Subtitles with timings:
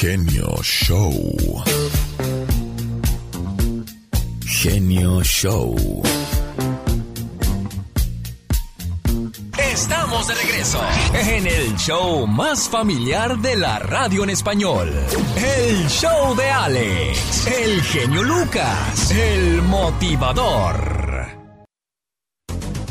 [0.00, 1.12] Genio Show.
[4.46, 5.74] Genio Show.
[9.58, 10.80] Estamos de regreso
[11.14, 14.88] en el show más familiar de la radio en español.
[15.34, 20.87] El show de Alex, el genio Lucas, el motivador.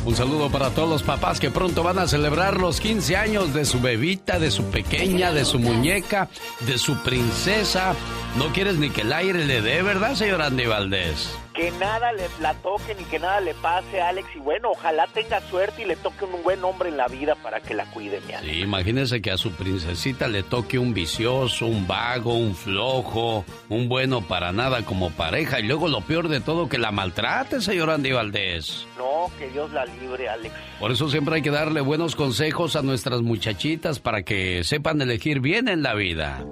[0.07, 3.65] Un saludo para todos los papás que pronto van a celebrar los 15 años de
[3.65, 6.29] su bebita, de su pequeña, de su muñeca,
[6.61, 7.93] de su princesa.
[8.37, 11.37] No quieres ni que el aire le dé, ¿verdad, señor Andy Valdés?
[11.57, 15.07] Que nada le, la toque ni que nada le pase a Alex y bueno, ojalá
[15.07, 18.21] tenga suerte y le toque un buen hombre en la vida para que la cuide,
[18.21, 18.33] mi.
[18.47, 23.89] Sí, imagínese que a su princesita le toque un vicioso, un vago, un flojo, un
[23.89, 27.89] bueno para nada como pareja y luego lo peor de todo que la maltrate, señor
[27.89, 28.87] Andy Valdés.
[28.95, 30.53] No, que Dios la libre, Alex.
[30.79, 35.39] Por eso siempre hay que darle buenos consejos a nuestras muchachitas para que sepan elegir
[35.39, 36.45] bien en la vida.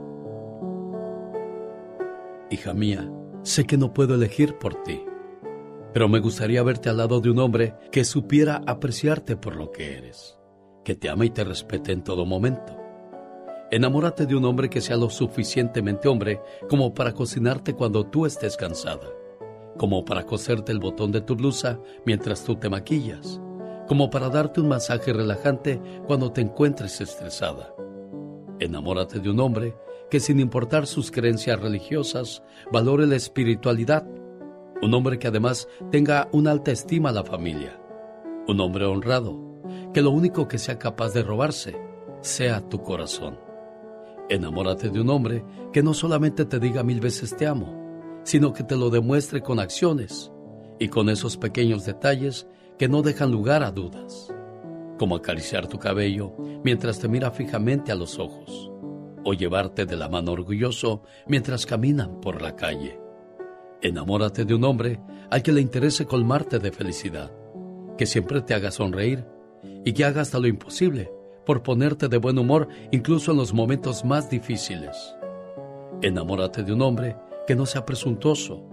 [2.50, 3.08] Hija mía,
[3.45, 5.05] Sé que no puedo elegir por ti,
[5.93, 9.99] pero me gustaría verte al lado de un hombre que supiera apreciarte por lo que
[9.99, 10.39] eres,
[10.83, 12.75] que te ama y te respete en todo momento.
[13.69, 18.57] Enamórate de un hombre que sea lo suficientemente hombre como para cocinarte cuando tú estés
[18.57, 19.09] cansada,
[19.77, 23.39] como para coserte el botón de tu blusa mientras tú te maquillas,
[23.88, 27.75] como para darte un masaje relajante cuando te encuentres estresada.
[28.59, 29.75] Enamórate de un hombre
[30.09, 34.08] que sin importar sus creencias religiosas, valore la espiritualidad.
[34.81, 37.80] Un hombre que además tenga una alta estima a la familia.
[38.47, 39.39] Un hombre honrado,
[39.94, 41.75] que lo único que sea capaz de robarse
[42.22, 43.39] sea tu corazón.
[44.30, 48.64] Enamórate de un hombre que no solamente te diga mil veces te amo, sino que
[48.64, 50.31] te lo demuestre con acciones
[50.80, 52.47] y con esos pequeños detalles
[52.78, 54.34] que no dejan lugar a dudas,
[54.97, 58.72] como acariciar tu cabello mientras te mira fijamente a los ojos
[59.26, 63.00] o llevarte de la mano orgulloso mientras caminan por la calle.
[63.81, 67.31] Enamórate de un hombre al que le interese colmarte de felicidad,
[67.97, 69.25] que siempre te haga sonreír
[69.84, 71.12] y que haga hasta lo imposible
[71.46, 75.16] por ponerte de buen humor incluso en los momentos más difíciles.
[76.02, 78.64] Enamórate de un hombre que no sea presuntuoso,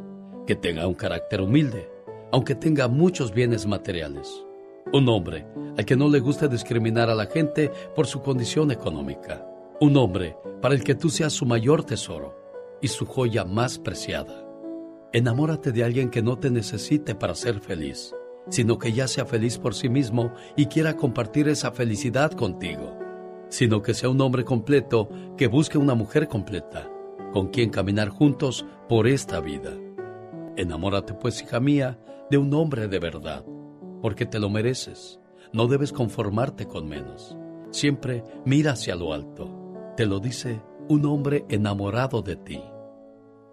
[0.47, 1.91] que tenga un carácter humilde,
[2.31, 4.45] aunque tenga muchos bienes materiales.
[4.93, 5.47] Un hombre
[5.79, 9.47] al que no le guste discriminar a la gente por su condición económica
[9.83, 12.37] un hombre para el que tú seas su mayor tesoro
[12.81, 14.47] y su joya más preciada.
[15.13, 18.15] Enamórate de alguien que no te necesite para ser feliz,
[18.49, 22.97] sino que ya sea feliz por sí mismo y quiera compartir esa felicidad contigo.
[23.49, 26.89] Sino que sea un hombre completo que busque una mujer completa,
[27.33, 29.73] con quien caminar juntos por esta vida.
[30.57, 31.99] Enamórate pues, hija mía,
[32.31, 33.45] de un hombre de verdad,
[34.01, 35.19] porque te lo mereces.
[35.53, 37.37] No debes conformarte con menos.
[37.73, 39.62] Siempre mira hacia lo alto
[40.03, 42.61] te lo dice un hombre enamorado de ti,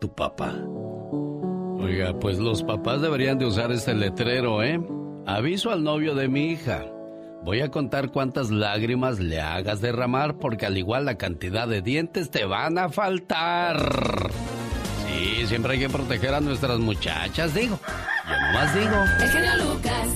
[0.02, 0.56] tu papá.
[1.78, 4.82] Oiga, pues los papás deberían de usar este letrero, ¿eh?
[5.28, 6.88] Aviso al novio de mi hija.
[7.44, 12.32] Voy a contar cuántas lágrimas le hagas derramar porque al igual la cantidad de dientes
[12.32, 14.32] te van a faltar.
[15.06, 17.80] Sí, siempre hay que proteger a nuestras muchachas, digo.
[18.28, 18.96] Yo nomás digo.
[19.22, 20.16] El Lucas.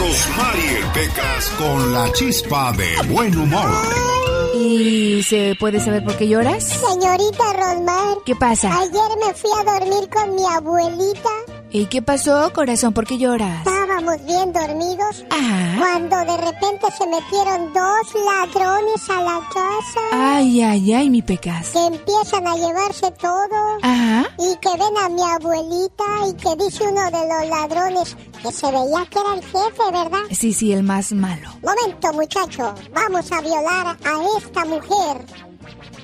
[0.00, 6.64] Rosmarie Pecas con la chispa de buen humor ¿Y se puede saber por qué lloras?
[6.64, 8.18] Señorita Rosmar.
[8.24, 8.70] ¿Qué pasa?
[8.78, 11.30] Ayer me fui a dormir con mi abuelita.
[11.78, 12.94] ¿Y qué pasó, corazón?
[12.94, 13.58] ¿Por qué lloras?
[13.58, 15.26] Estábamos bien dormidos.
[15.28, 15.76] Ajá.
[15.78, 20.00] Cuando de repente se metieron dos ladrones a la casa.
[20.10, 21.68] Ay, ay, ay, mi pecas.
[21.68, 23.78] Que empiezan a llevarse todo.
[23.82, 24.24] Ajá.
[24.38, 28.72] Y que ven a mi abuelita y que dice uno de los ladrones que se
[28.72, 30.22] veía que era el jefe, ¿verdad?
[30.30, 31.50] Sí, sí, el más malo.
[31.62, 32.74] Momento, muchacho.
[32.94, 35.26] Vamos a violar a esta mujer.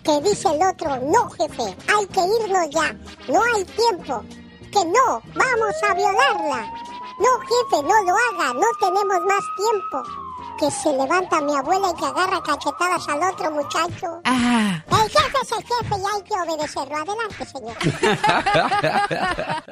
[0.02, 2.94] Que dice el otro, no, jefe, hay que irnos ya.
[3.32, 4.22] No hay tiempo
[4.72, 6.72] que no, vamos a violarla.
[7.18, 10.02] No, jefe, no lo haga, no tenemos más tiempo.
[10.58, 14.20] Que se levanta mi abuela y que agarra cachetadas al otro muchacho.
[14.24, 14.84] Ajá.
[14.90, 16.96] El jefe es el jefe y hay que obedecerlo.
[16.96, 17.76] Adelante, señor.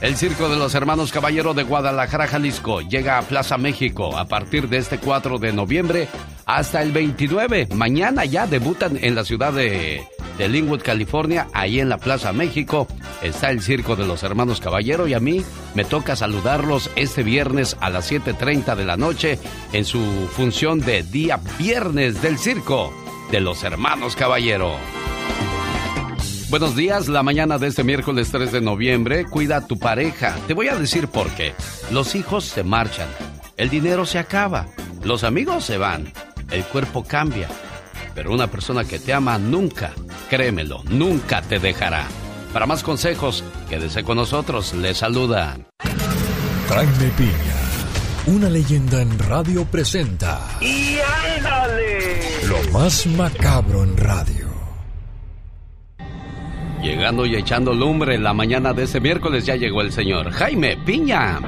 [0.00, 4.68] El Circo de los Hermanos Caballero de Guadalajara, Jalisco, llega a Plaza México a partir
[4.68, 6.08] de este 4 de noviembre
[6.46, 7.68] hasta el 29.
[7.74, 10.06] Mañana ya debutan en la ciudad de,
[10.38, 11.48] de Linwood, California.
[11.52, 12.86] Ahí en la Plaza México
[13.22, 15.44] está el Circo de los Hermanos Caballero y a mí
[15.74, 19.38] me toca saludarlos este viernes a las 7.30 de la noche
[19.72, 22.92] en su función de día viernes del Circo
[23.30, 24.76] de los Hermanos Caballero.
[26.50, 30.34] Buenos días, la mañana de este miércoles 3 de noviembre, cuida a tu pareja.
[30.46, 31.52] Te voy a decir por qué.
[31.90, 33.08] Los hijos se marchan,
[33.58, 34.66] el dinero se acaba,
[35.04, 36.10] los amigos se van,
[36.50, 37.48] el cuerpo cambia.
[38.18, 39.92] Pero una persona que te ama nunca,
[40.28, 42.08] créemelo, nunca te dejará.
[42.52, 45.56] Para más consejos, quédese con nosotros, le saluda.
[46.68, 50.40] Jaime Piña, una leyenda en radio presenta.
[50.60, 50.96] ¡Y
[51.36, 52.18] ándale!
[52.48, 54.48] Lo más macabro en radio.
[56.82, 60.76] Llegando y echando lumbre en la mañana de este miércoles ya llegó el señor Jaime
[60.84, 61.40] Piña.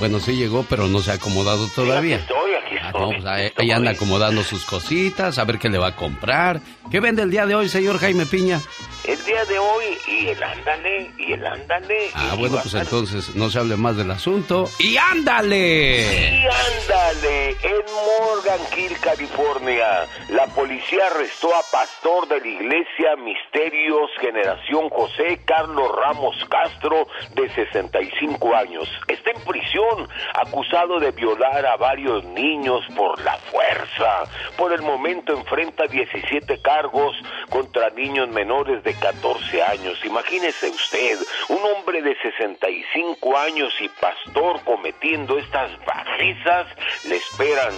[0.00, 2.16] Bueno, sí llegó, pero no se ha acomodado todavía.
[2.16, 2.43] Estoy,
[2.82, 5.88] Ah, no, pues ahí, aquí ahí anda acomodando sus cositas, a ver qué le va
[5.88, 6.60] a comprar.
[6.90, 8.60] ¿Qué vende el día de hoy, señor Jaime Piña?
[9.04, 12.10] El día de hoy, y el ándale, y el ándale.
[12.14, 14.66] Ah, bueno, pues entonces no se hable más del asunto.
[14.78, 16.40] ¡Y ándale!
[16.40, 24.10] Y ándale, en Morgan Hill, California, la policía arrestó a pastor de la iglesia Misterios
[24.20, 28.88] Generación José Carlos Ramos Castro, de 65 años.
[29.08, 32.63] Está en prisión, acusado de violar a varios niños
[32.96, 34.24] por la fuerza.
[34.56, 37.14] Por el momento enfrenta 17 cargos
[37.50, 40.02] contra niños menores de 14 años.
[40.02, 41.18] Imagínese usted,
[41.48, 46.66] un hombre de 65 años y pastor cometiendo estas bajezas,
[47.06, 47.74] le esperan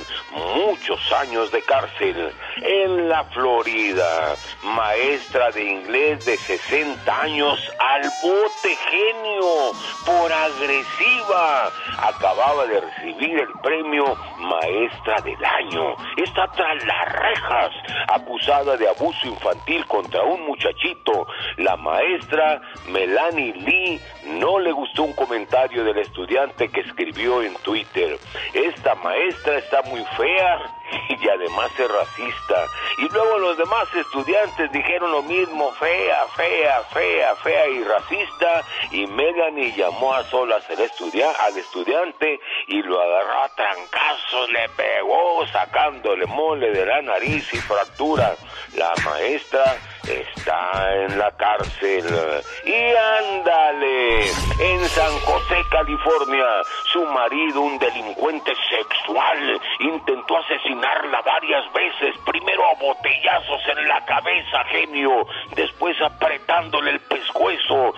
[0.54, 2.32] muchos años de cárcel.
[2.62, 9.72] En la Florida, maestra de inglés de 60 años al bote genio
[10.04, 11.72] por agresiva.
[11.98, 14.75] Acababa de recibir el premio Maestra
[15.24, 15.94] del Año.
[16.16, 17.70] Está tras las rejas,
[18.08, 21.26] acusada de abuso infantil contra un muchachito.
[21.56, 24.00] La maestra Melanie Lee
[24.38, 28.18] no le gustó un comentario del estudiante que escribió en Twitter.
[28.52, 30.58] Esta maestra está muy fea
[31.08, 32.66] y además es racista.
[32.98, 38.64] Y luego los demás estudiantes dijeron lo mismo, fea, fea, fea, fea y racista.
[38.90, 45.46] Y Melanie llamó a solas estudia al estudiante y lo agarró a trancazos, le pegó
[45.48, 48.34] sacándole mole de la nariz y fractura.
[48.74, 49.76] La maestra
[50.08, 52.04] está en la cárcel.
[52.64, 52.74] Y
[53.24, 54.20] ándale,
[54.60, 56.46] en San José, California,
[56.92, 64.64] su marido, un delincuente sexual, intentó asesinarla varias veces, primero a botellazos en la cabeza,
[64.70, 67.94] genio, después apretándole el pescuezo,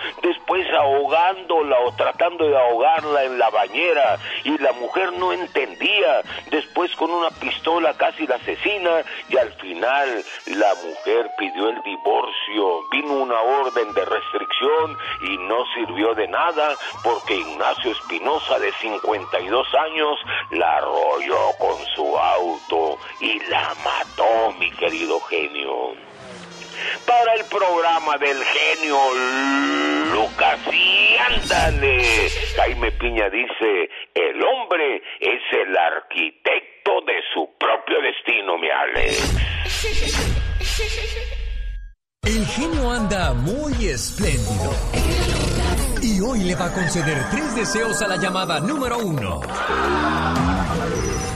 [1.08, 7.10] ahogándola o tratando de ahogarla en la bañera, y la mujer no entendía, después con
[7.10, 13.40] una pistola casi la asesina, y al final la mujer pidió el divorcio, vino una
[13.40, 20.18] orden de restricción y no sirvió de nada porque Ignacio Espinosa de 52 años
[20.50, 26.07] la arrolló con su auto y la mató, mi querido genio.
[27.06, 28.98] Para el programa del genio
[30.12, 32.30] Lucas y ándale.
[32.56, 39.36] Jaime Piña dice, el hombre es el arquitecto de su propio destino, mi Alex.
[42.24, 44.70] El genio anda muy espléndido.
[46.02, 49.40] Y hoy le va a conceder tres deseos a la llamada número uno.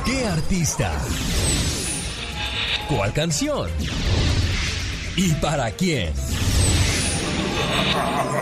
[0.04, 0.92] ¿Qué artista?
[2.88, 3.70] ¿Cuál canción?
[5.16, 6.12] ¿Y para quién?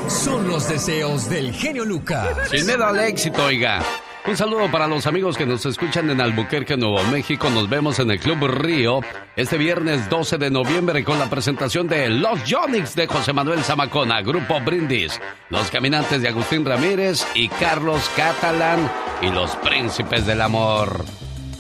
[0.08, 2.28] Son los deseos del genio Lucas.
[2.50, 3.82] Sin miedo al éxito, oiga.
[4.26, 7.50] Un saludo para los amigos que nos escuchan en Albuquerque, Nuevo México.
[7.50, 9.00] Nos vemos en el Club Río
[9.34, 14.20] este viernes 12 de noviembre con la presentación de Los Jonix de José Manuel Zamacona,
[14.20, 18.90] Grupo Brindis, Los Caminantes de Agustín Ramírez y Carlos Catalán
[19.22, 21.04] y Los Príncipes del Amor.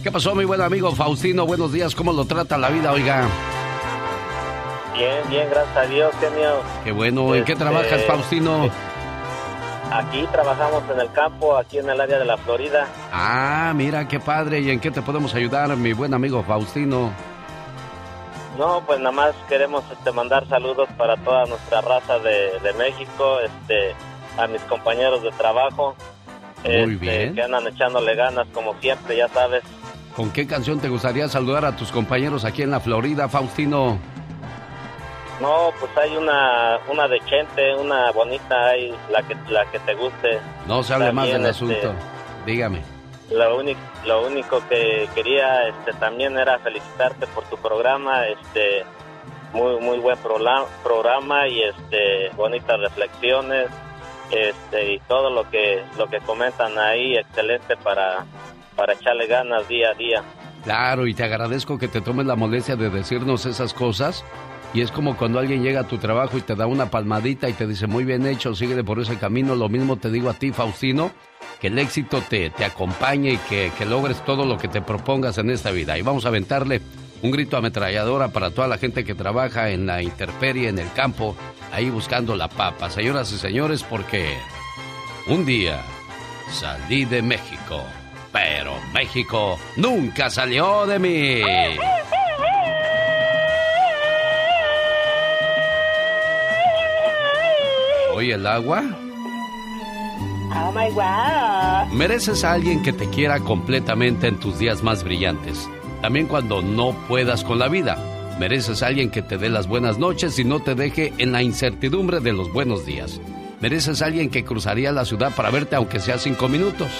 [0.02, 1.46] ¿Qué pasó, mi buen amigo Faustino?
[1.46, 3.26] Buenos días, ¿cómo lo trata la vida, oiga?
[5.00, 6.60] Bien, bien, gracias a Dios, genio.
[6.84, 8.68] Qué bueno, ¿en qué Este, trabajas, Faustino?
[9.90, 12.86] Aquí trabajamos en el campo, aquí en el área de la Florida.
[13.10, 14.60] Ah, mira, qué padre.
[14.60, 17.10] ¿Y en qué te podemos ayudar, mi buen amigo Faustino?
[18.58, 23.94] No, pues nada más queremos este, mandar saludos para toda nuestra raza de, México, este,
[24.36, 25.96] a mis compañeros de trabajo.
[26.62, 27.34] Muy este, bien.
[27.34, 29.62] Que andan echándole ganas como siempre, ya sabes.
[30.14, 33.98] ¿Con qué canción te gustaría saludar a tus compañeros aquí en la Florida, Faustino?
[35.40, 39.94] No, pues hay una, una de Chente, una bonita, hay la que, la que te
[39.94, 40.38] guste.
[40.66, 41.94] No se hable más del este, asunto.
[42.44, 42.82] Dígame.
[43.30, 48.84] Lo único, lo único que quería este, también era felicitarte por tu programa, este,
[49.52, 50.18] muy, muy buen
[50.82, 53.68] programa y este, bonitas reflexiones,
[54.30, 58.26] este, y todo lo que, lo que comentan ahí, excelente para,
[58.76, 60.22] para echarle ganas día a día.
[60.64, 64.24] Claro, y te agradezco que te tomes la molestia de decirnos esas cosas
[64.72, 67.54] y es como cuando alguien llega a tu trabajo y te da una palmadita y
[67.54, 69.56] te dice, muy bien hecho, sigue por ese camino.
[69.56, 71.10] Lo mismo te digo a ti, Faustino,
[71.60, 75.38] que el éxito te, te acompañe y que, que logres todo lo que te propongas
[75.38, 75.98] en esta vida.
[75.98, 76.80] Y vamos a aventarle
[77.22, 81.36] un grito ametralladora para toda la gente que trabaja en la intemperie, en el campo,
[81.72, 82.90] ahí buscando la papa.
[82.90, 84.36] Señoras y señores, porque
[85.26, 85.80] un día
[86.50, 87.82] salí de México,
[88.32, 91.42] pero México nunca salió de mí.
[98.20, 98.82] ¿Oye el agua?
[100.54, 101.90] Oh my God.
[101.96, 105.66] Mereces a alguien que te quiera completamente en tus días más brillantes.
[106.02, 107.96] También cuando no puedas con la vida.
[108.38, 111.42] Mereces a alguien que te dé las buenas noches y no te deje en la
[111.42, 113.22] incertidumbre de los buenos días.
[113.62, 116.90] Mereces a alguien que cruzaría la ciudad para verte aunque sea cinco minutos.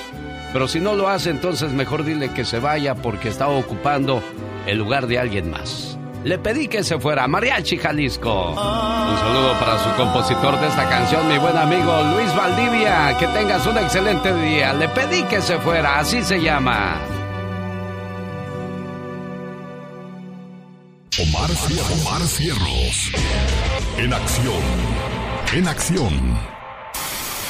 [0.55, 4.23] Pero si no lo hace, entonces mejor dile que se vaya porque está ocupando
[4.67, 6.00] el lugar de alguien más.
[6.25, 8.50] Le pedí que se fuera, Mariachi Jalisco.
[8.50, 13.17] Un saludo para su compositor de esta canción, mi buen amigo Luis Valdivia.
[13.19, 14.75] Que tengas un excelente día.
[14.75, 17.00] Le pedí que se fuera, así se llama.
[21.19, 21.50] Omar,
[22.00, 23.12] Omar Cierros.
[23.97, 24.62] En acción.
[25.55, 26.39] En acción.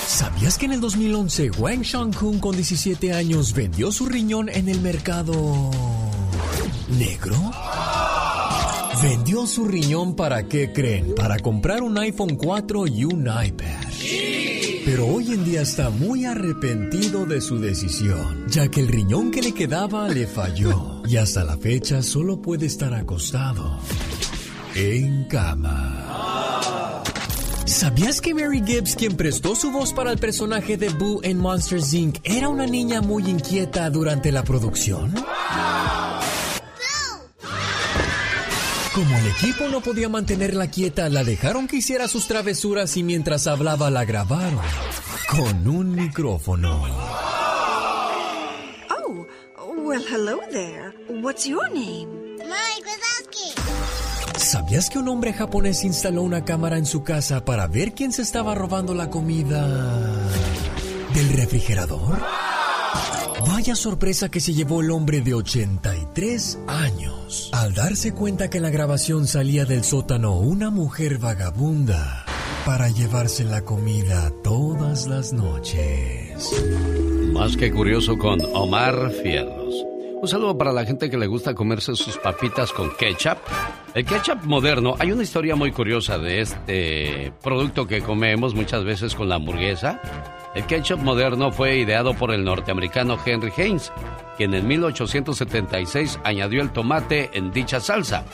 [0.06, 4.80] ¿Sabías que en el 2011 Wang Shangkun con 17 años vendió su riñón en el
[4.80, 5.70] mercado
[6.88, 7.36] negro?
[9.02, 11.14] Vendió su riñón para qué creen?
[11.14, 13.86] Para comprar un iPhone 4 y un iPad.
[14.84, 19.40] Pero hoy en día está muy arrepentido de su decisión, ya que el riñón que
[19.40, 23.78] le quedaba le falló y hasta la fecha solo puede estar acostado
[24.74, 27.02] en cama.
[27.64, 31.94] ¿Sabías que Mary Gibbs, quien prestó su voz para el personaje de Boo en Monsters
[31.94, 35.14] Inc., era una niña muy inquieta durante la producción?
[39.00, 43.46] Como el equipo no podía mantenerla quieta, la dejaron que hiciera sus travesuras y mientras
[43.46, 44.60] hablaba la grabaron
[45.26, 46.84] con un micrófono.
[48.90, 49.26] Oh,
[49.86, 50.92] well, hello there.
[51.22, 52.08] What's your name?
[52.40, 53.54] Mike Wazowski.
[54.38, 58.20] ¿Sabías que un hombre japonés instaló una cámara en su casa para ver quién se
[58.20, 59.66] estaba robando la comida
[61.14, 62.18] del refrigerador?
[63.46, 68.64] Vaya sorpresa que se llevó el hombre de 83 años al darse cuenta que en
[68.64, 72.24] la grabación salía del sótano una mujer vagabunda
[72.66, 76.50] para llevarse la comida todas las noches.
[77.32, 79.89] Más que curioso con Omar Fierros.
[80.22, 83.38] Un saludo para la gente que le gusta comerse sus papitas con ketchup.
[83.94, 89.14] El ketchup moderno, hay una historia muy curiosa de este producto que comemos muchas veces
[89.14, 89.98] con la hamburguesa.
[90.54, 93.90] El ketchup moderno fue ideado por el norteamericano Henry Haynes,
[94.36, 98.26] quien en 1876 añadió el tomate en dicha salsa.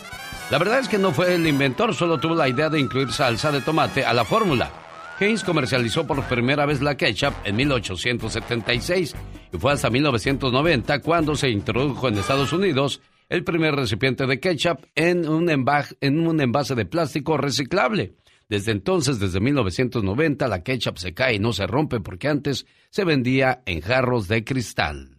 [0.50, 3.52] La verdad es que no fue el inventor, solo tuvo la idea de incluir salsa
[3.52, 4.85] de tomate a la fórmula.
[5.18, 9.14] Haynes comercializó por primera vez la ketchup en 1876
[9.52, 14.84] y fue hasta 1990 cuando se introdujo en Estados Unidos el primer recipiente de ketchup
[14.94, 18.14] en un, en un envase de plástico reciclable.
[18.48, 23.04] Desde entonces, desde 1990, la ketchup se cae y no se rompe porque antes se
[23.04, 25.16] vendía en jarros de cristal.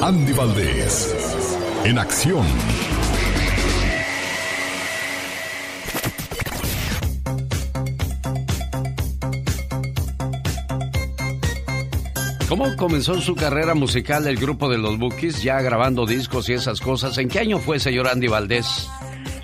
[0.00, 2.46] Andy Valdés, en acción.
[12.48, 16.80] ¿Cómo comenzó su carrera musical el grupo de los Bookies, ya grabando discos y esas
[16.80, 17.16] cosas?
[17.18, 18.88] ¿En qué año fue, señor Andy Valdés?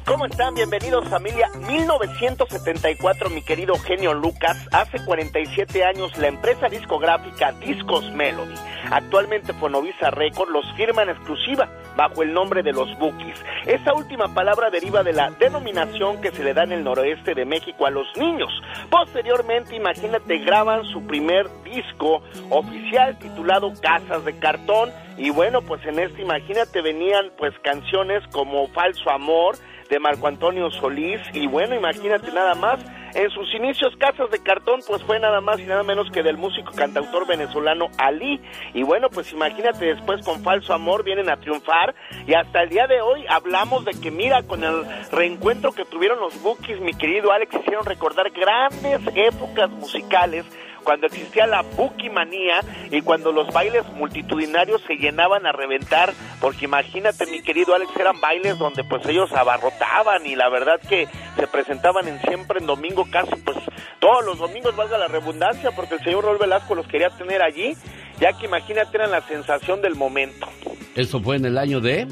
[0.06, 0.54] ¿Cómo están?
[0.54, 1.48] Bienvenidos familia.
[1.68, 4.56] 1974, mi querido genio Lucas.
[4.72, 8.54] Hace 47 años la empresa discográfica Discos Melody,
[8.90, 13.36] actualmente Fonovisa Record, los firma en exclusiva bajo el nombre de los Bookies.
[13.66, 17.44] Esa última palabra deriva de la denominación que se le da en el noroeste de
[17.44, 18.50] México a los niños.
[18.90, 25.98] Posteriormente, imagínate, graban su primer disco oficial titulado Casas de Cartón y bueno, pues en
[25.98, 29.56] este imagínate venían pues canciones como Falso Amor,
[29.90, 31.20] de Marco Antonio Solís.
[31.34, 32.80] Y bueno, imagínate nada más,
[33.14, 36.36] en sus inicios Casas de Cartón pues fue nada más y nada menos que del
[36.36, 38.40] músico cantautor venezolano Ali.
[38.72, 41.94] Y bueno, pues imagínate después con Falso Amor vienen a triunfar
[42.26, 46.20] y hasta el día de hoy hablamos de que mira con el reencuentro que tuvieron
[46.20, 50.46] los Bookies, mi querido Alex, hicieron recordar grandes épocas musicales
[50.80, 52.60] cuando existía la bukimanía
[52.90, 58.20] y cuando los bailes multitudinarios se llenaban a reventar, porque imagínate mi querido Alex, eran
[58.20, 63.06] bailes donde pues ellos abarrotaban y la verdad que se presentaban en siempre en domingo
[63.10, 63.58] casi pues
[63.98, 67.76] todos los domingos valga la redundancia porque el señor Rol Velasco los quería tener allí,
[68.18, 70.48] ya que imagínate eran la sensación del momento.
[70.94, 72.08] ¿Esto fue en el año de?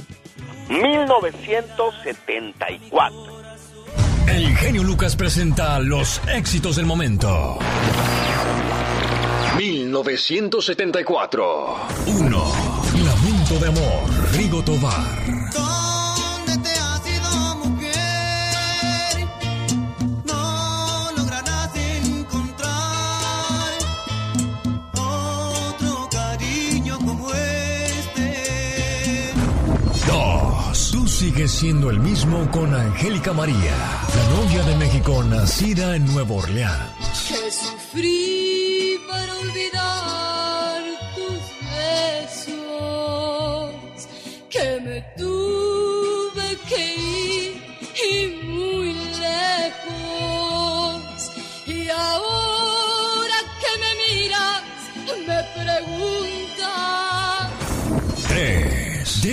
[0.69, 3.38] 1974.
[4.31, 7.59] El genio Lucas presenta los éxitos del momento.
[9.57, 11.77] 1974.
[12.07, 12.53] 1.
[13.05, 15.48] Lamento de amor, Rigo Tobar.
[31.19, 31.21] 2.
[31.21, 33.75] Tú sigues siendo el mismo con Angélica María,
[34.15, 37.29] la novia de México nacida en Nueva Orleans.
[37.29, 40.83] Que sufrí para olvidar
[41.17, 41.41] tus
[42.39, 43.75] besos,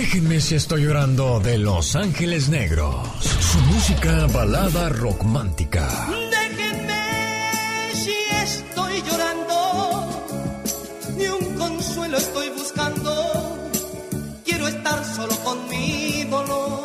[0.06, 3.08] Déjenme si estoy llorando de Los Ángeles Negros.
[3.40, 5.88] Su música balada romántica.
[6.30, 10.24] Déjenme si estoy llorando,
[11.16, 13.68] ni un consuelo estoy buscando.
[14.44, 16.84] Quiero estar solo con mi dolor.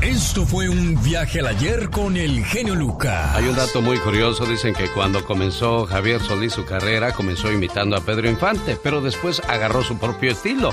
[0.00, 3.36] Esto fue un viaje al ayer con el genio Lucas.
[3.36, 7.98] Hay un dato muy curioso, dicen que cuando comenzó Javier Solís su carrera, comenzó imitando
[7.98, 10.72] a Pedro Infante, pero después agarró su propio estilo.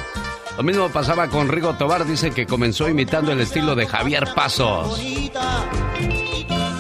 [0.57, 4.99] Lo mismo pasaba con Rigo Tobar, dicen que comenzó imitando el estilo de Javier Pasos.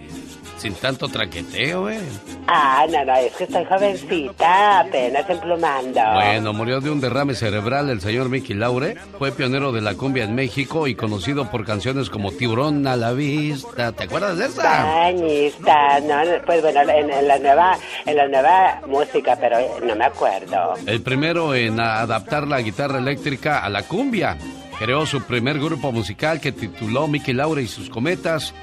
[0.63, 1.99] sin tanto traqueteo, ¿eh?
[2.47, 5.99] Ah, no, no, es que estoy jovencita, apenas emplumando.
[6.13, 8.95] Bueno, murió de un derrame cerebral el señor Mickey Laure.
[9.19, 13.11] Fue pionero de la cumbia en México y conocido por canciones como Tiburón a la
[13.11, 13.91] vista.
[13.91, 14.61] ¿Te acuerdas de esa?
[14.61, 19.97] Cañista, no, no, pues bueno, en, en la nueva, en la nueva música, pero no
[19.97, 20.75] me acuerdo.
[20.85, 24.37] El primero en adaptar la guitarra eléctrica a la cumbia.
[24.79, 28.53] Creó su primer grupo musical que tituló Mickey Laure y sus cometas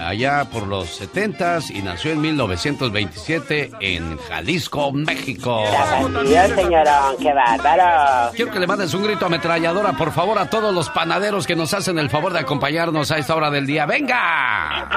[0.00, 5.64] allá por los 70s y nació en 1927 en Jalisco, México.
[6.26, 8.32] Dios, señorón, qué bárbaro.
[8.34, 11.74] Quiero que le mandes un grito ametralladora, por favor, a todos los panaderos que nos
[11.74, 13.86] hacen el favor de acompañarnos a esta hora del día.
[13.86, 14.88] ¡Venga!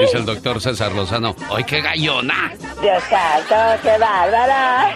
[0.00, 1.34] Dice el doctor César Lozano.
[1.54, 2.52] ¡Ay, qué gallona!
[2.82, 4.94] Dios santo, qué bárbara.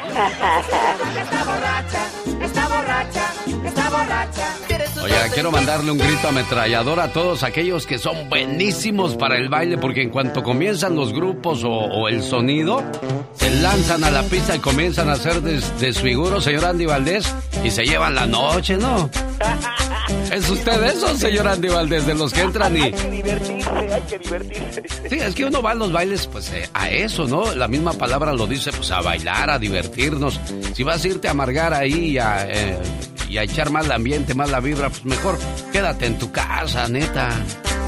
[2.79, 3.33] Borracha,
[3.65, 4.78] está borracha.
[5.03, 9.79] Oye, quiero mandarle un grito ametrallador a todos aquellos que son buenísimos para el baile,
[9.79, 12.83] porque en cuanto comienzan los grupos o, o el sonido,
[13.35, 17.33] se lanzan a la pista y comienzan a hacer des- desfiguros, señor Andy Valdés,
[17.65, 19.09] y se llevan la noche, ¿no?
[20.33, 22.81] ¿Es usted eso, señor Andy Valdés, de los que entran y...
[22.83, 24.83] Hay que divertirse, hay que divertirse.
[25.09, 27.55] Sí, es que uno va a los bailes, pues, eh, a eso, ¿no?
[27.55, 30.41] La misma palabra lo dice, pues, a bailar, a divertirnos.
[30.75, 32.79] Si vas a irte a amargar ahí a, eh,
[33.29, 35.39] y a echar mal el ambiente, mal la vibra, pues mejor
[35.73, 37.31] quédate en tu casa, neta.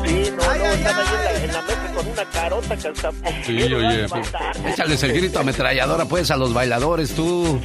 [0.05, 3.11] Sí, no, no, están ahí en la, en la mesa con una carota que hasta...
[3.44, 4.33] Sí, oye, pues,
[4.72, 7.61] échales el grito ametralladora, pues, a los bailadores, tú.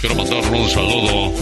[0.00, 1.32] Quiero mandarle un saludo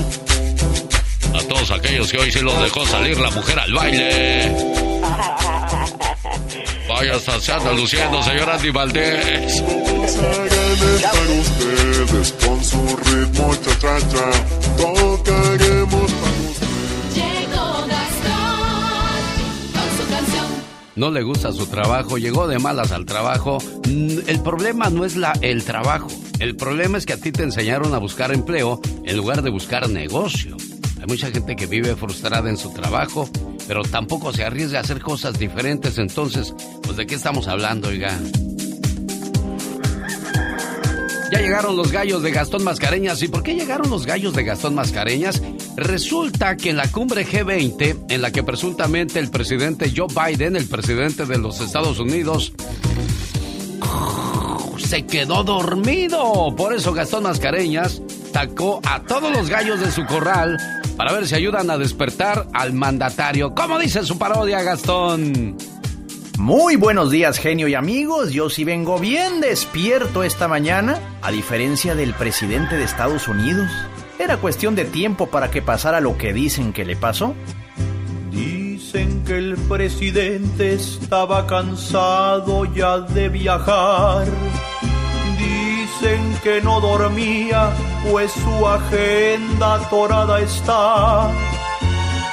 [1.34, 4.76] a todos aquellos que hoy sí los dejó salir la mujer al baile.
[6.96, 9.62] Vaya hasta se anda luciendo, señor Andy Valdés.
[9.62, 14.30] para ustedes con su ritmo cha cha cha.
[14.78, 16.37] Tocaremos para
[17.14, 19.20] Llegó Gastón
[19.74, 20.46] con su canción.
[20.94, 23.59] no le gusta su trabajo, llegó de malas al trabajo.
[23.87, 26.09] Mm, El problema no es la, el trabajo.
[26.38, 29.88] El problema es que a ti te enseñaron a buscar empleo en lugar de buscar
[29.90, 30.56] negocio.
[30.98, 33.28] Hay mucha gente que vive frustrada en su trabajo,
[33.66, 35.98] pero tampoco se arriesga a hacer cosas diferentes.
[35.98, 38.16] Entonces, pues de qué estamos hablando, oiga.
[41.33, 43.20] Ya llegaron los gallos de Gastón Mascareñas.
[43.22, 45.42] ¿Y por qué llegaron los gallos de Gastón Mascareñas?
[45.76, 50.68] Resulta que en la cumbre G20, en la que presuntamente el presidente Joe Biden, el
[50.68, 52.52] presidente de los Estados Unidos,
[54.79, 56.55] se quedó dormido.
[56.57, 58.00] Por eso Gastón Mascareñas
[58.33, 60.57] sacó a todos los gallos de su corral
[60.96, 63.54] para ver si ayudan a despertar al mandatario.
[63.54, 65.56] ¿Cómo dice su parodia, Gastón?
[66.38, 68.32] Muy buenos días, genio y amigos.
[68.32, 73.70] Yo sí vengo bien despierto esta mañana, a diferencia del presidente de Estados Unidos.
[74.18, 77.35] Era cuestión de tiempo para que pasara lo que dicen que le pasó.
[78.30, 84.26] Dicen que el presidente estaba cansado ya de viajar.
[85.98, 87.70] Dicen que no dormía,
[88.11, 91.30] pues su agenda atorada está.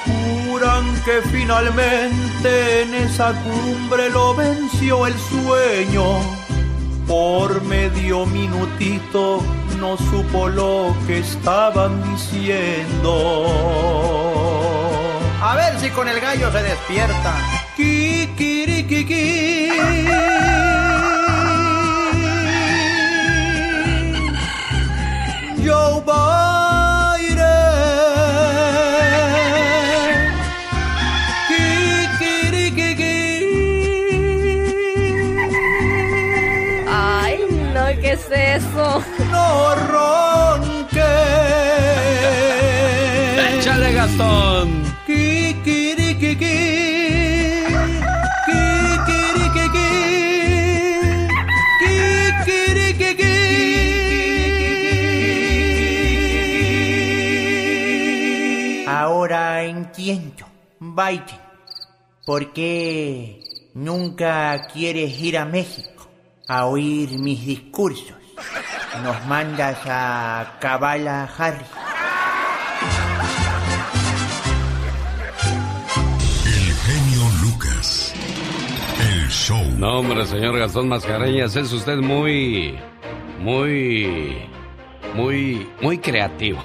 [0.06, 6.04] Juran que finalmente en esa cumbre lo venció el sueño.
[7.08, 9.42] Por medio minutito
[9.80, 13.14] no supo lo que estaban diciendo.
[15.42, 17.34] A ver si con el gallo se despierta.
[17.78, 19.70] Kikirikiki.
[25.64, 27.44] Joe Biden.
[31.48, 33.20] Kikirikiki.
[36.90, 37.38] Ay,
[37.74, 39.04] no, ¿qué es eso?
[60.96, 61.40] Biden,
[62.24, 66.08] por qué nunca quieres ir a México
[66.48, 68.16] a oír mis discursos.
[69.04, 71.68] Nos mandas a Kabala Harris.
[76.46, 78.14] El genio Lucas.
[79.00, 79.66] El show.
[79.78, 82.78] No, hombre, señor Gastón Mascareñas, es usted muy,
[83.40, 84.38] muy,
[85.16, 86.62] muy, muy creativo.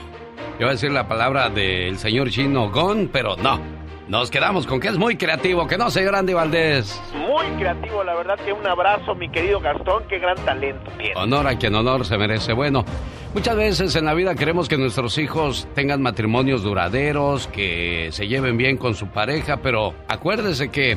[0.58, 3.77] Yo iba a decir la palabra del señor chino Gon, pero no.
[4.08, 6.98] Nos quedamos con que es muy creativo, que no, señor Andy Valdés.
[7.14, 11.14] Muy creativo, la verdad que un abrazo, mi querido Gastón, qué gran talento tiene.
[11.14, 12.54] Honor a quien honor se merece.
[12.54, 12.86] Bueno,
[13.34, 18.56] muchas veces en la vida queremos que nuestros hijos tengan matrimonios duraderos, que se lleven
[18.56, 20.96] bien con su pareja, pero acuérdese que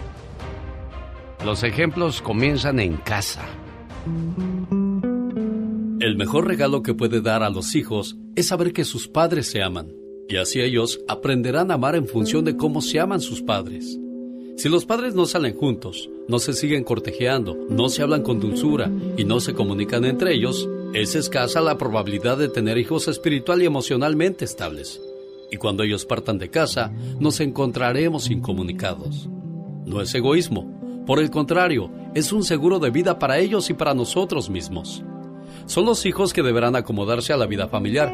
[1.44, 3.42] los ejemplos comienzan en casa.
[6.00, 9.62] El mejor regalo que puede dar a los hijos es saber que sus padres se
[9.62, 10.01] aman.
[10.28, 14.00] Y así ellos aprenderán a amar en función de cómo se aman sus padres.
[14.58, 18.92] Si los padres no salen juntos, no se siguen cortejeando, no se hablan con dulzura
[19.18, 23.66] y no se comunican entre ellos, es escasa la probabilidad de tener hijos espiritual y
[23.66, 25.02] emocionalmente estables.
[25.52, 29.28] Y cuando ellos partan de casa, nos encontraremos incomunicados.
[29.86, 33.94] No es egoísmo, por el contrario, es un seguro de vida para ellos y para
[33.94, 35.04] nosotros mismos.
[35.66, 38.14] Son los hijos que deberán acomodarse a la vida familiar.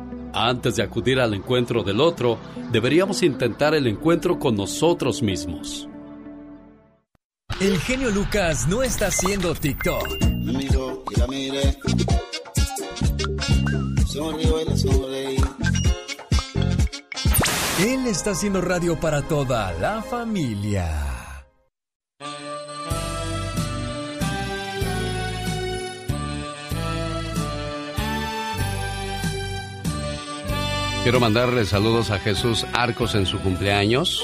[0.33, 2.37] Antes de acudir al encuentro del otro,
[2.71, 5.87] deberíamos intentar el encuentro con nosotros mismos.
[7.59, 10.21] El genio Lucas no está haciendo TikTok.
[10.23, 11.77] Me miró y la miré.
[14.07, 15.37] Sonrió y le sonreí.
[17.79, 21.20] Él está haciendo radio para toda la familia.
[31.03, 34.23] Quiero mandarle saludos a Jesús Arcos en su cumpleaños.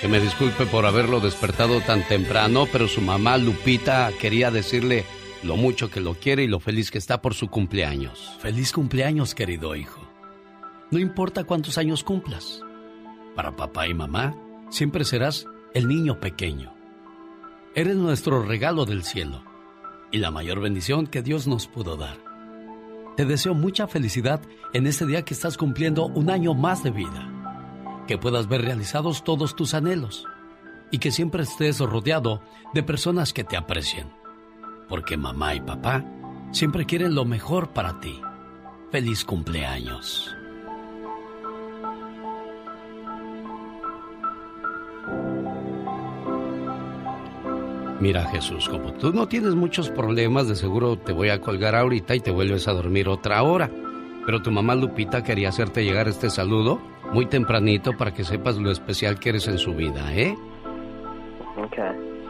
[0.00, 5.04] Que me disculpe por haberlo despertado tan temprano, pero su mamá Lupita quería decirle
[5.42, 8.36] lo mucho que lo quiere y lo feliz que está por su cumpleaños.
[8.38, 10.00] Feliz cumpleaños, querido hijo.
[10.92, 12.60] No importa cuántos años cumplas.
[13.34, 14.36] Para papá y mamá,
[14.70, 16.72] siempre serás el niño pequeño.
[17.74, 19.42] Eres nuestro regalo del cielo
[20.12, 22.31] y la mayor bendición que Dios nos pudo dar.
[23.16, 24.40] Te deseo mucha felicidad
[24.72, 27.28] en este día que estás cumpliendo un año más de vida.
[28.06, 30.26] Que puedas ver realizados todos tus anhelos
[30.90, 32.42] y que siempre estés rodeado
[32.74, 34.10] de personas que te aprecien.
[34.88, 36.04] Porque mamá y papá
[36.52, 38.20] siempre quieren lo mejor para ti.
[38.90, 40.34] Feliz cumpleaños.
[48.02, 52.16] Mira Jesús, como tú no tienes muchos problemas, de seguro te voy a colgar ahorita
[52.16, 53.70] y te vuelves a dormir otra hora.
[54.26, 56.80] Pero tu mamá Lupita quería hacerte llegar este saludo
[57.12, 60.36] muy tempranito para que sepas lo especial que eres en su vida, ¿eh?
[61.56, 61.78] Ok.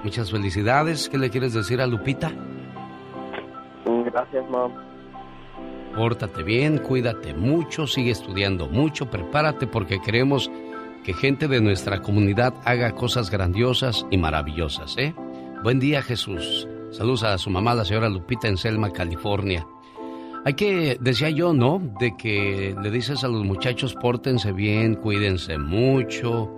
[0.04, 1.08] Muchas felicidades.
[1.08, 2.30] ¿Qué le quieres decir a Lupita?
[4.04, 4.72] Gracias, mom.
[5.96, 10.50] Pórtate bien, cuídate mucho, sigue estudiando mucho, prepárate porque queremos
[11.02, 15.14] que gente de nuestra comunidad haga cosas grandiosas y maravillosas, ¿eh?
[15.62, 16.66] Buen día, Jesús.
[16.90, 19.64] Saludos a su mamá, la señora Lupita, en Selma, California.
[20.44, 21.80] Hay que, decía yo, ¿no?
[22.00, 26.50] De que le dices a los muchachos, pórtense bien, cuídense mucho.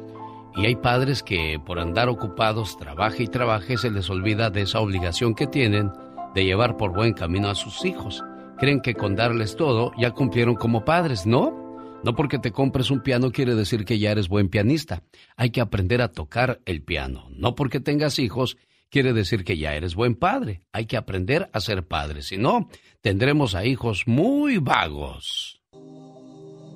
[0.57, 4.81] Y hay padres que por andar ocupados, trabaje y trabaje, se les olvida de esa
[4.81, 5.93] obligación que tienen
[6.35, 8.25] de llevar por buen camino a sus hijos.
[8.57, 12.01] Creen que con darles todo ya cumplieron como padres, ¿no?
[12.05, 15.03] No porque te compres un piano quiere decir que ya eres buen pianista.
[15.37, 17.29] Hay que aprender a tocar el piano.
[17.37, 18.57] No porque tengas hijos
[18.95, 20.63] quiere decir que ya eres buen padre.
[20.71, 22.23] Hay que aprender a ser padre.
[22.23, 22.69] Si no,
[23.01, 25.61] tendremos a hijos muy vagos.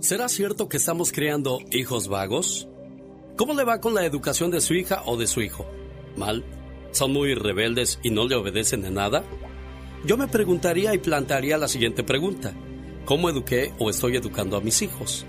[0.01, 2.67] ¿Será cierto que estamos creando hijos vagos?
[3.37, 5.65] ¿Cómo le va con la educación de su hija o de su hijo?
[6.17, 6.45] ¿Mal?
[6.91, 9.23] ¿Son muy rebeldes y no le obedecen en nada?
[10.05, 12.53] Yo me preguntaría y plantearía la siguiente pregunta.
[13.05, 15.25] ¿Cómo eduqué o estoy educando a mis hijos?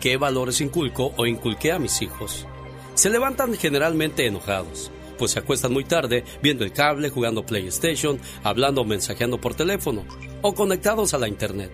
[0.00, 2.48] ¿Qué valores inculco o inculqué a mis hijos?
[2.94, 4.90] Se levantan generalmente enojados,
[5.22, 10.04] pues se acuestan muy tarde viendo el cable, jugando PlayStation, hablando o mensajeando por teléfono,
[10.40, 11.70] o conectados a la Internet.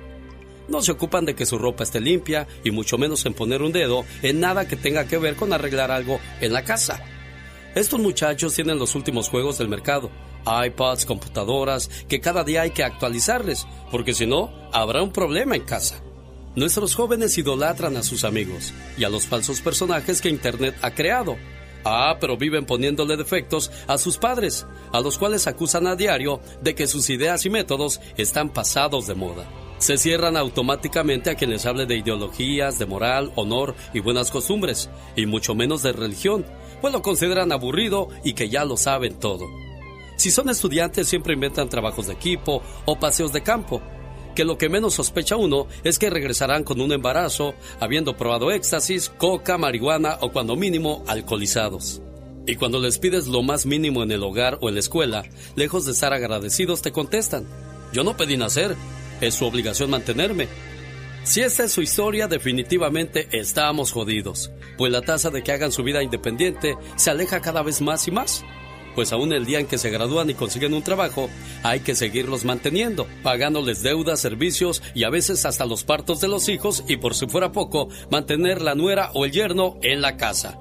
[0.68, 3.72] No se ocupan de que su ropa esté limpia y mucho menos en poner un
[3.72, 7.02] dedo en nada que tenga que ver con arreglar algo en la casa.
[7.74, 10.10] Estos muchachos tienen los últimos juegos del mercado,
[10.44, 15.62] iPads, computadoras, que cada día hay que actualizarles, porque si no, habrá un problema en
[15.62, 16.02] casa.
[16.54, 21.38] Nuestros jóvenes idolatran a sus amigos y a los falsos personajes que Internet ha creado.
[21.90, 26.74] Ah, pero viven poniéndole defectos a sus padres, a los cuales acusan a diario de
[26.74, 29.48] que sus ideas y métodos están pasados de moda.
[29.78, 34.90] Se cierran automáticamente a quien les hable de ideologías, de moral, honor y buenas costumbres,
[35.16, 36.44] y mucho menos de religión,
[36.82, 39.46] pues lo consideran aburrido y que ya lo saben todo.
[40.16, 43.80] Si son estudiantes siempre inventan trabajos de equipo o paseos de campo,
[44.38, 49.08] que lo que menos sospecha uno es que regresarán con un embarazo, habiendo probado éxtasis,
[49.08, 52.00] coca, marihuana o cuando mínimo alcoholizados.
[52.46, 55.24] Y cuando les pides lo más mínimo en el hogar o en la escuela,
[55.56, 57.48] lejos de estar agradecidos te contestan,
[57.92, 58.76] yo no pedí nacer,
[59.20, 60.46] es su obligación mantenerme.
[61.24, 65.82] Si esta es su historia, definitivamente estamos jodidos, pues la tasa de que hagan su
[65.82, 68.44] vida independiente se aleja cada vez más y más
[68.98, 71.30] pues aún el día en que se gradúan y consiguen un trabajo,
[71.62, 76.48] hay que seguirlos manteniendo, pagándoles deudas, servicios y a veces hasta los partos de los
[76.48, 80.58] hijos y por si fuera poco, mantener la nuera o el yerno en la casa.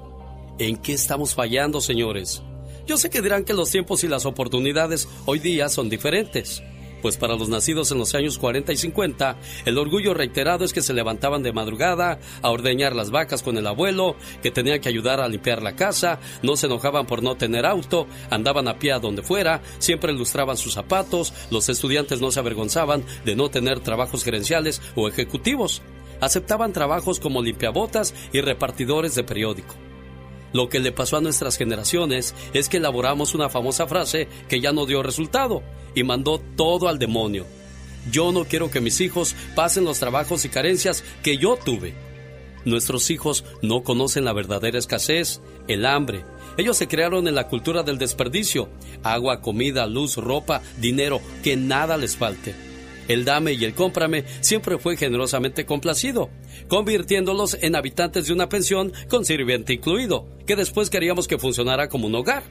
[0.60, 2.40] ¿En qué estamos fallando, señores?
[2.86, 6.62] Yo sé que dirán que los tiempos y las oportunidades hoy día son diferentes,
[7.02, 10.82] pues para los nacidos en los años 40 y 50, el orgullo reiterado es que
[10.82, 15.20] se levantaban de madrugada a ordeñar las vacas con el abuelo, que tenía que ayudar
[15.20, 18.98] a limpiar la casa, no se enojaban por no tener auto, andaban a pie a
[18.98, 24.24] donde fuera, siempre ilustraban sus zapatos, los estudiantes no se avergonzaban de no tener trabajos
[24.24, 25.82] gerenciales o ejecutivos,
[26.20, 29.87] aceptaban trabajos como limpiabotas y repartidores de periódico.
[30.52, 34.72] Lo que le pasó a nuestras generaciones es que elaboramos una famosa frase que ya
[34.72, 35.62] no dio resultado
[35.94, 37.46] y mandó todo al demonio.
[38.10, 41.94] Yo no quiero que mis hijos pasen los trabajos y carencias que yo tuve.
[42.64, 46.24] Nuestros hijos no conocen la verdadera escasez, el hambre.
[46.56, 48.68] Ellos se crearon en la cultura del desperdicio.
[49.02, 52.67] Agua, comida, luz, ropa, dinero, que nada les falte.
[53.08, 56.30] El dame y el cómprame siempre fue generosamente complacido,
[56.68, 62.06] convirtiéndolos en habitantes de una pensión con sirviente incluido, que después queríamos que funcionara como
[62.06, 62.42] un hogar.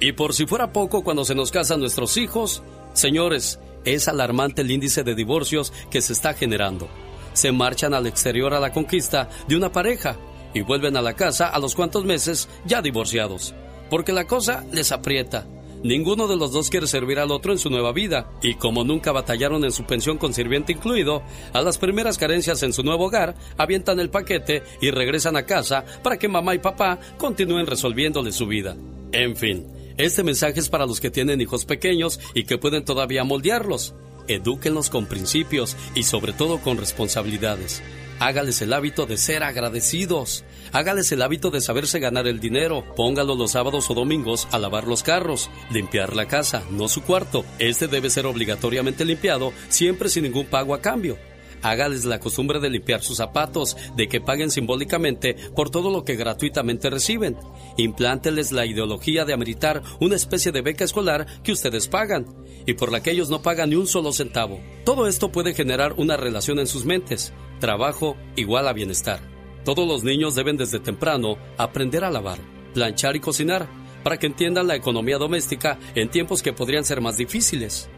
[0.00, 4.70] Y por si fuera poco, cuando se nos casan nuestros hijos, señores, es alarmante el
[4.70, 6.88] índice de divorcios que se está generando.
[7.32, 10.18] Se marchan al exterior a la conquista de una pareja
[10.52, 13.54] y vuelven a la casa a los cuantos meses ya divorciados,
[13.88, 15.46] porque la cosa les aprieta
[15.82, 19.10] Ninguno de los dos quiere servir al otro en su nueva vida, y como nunca
[19.10, 23.34] batallaron en su pensión con sirviente incluido, a las primeras carencias en su nuevo hogar,
[23.56, 28.46] avientan el paquete y regresan a casa para que mamá y papá continúen resolviéndole su
[28.46, 28.76] vida.
[29.10, 29.66] En fin,
[29.96, 33.94] este mensaje es para los que tienen hijos pequeños y que pueden todavía moldearlos.
[34.28, 37.82] Edúquenlos con principios y sobre todo con responsabilidades.
[38.22, 40.44] Hágales el hábito de ser agradecidos.
[40.70, 42.84] Hágales el hábito de saberse ganar el dinero.
[42.94, 47.44] Póngalo los sábados o domingos a lavar los carros, limpiar la casa, no su cuarto.
[47.58, 51.18] Este debe ser obligatoriamente limpiado, siempre sin ningún pago a cambio.
[51.62, 56.16] Hágales la costumbre de limpiar sus zapatos, de que paguen simbólicamente por todo lo que
[56.16, 57.36] gratuitamente reciben.
[57.76, 62.26] Implánteles la ideología de ameritar una especie de beca escolar que ustedes pagan
[62.66, 64.60] y por la que ellos no pagan ni un solo centavo.
[64.84, 67.32] Todo esto puede generar una relación en sus mentes.
[67.60, 69.20] Trabajo igual a bienestar.
[69.64, 72.38] Todos los niños deben desde temprano aprender a lavar,
[72.74, 73.68] planchar y cocinar
[74.02, 77.88] para que entiendan la economía doméstica en tiempos que podrían ser más difíciles.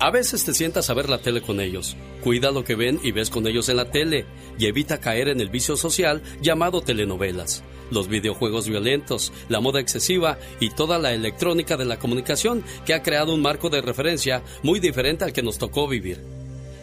[0.00, 1.96] A veces te sientas a ver la tele con ellos.
[2.22, 4.26] Cuida lo que ven y ves con ellos en la tele
[4.58, 10.38] y evita caer en el vicio social llamado telenovelas, los videojuegos violentos, la moda excesiva
[10.58, 14.80] y toda la electrónica de la comunicación que ha creado un marco de referencia muy
[14.80, 16.20] diferente al que nos tocó vivir.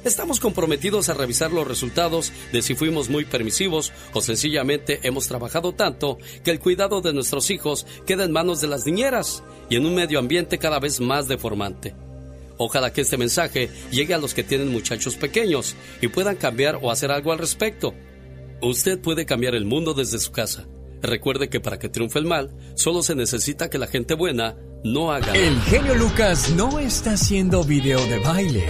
[0.06, 5.74] Estamos comprometidos a revisar los resultados de si fuimos muy permisivos o sencillamente hemos trabajado
[5.74, 9.86] tanto que el cuidado de nuestros hijos queda en manos de las niñeras y en
[9.86, 11.94] un medio ambiente cada vez más deformante.
[12.64, 16.92] Ojalá que este mensaje llegue a los que tienen muchachos pequeños y puedan cambiar o
[16.92, 17.96] hacer algo al respecto.
[18.62, 20.68] Usted puede cambiar el mundo desde su casa.
[21.02, 25.12] Recuerde que para que triunfe el mal, solo se necesita que la gente buena no
[25.12, 25.34] haga.
[25.34, 28.68] El genio Lucas no está haciendo video de baile.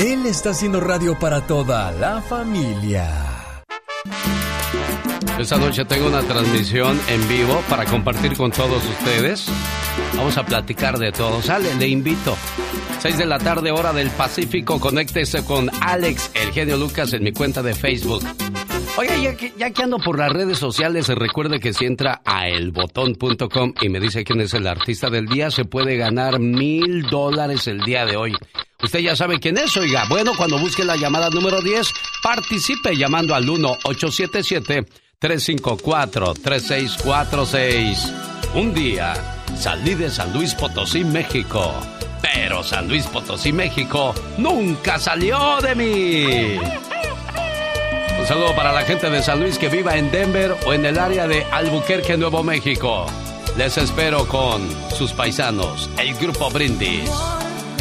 [0.00, 3.31] Él está haciendo radio para toda la familia.
[5.42, 9.46] Esta noche tengo una transmisión en vivo para compartir con todos ustedes.
[10.16, 11.42] Vamos a platicar de todo.
[11.42, 12.36] Sale, le invito.
[13.00, 14.78] 6 de la tarde, hora del Pacífico.
[14.78, 18.22] Conéctese con Alex, el genio Lucas, en mi cuenta de Facebook.
[18.96, 22.46] Oiga, ya que, ya que ando por las redes sociales, recuerde que si entra a
[22.48, 27.66] elbotón.com y me dice quién es el artista del día, se puede ganar mil dólares
[27.66, 28.32] el día de hoy.
[28.80, 30.04] Usted ya sabe quién es, oiga.
[30.08, 33.44] Bueno, cuando busque la llamada número 10, participe llamando al
[35.22, 38.12] 1-877-354-3646.
[38.54, 39.14] Un día
[39.56, 41.72] salí de San Luis Potosí, México.
[42.20, 46.56] Pero San Luis Potosí, México nunca salió de mí.
[48.18, 50.98] Un saludo para la gente de San Luis que viva en Denver o en el
[50.98, 53.06] área de Albuquerque, Nuevo México.
[53.56, 54.62] Les espero con
[54.96, 57.10] sus paisanos, el Grupo Brindis.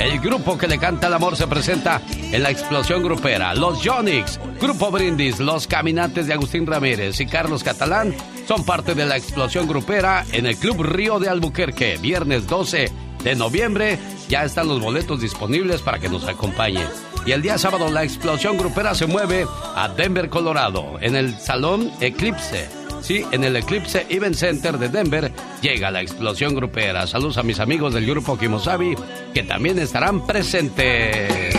[0.02, 3.54] El grupo que le canta el amor se presenta en la explosión grupera.
[3.54, 8.16] Los Yonix, Grupo Brindis, Los Caminantes de Agustín Ramírez y Carlos Catalán
[8.48, 12.00] son parte de la explosión grupera en el Club Río de Albuquerque.
[12.02, 12.92] Viernes 12
[13.24, 16.88] de noviembre ya están los boletos disponibles para que nos acompañen.
[17.28, 19.46] Y el día sábado la explosión grupera se mueve
[19.76, 22.81] a Denver, Colorado, en el Salón Eclipse.
[23.02, 25.32] Sí, en el Eclipse Event Center de Denver
[25.62, 27.08] llega la explosión grupera.
[27.08, 28.96] Saludos a mis amigos del grupo Kimosabi
[29.34, 31.54] que también estarán presentes.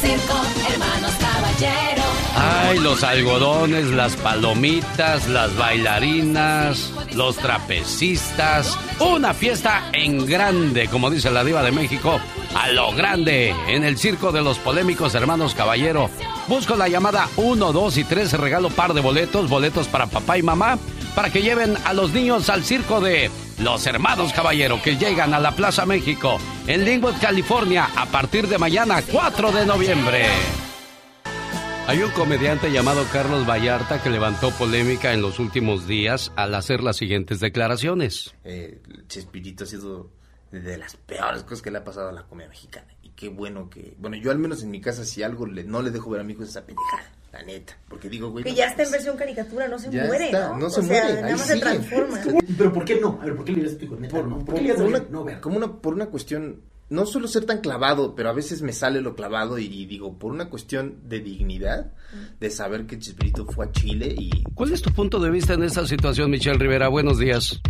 [0.00, 2.13] Circo, hermanos caballeros.
[2.36, 8.76] Ay, los algodones, las palomitas, las bailarinas, los trapecistas.
[8.98, 12.20] Una fiesta en grande, como dice la diva de México,
[12.54, 16.10] a lo grande, en el circo de los polémicos hermanos Caballero.
[16.48, 20.42] Busco la llamada 1, 2 y 3, regalo par de boletos, boletos para papá y
[20.42, 20.78] mamá,
[21.14, 25.40] para que lleven a los niños al circo de los hermanos Caballero, que llegan a
[25.40, 30.26] la Plaza México, en Linwood, California, a partir de mañana, 4 de noviembre.
[31.86, 36.82] Hay un comediante llamado Carlos Vallarta que levantó polémica en los últimos días al hacer
[36.82, 38.34] las siguientes declaraciones.
[38.42, 40.10] Eh, Chespirito ha sido
[40.50, 42.86] de las peores cosas que le ha pasado a la comedia mexicana.
[43.02, 43.94] Y qué bueno que...
[43.98, 46.24] Bueno, yo al menos en mi casa si algo le, no le dejo ver a
[46.24, 47.76] mi hijo es esa pendejada, la neta.
[47.88, 48.44] Porque digo, güey...
[48.44, 50.58] Que no ya está en versión caricatura, no se Ya muere, está, ¿no?
[50.58, 52.20] no o se sea, muere, nada ahí más se transforma.
[52.56, 53.18] Pero ¿por qué no?
[53.20, 53.96] A ver, ¿por qué le dirías a tu hijo?
[53.96, 54.38] Neta, no.
[54.38, 55.10] ¿Por qué le dirías por a una, ver?
[55.10, 55.40] No, ver.
[55.40, 56.62] como una, por una cuestión,
[56.94, 60.16] no suelo ser tan clavado, pero a veces me sale lo clavado y, y digo,
[60.18, 61.92] por una cuestión de dignidad,
[62.38, 64.44] de saber que Chespirito fue a Chile y...
[64.54, 66.88] ¿Cuál es tu punto de vista en esta situación, Michelle Rivera?
[66.88, 67.60] Buenos días.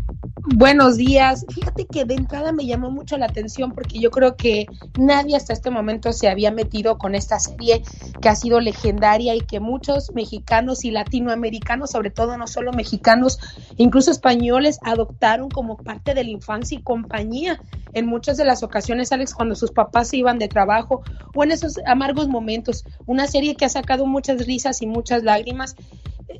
[0.56, 1.46] Buenos días.
[1.54, 4.66] Fíjate que de entrada me llamó mucho la atención porque yo creo que
[4.98, 7.82] nadie hasta este momento se había metido con esta serie
[8.20, 13.38] que ha sido legendaria y que muchos mexicanos y latinoamericanos, sobre todo no solo mexicanos,
[13.78, 17.58] incluso españoles, adoptaron como parte de la infancia y compañía
[17.94, 21.02] en muchas de las ocasiones, Cuando sus papás se iban de trabajo
[21.34, 22.84] o en esos amargos momentos.
[23.06, 25.76] Una serie que ha sacado muchas risas y muchas lágrimas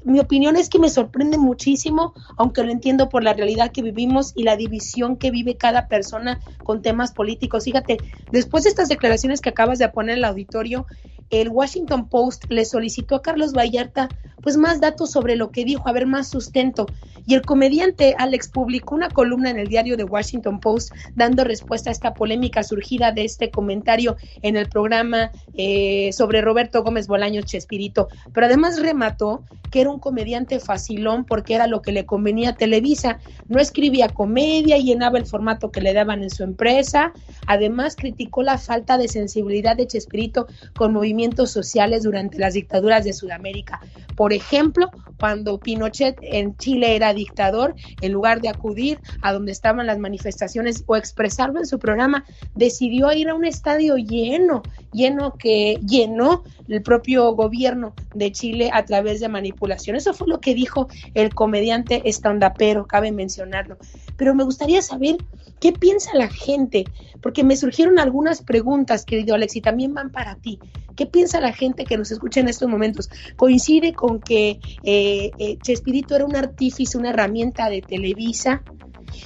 [0.05, 4.33] mi opinión es que me sorprende muchísimo, aunque lo entiendo por la realidad que vivimos
[4.35, 7.65] y la división que vive cada persona con temas políticos.
[7.65, 7.99] Fíjate,
[8.31, 10.87] después de estas declaraciones que acabas de poner en el auditorio,
[11.31, 14.09] el Washington Post le solicitó a Carlos Vallarta
[14.43, 16.85] pues más datos sobre lo que dijo, a ver más sustento.
[17.27, 21.89] Y el comediante Alex publicó una columna en el diario de Washington Post dando respuesta
[21.89, 27.47] a esta polémica surgida de este comentario en el programa eh, sobre Roberto Gómez Bolaños
[27.47, 28.09] Chespirito.
[28.35, 29.45] Pero además remató
[29.75, 33.19] que era un comediante facilón porque era lo que le convenía a Televisa.
[33.49, 37.13] No escribía comedia llenaba el formato que le daban en su empresa.
[37.49, 40.47] Además criticó la falta de sensibilidad de Chespirito
[40.77, 43.81] con movimientos sociales durante las dictaduras de Sudamérica.
[44.15, 49.89] Por ejemplo, cuando Pinochet en Chile era dictador, en lugar de acudir a donde estaban
[49.89, 54.63] las manifestaciones o expresarlo en su programa, decidió ir a un estadio lleno,
[54.93, 59.29] lleno que llenó el propio gobierno de Chile a través de
[59.73, 63.79] Eso fue lo que dijo el comediante estandapero, cabe mencionarlo.
[64.17, 65.17] Pero me gustaría saber
[65.61, 66.85] qué piensa la gente,
[67.21, 70.59] porque me surgieron algunas preguntas, querido Alex, y también van para ti.
[70.97, 73.11] ¿Qué piensa la gente que nos escucha en estos momentos?
[73.37, 78.63] ¿Coincide con que eh, eh, Chespirito era un artífice, una herramienta de Televisa?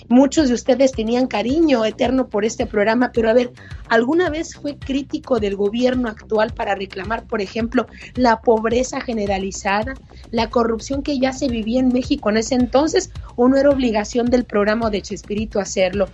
[0.08, 3.52] Muchos de ustedes tenían cariño eterno por este programa, pero a ver,
[3.88, 9.94] ¿alguna vez fue crítico del gobierno actual para reclamar, por ejemplo, la pobreza generalizada,
[10.30, 14.26] la corrupción que ya se vivía en México en ese entonces, o no era obligación
[14.26, 16.08] del programa de Chespirito hacerlo?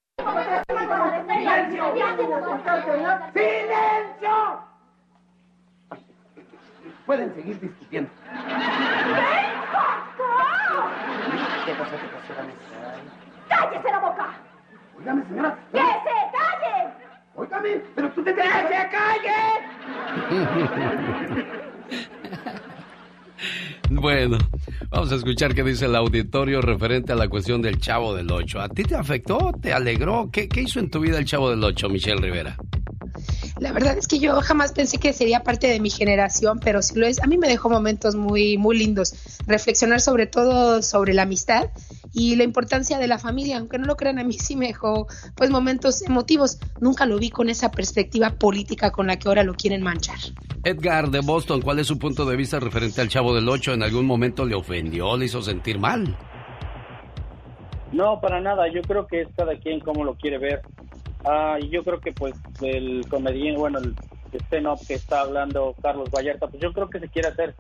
[3.33, 4.63] ¡Silencio!
[7.05, 8.09] Pueden seguir discutiendo.
[11.65, 11.91] ¿Qué pasó?
[11.91, 12.33] ¿Qué pasó?
[13.47, 14.37] ¡Cállese la boca!
[14.99, 15.57] Óigame, señora.
[15.71, 15.83] ¡Que se
[16.33, 16.93] calle!
[17.35, 18.49] Óigame, pero tú te ¡Que se
[23.91, 24.37] Bueno,
[24.89, 28.59] vamos a escuchar qué dice el auditorio referente a la cuestión del Chavo del Ocho.
[28.59, 29.51] ¿A ti te afectó?
[29.61, 30.29] ¿Te alegró?
[30.31, 32.55] ¿Qué, qué hizo en tu vida el Chavo del Ocho, Michelle Rivera?
[33.59, 36.97] La verdad es que yo jamás pensé que sería parte de mi generación, pero sí
[36.97, 37.21] lo es.
[37.21, 39.13] A mí me dejó momentos muy, muy lindos.
[39.47, 41.69] Reflexionar sobre todo sobre la amistad
[42.13, 43.57] y la importancia de la familia.
[43.57, 46.59] Aunque no lo crean, a mí sí me dejó pues momentos emotivos.
[46.79, 50.19] Nunca lo vi con esa perspectiva política con la que ahora lo quieren manchar.
[50.63, 53.73] Edgar de Boston, ¿cuál es su punto de vista referente al Chavo del Ocho?
[53.73, 56.17] ¿En algún momento le ofendió, le hizo sentir mal?
[57.91, 58.71] No, para nada.
[58.71, 60.61] Yo creo que es cada quien como lo quiere ver.
[61.23, 63.95] Ah, yo creo que pues el comediante, bueno, el
[64.33, 67.55] stand-up que está hablando Carlos Vallarta, pues yo creo que se quiere hacer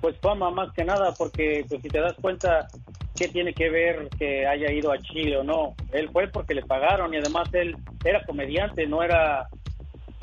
[0.00, 2.68] pues fama más que nada, porque pues si te das cuenta,
[3.14, 5.74] ¿qué tiene que ver que haya ido a Chile o no?
[5.92, 9.48] Él fue porque le pagaron y además él era comediante, no era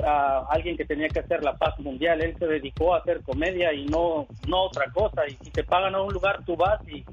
[0.03, 2.21] ah, alguien que tenía que hacer la paz mundial.
[2.21, 5.27] Él se dedicó a hacer comedia y no, no otra cosa.
[5.27, 7.03] Y si te pagan a un lugar, tú vas y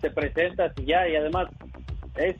[0.00, 1.08] te presentas y ya.
[1.08, 1.48] Y además
[2.16, 2.36] es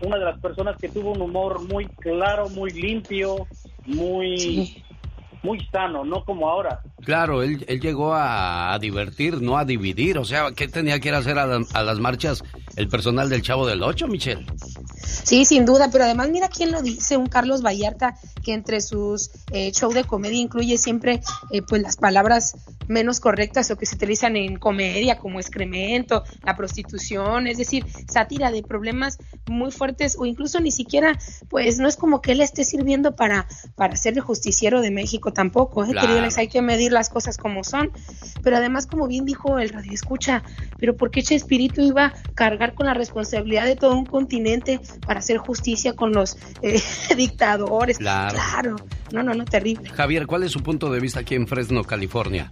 [0.00, 3.46] una de las personas que tuvo un humor muy claro, muy limpio,
[3.86, 4.82] muy,
[5.42, 6.80] muy sano, no como ahora.
[7.04, 10.18] Claro, él, él llegó a, a divertir, no a dividir.
[10.18, 12.42] O sea, ¿qué tenía que ir a hacer a, la- a las marchas
[12.76, 14.44] el personal del Chavo del Ocho, Michelle?
[15.02, 18.14] Sí, sin duda, pero además mira quién lo dice, un Carlos Vallarta
[18.44, 21.20] que entre sus eh, show de comedia incluye siempre
[21.50, 22.56] eh, pues las palabras
[22.88, 28.50] menos correctas o que se utilizan en comedia como excremento, la prostitución, es decir, sátira
[28.50, 29.18] de problemas
[29.48, 31.18] muy fuertes o incluso ni siquiera
[31.48, 35.29] pues no es como que él esté sirviendo para para ser el justiciero de México
[35.32, 35.88] tampoco, ¿eh?
[35.90, 36.00] Claro.
[36.06, 37.90] querido Alex, hay que medir las cosas como son,
[38.42, 40.42] pero además como bien dijo el radio escucha,
[40.78, 45.20] pero ¿por qué Chespirito iba a cargar con la responsabilidad de todo un continente para
[45.20, 46.80] hacer justicia con los eh,
[47.16, 47.98] dictadores?
[47.98, 48.34] Claro.
[48.34, 48.76] claro,
[49.12, 49.90] no, no, no, terrible.
[49.90, 52.50] Javier, ¿cuál es su punto de vista aquí en Fresno, California?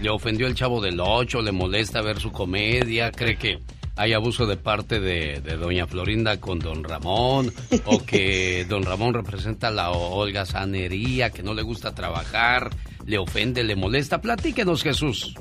[0.00, 1.40] ¿Le ofendió el Chavo del Ocho?
[1.40, 3.10] ¿Le molesta ver su comedia?
[3.10, 3.60] ¿Cree que
[3.96, 7.52] hay abuso de parte de, de doña Florinda con don Ramón?
[7.86, 12.70] ¿O que don Ramón representa la Olga Sanería, que no le gusta trabajar?
[13.06, 14.20] ¿Le ofende, le molesta?
[14.20, 15.34] Platíquenos, Jesús.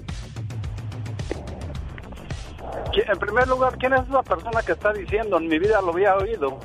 [2.94, 5.38] ¿Qui- En primer lugar, ¿quién es esa persona que está diciendo?
[5.38, 6.60] En mi vida lo había oído.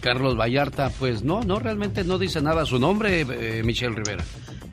[0.00, 4.22] Carlos Vallarta, pues no, no, realmente no dice nada su nombre, eh, Michelle Rivera.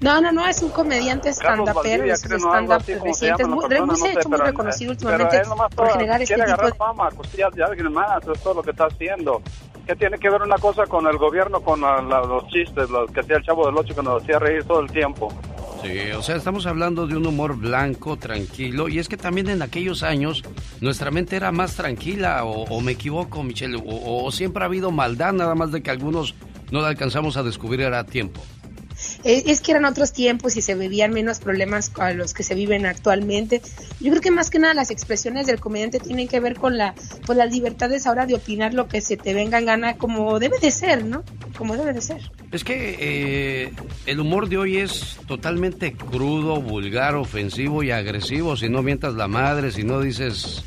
[0.01, 4.09] No, no, no, es un comediante stand-upero, es un stand-up reciente, muy, muy, no se
[4.09, 6.73] ha sé, hecho muy reconocido pero últimamente por generar este tipo de...
[6.73, 9.41] fama, costillas de alguien más, eso es todo lo que está haciendo.
[9.85, 13.11] ¿Qué tiene que ver una cosa con el gobierno, con la- la- los chistes, los
[13.11, 15.31] que hacía el Chavo del Ocho que nos hacía reír todo el tiempo?
[15.83, 19.61] Sí, o sea, estamos hablando de un humor blanco, tranquilo, y es que también en
[19.61, 20.43] aquellos años
[20.79, 24.89] nuestra mente era más tranquila, o, o me equivoco, Michelle, o, o siempre ha habido
[24.91, 26.33] maldad, nada más de que algunos
[26.71, 28.41] no la alcanzamos a descubrir a tiempo.
[29.23, 32.55] Es, es que eran otros tiempos y se vivían menos problemas a los que se
[32.55, 33.61] viven actualmente.
[33.99, 36.95] Yo creo que más que nada las expresiones del comediante tienen que ver con la,
[37.25, 40.59] pues las libertades ahora de opinar lo que se te venga en gana como debe
[40.59, 41.23] de ser, ¿no?
[41.57, 42.31] Como debe de ser.
[42.51, 43.73] Es que eh,
[44.05, 48.57] el humor de hoy es totalmente crudo, vulgar, ofensivo y agresivo.
[48.57, 50.63] Si no mientas la madre, si no dices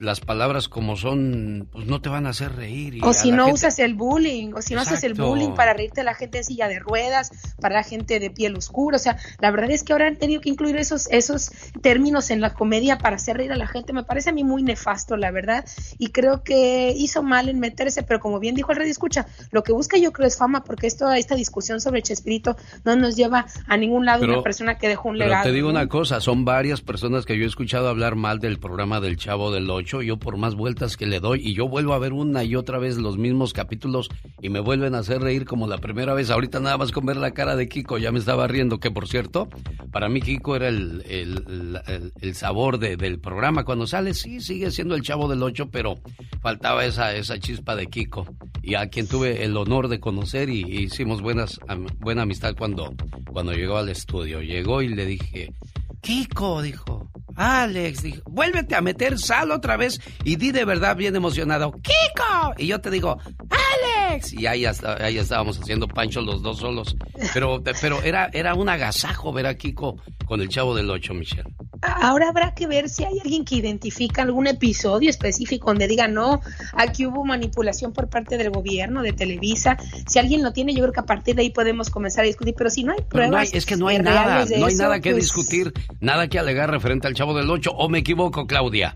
[0.00, 2.94] las palabras como son, pues no te van a hacer reír.
[2.94, 5.28] y O si no gente- usas el bullying, o si no haces el Exacto.
[5.30, 7.30] bullying para reírte a la gente en silla de ruedas,
[7.60, 8.96] para la gente de piel oscura.
[8.96, 11.50] O sea, la verdad es que ahora han tenido que incluir esos, esos
[11.82, 13.92] términos en la comedia para hacer reír a la gente.
[13.92, 15.66] Me parece a mí muy nefasto, la verdad.
[15.98, 19.62] Y creo que hizo mal en meterse, pero como bien dijo el radio escucha, lo
[19.62, 23.44] que busca yo creo es fama, porque esto, esta discusión sobre Chespirito no nos lleva
[23.68, 25.44] a ningún lado Pero- una persona que dejó un Pero legado.
[25.44, 25.78] te digo ¿no?
[25.78, 29.52] una cosa, son varias personas que yo he escuchado hablar mal del programa del Chavo
[29.52, 29.89] del Ocho.
[30.00, 32.78] Yo por más vueltas que le doy y yo vuelvo a ver una y otra
[32.78, 34.08] vez los mismos capítulos
[34.40, 36.30] y me vuelven a hacer reír como la primera vez.
[36.30, 39.08] Ahorita nada más con ver la cara de Kiko ya me estaba riendo, que por
[39.08, 39.48] cierto,
[39.90, 41.80] para mí Kiko era el, el-
[42.20, 43.64] el- sabor de- del programa.
[43.64, 45.98] Cuando sale, sí, sigue siendo el Chavo del Ocho, pero
[46.40, 48.26] faltaba esa, esa chispa de Kiko.
[48.62, 51.58] Y a quien tuve el honor de conocer y, hicimos buenas,
[51.98, 52.94] buena amistad cuando,
[53.32, 54.40] cuando llegó al estudio.
[54.42, 55.52] Llegó y le dije,
[56.00, 57.10] Kiko, dijo.
[57.36, 62.52] Alex, dijo, vuélvete a meter sal otra vez y di de verdad bien emocionado, ¡Kiko!
[62.58, 63.16] Y yo te digo,
[63.48, 64.32] ¡Alex!
[64.34, 66.96] Y ahí, hasta, ahí estábamos haciendo pancho los dos solos.
[67.32, 69.96] Pero, pero era, era un agasajo ver a Kiko
[70.26, 71.44] con el chavo del 8, Michelle.
[71.82, 76.42] Ahora habrá que ver si hay alguien que identifica algún episodio específico donde diga, no,
[76.74, 79.78] aquí hubo manipulación por parte del gobierno, de Televisa.
[80.06, 82.54] Si alguien lo tiene, yo creo que a partir de ahí podemos comenzar a discutir.
[82.56, 83.30] Pero si no hay pruebas.
[83.30, 86.28] no hay- es que no hay nada, no hay eso, nada que pues, discutir, nada
[86.28, 87.70] que alegar referente al chavo del 8.
[87.70, 88.94] ¿O me equivoco, Claudia?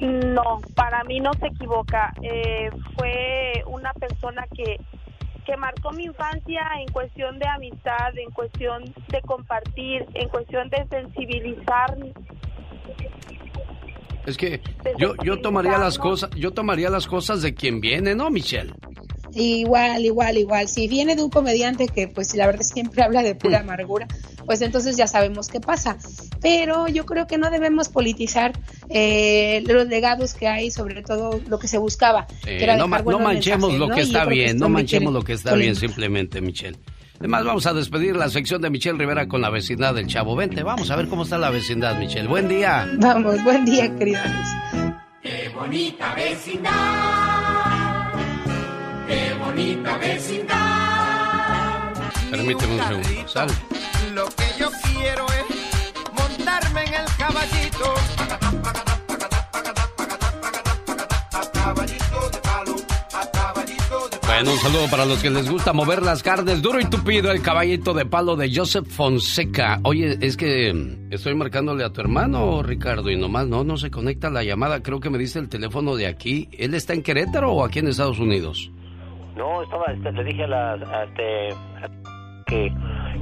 [0.00, 2.12] No, para mí no se equivoca.
[2.22, 4.78] Eh, fue una persona que,
[5.44, 10.86] que marcó mi infancia en cuestión de amistad, en cuestión de compartir, en cuestión de
[10.88, 11.96] sensibilizar.
[14.26, 14.60] Es que
[14.98, 18.72] yo, yo tomaría las cosas, yo tomaría las cosas de quien viene, ¿no, Michelle?
[19.36, 20.66] Igual, igual, igual.
[20.68, 24.08] Si viene de un comediante que, pues, la verdad siempre habla de pura amargura,
[24.46, 25.96] pues entonces ya sabemos qué pasa.
[26.40, 28.52] Pero yo creo que no debemos politizar
[28.88, 32.26] eh, los legados que hay, sobre todo lo que se buscaba.
[32.46, 33.94] Eh, que era no, ma- manchemos mensajes, lo ¿no?
[33.94, 36.78] que está que bien, no manchemos lo que está bien, simplemente, Michelle.
[37.18, 40.36] Además, vamos a despedir la sección de Michelle Rivera con la vecindad del Chavo.
[40.36, 42.28] Vente, vamos a ver cómo está la vecindad, Michelle.
[42.28, 42.86] Buen día.
[42.98, 44.20] Vamos, buen día, queridos.
[45.22, 47.85] Qué bonita vecindad,
[49.06, 50.56] qué bonita vecindad.
[52.30, 53.48] Permíteme un segundo, sal.
[54.14, 55.44] Lo que yo quiero es
[56.12, 57.94] montarme en el caballito.
[64.26, 67.40] Bueno, un saludo para los que les gusta mover las carnes duro y tupido, el
[67.40, 69.80] caballito de palo de Joseph Fonseca.
[69.84, 74.28] Oye, es que estoy marcándole a tu hermano, Ricardo, y nomás no, no se conecta
[74.28, 74.82] la llamada.
[74.82, 76.48] Creo que me dice el teléfono de aquí.
[76.52, 78.70] ¿Él está en Querétaro o aquí en Estados Unidos?
[79.36, 81.48] No, estaba, este, le dije a la, a este,
[82.46, 82.72] que,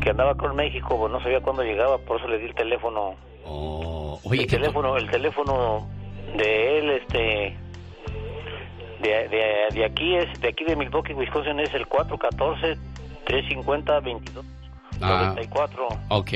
[0.00, 3.14] que andaba con México, pues no sabía cuándo llegaba, por eso le di el teléfono.
[3.44, 5.88] Oh, oye, el ¿qué teléfono, el teléfono
[6.36, 7.56] de él, este,
[9.02, 12.78] de, de, de aquí es, de aquí de Milwaukee, Wisconsin es el 414
[13.24, 14.44] 350 22
[15.00, 15.32] Ah.
[15.34, 15.88] 94.
[16.10, 16.30] Ok.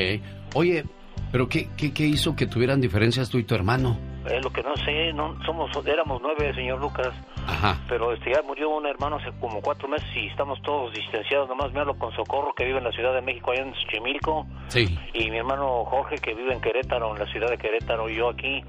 [0.54, 0.84] Oye,
[1.30, 3.96] ¿pero qué, qué, qué hizo que tuvieran diferencias tú y tu hermano?
[4.30, 7.12] Es lo que no sé, no somos, éramos nueve, señor Lucas.
[7.46, 7.78] Ajá.
[7.88, 11.48] Pero este ya murió un hermano hace como cuatro meses y estamos todos distanciados.
[11.48, 14.46] Nomás me hablo con Socorro, que vive en la Ciudad de México, allá en Xochimilco.
[14.68, 14.98] Sí.
[15.14, 18.08] Y mi hermano Jorge, que vive en Querétaro, en la ciudad de Querétaro.
[18.08, 18.62] Y yo aquí.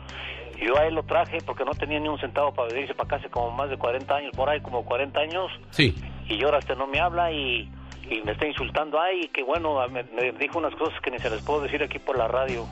[0.61, 3.15] Yo a él lo traje porque no tenía ni un centavo para venirse para acá
[3.15, 5.49] hace como más de 40 años, por ahí como 40 años.
[5.69, 5.95] Sí.
[6.27, 7.71] Y ahora este no me habla y,
[8.09, 8.99] y me está insultando.
[8.99, 11.97] Ay, que bueno, me, me dijo unas cosas que ni se les puedo decir aquí
[11.97, 12.65] por la radio.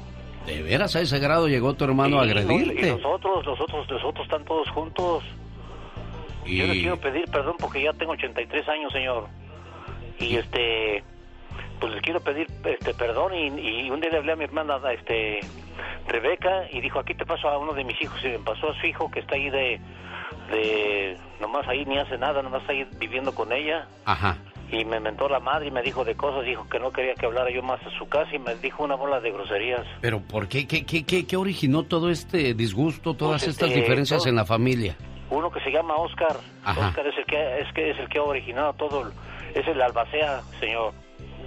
[0.48, 2.92] ¿De veras a ese grado llegó tu hermano a Y- y- Y agredirte?
[2.92, 5.24] nosotros, los otros, los otros están todos juntos.
[6.46, 9.28] Yo le Y- quiero pedir perdón porque ya tengo 83 años, señor.
[10.20, 11.04] Y este,
[11.80, 13.48] pues les quiero pedir este perdón y,
[13.86, 15.42] y un día le hablé a mi hermana, este,
[16.08, 18.80] Rebeca, y dijo, aquí te paso a uno de mis hijos, y me pasó a
[18.80, 19.80] su hijo que está ahí de,
[20.50, 23.86] de, nomás ahí ni hace nada, nomás está ahí viviendo con ella.
[24.06, 24.38] Ajá.
[24.72, 27.26] Y me mentó la madre y me dijo de cosas, dijo que no quería que
[27.26, 29.86] hablara yo más a su casa y me dijo una bola de groserías.
[30.02, 30.68] ¿Pero por qué?
[30.68, 34.36] ¿Qué, qué, qué, qué originó todo este disgusto, todas Pues, estas este, diferencias todo- en
[34.36, 34.98] la familia?
[35.30, 36.38] Uno que se llama Oscar.
[36.64, 36.88] Ajá.
[36.90, 39.12] Oscar es el que es que es el que ha originado todo.
[39.56, 40.94] Es el albacea, señor.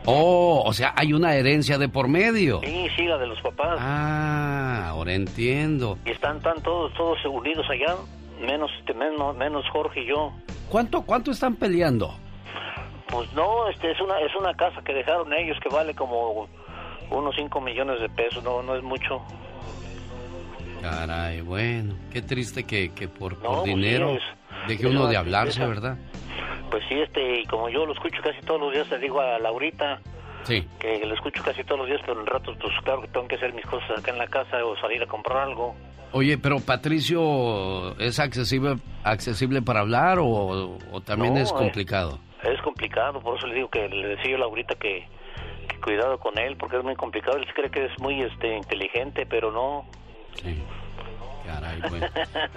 [0.07, 2.61] Oh, o sea, hay una herencia de por medio.
[2.65, 3.79] Sí, sí, la de los papás.
[3.81, 5.99] Ah, ahora entiendo.
[6.07, 7.97] Y están, tan todos todos unidos allá,
[8.41, 10.33] menos este, menos menos Jorge y yo.
[10.71, 12.15] ¿Cuánto, cuánto están peleando?
[13.11, 16.49] Pues no, este es una es una casa que dejaron ellos que vale como
[17.11, 19.21] unos 5 millones de pesos, no no es mucho.
[20.81, 24.17] Caray, bueno, qué triste que, que por, por No, pues sí, dinero
[24.67, 25.65] deje uno de hablarse.
[25.67, 25.99] ¿verdad?
[26.71, 29.39] Pues sí, este, y como yo lo escucho casi todos los días, le digo a
[29.39, 30.01] Laurita
[30.45, 30.67] Sí.
[30.79, 33.35] que lo escucho casi todos los días, pero en rato, pues claro que tengo que
[33.35, 35.75] hacer mis cosas acá en la casa o salir a comprar algo.
[36.13, 41.55] Oye, pero Patricio, ¿es accesible, accesible para hablar o, o también No, es eh.
[42.43, 45.07] Es complicado, por eso le digo que le decía yo a Laurita que,
[45.69, 47.37] que cuidado con él, porque es muy complicado.
[47.37, 49.85] Él se cree que es muy este inteligente, pero no.
[51.47, 52.07] Caray, bueno.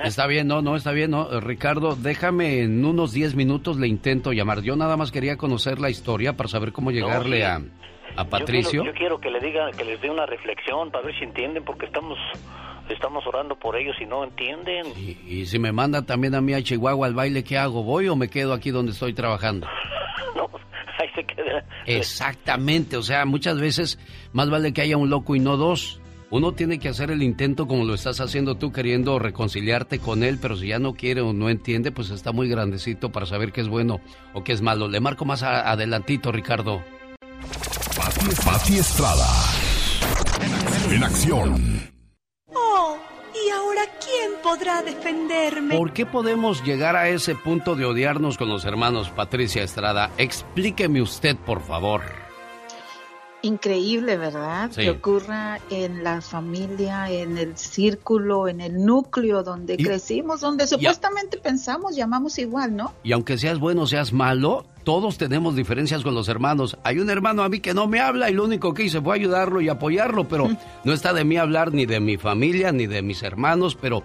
[0.03, 1.39] Está bien, no, no, está bien, no.
[1.41, 4.61] Ricardo, déjame en unos 10 minutos le intento llamar.
[4.61, 7.43] Yo nada más quería conocer la historia para saber cómo llegarle sí.
[7.43, 7.61] a,
[8.15, 8.83] a Patricio.
[8.83, 11.25] Yo quiero, yo quiero que le diga, que les dé una reflexión para ver si
[11.25, 12.17] entienden, porque estamos
[12.89, 14.85] estamos orando por ellos y no entienden.
[14.97, 17.83] Y si me manda también a mí a Chihuahua al baile, ¿qué hago?
[17.83, 19.67] ¿Voy o me quedo aquí donde estoy trabajando?
[20.35, 20.49] No,
[20.99, 21.63] ahí se queda.
[21.85, 23.99] Exactamente, o sea, muchas veces
[24.31, 25.99] más vale que haya un loco y no dos.
[26.31, 30.39] Uno tiene que hacer el intento como lo estás haciendo tú, queriendo reconciliarte con él,
[30.41, 33.61] pero si ya no quiere o no entiende, pues está muy grandecito para saber qué
[33.61, 33.99] es bueno
[34.33, 34.87] o qué es malo.
[34.87, 36.81] Le marco más a- adelantito, Ricardo.
[37.95, 39.27] Pati, Pati Estrada.
[40.89, 41.91] En acción.
[43.83, 45.75] Oh, ¿y ahora quién podrá defenderme?
[45.75, 50.11] ¿Por qué podemos llegar a ese punto de odiarnos con los hermanos Patricia Estrada?
[50.17, 52.22] Explíqueme usted, por favor.
[53.43, 54.71] Increíble, ¿verdad?
[54.73, 54.81] Sí.
[54.83, 60.65] Que ocurra en la familia, en el círculo, en el núcleo donde Y- crecimos, donde
[60.65, 62.93] supuestamente pensamos, llamamos igual, ¿no?
[63.03, 66.77] Y aunque seas bueno o seas malo, todos tenemos diferencias con los hermanos.
[66.85, 69.15] Hay un hermano a mí que no me habla y lo único que hice fue
[69.15, 70.47] ayudarlo y apoyarlo, pero
[70.85, 74.03] no está de mí hablar ni de mi familia ni de mis hermanos, pero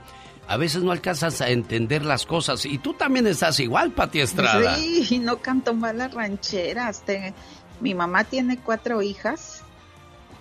[0.50, 2.64] a veces no alcanzas a entender las cosas.
[2.64, 4.76] Y tú también estás igual, Pati Estrada.
[4.76, 7.02] Sí, no canto mal las rancheras.
[7.02, 7.34] Te-
[7.80, 9.62] Mi mamá tiene cuatro hijas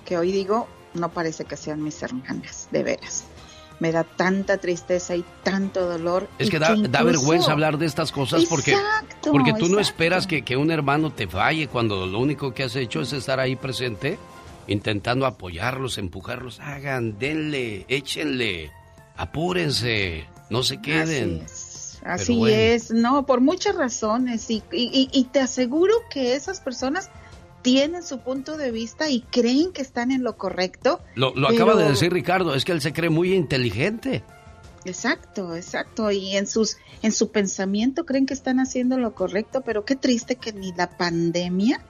[0.06, 3.26] que hoy digo, no parece que sean mis hermanas, de veras.
[3.80, 6.28] Me da tanta tristeza y tanto dolor.
[6.40, 9.80] Es que da, da incluso- vergüenza hablar de estas cosas porque, Exacto, porque tú no
[9.80, 13.40] esperas que, que un hermano te falle cuando lo único que has hecho es estar
[13.40, 14.18] ahí presente,
[14.66, 16.60] intentando apoyarlos, empujarlos.
[16.60, 18.72] Hagan, denle, échenle,
[19.16, 21.46] apúrense, no se queden.
[22.04, 22.56] Así bueno.
[22.56, 24.50] es, no, por muchas razones.
[24.50, 27.10] Y, y- y te aseguro que esas personas
[27.68, 31.02] tienen su punto de vista y creen que están en lo correcto.
[31.16, 34.24] Lo, lo acaba de decir Ricardo, es que él se cree muy inteligente.
[34.86, 36.10] Exacto, exacto.
[36.10, 40.38] Y en sus, en su pensamiento creen que están haciendo lo correcto, pero qué triste
[40.38, 41.82] que ni la pandemia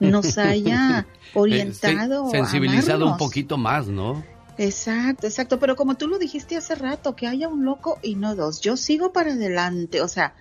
[0.00, 2.28] nos haya orientado.
[2.30, 4.22] sensibilizado a un poquito más, ¿no?
[4.58, 5.58] Exacto, exacto.
[5.58, 8.60] Pero como tú lo dijiste hace rato, que haya un loco y no dos.
[8.60, 10.02] Yo sigo para adelante.
[10.02, 10.34] O sea,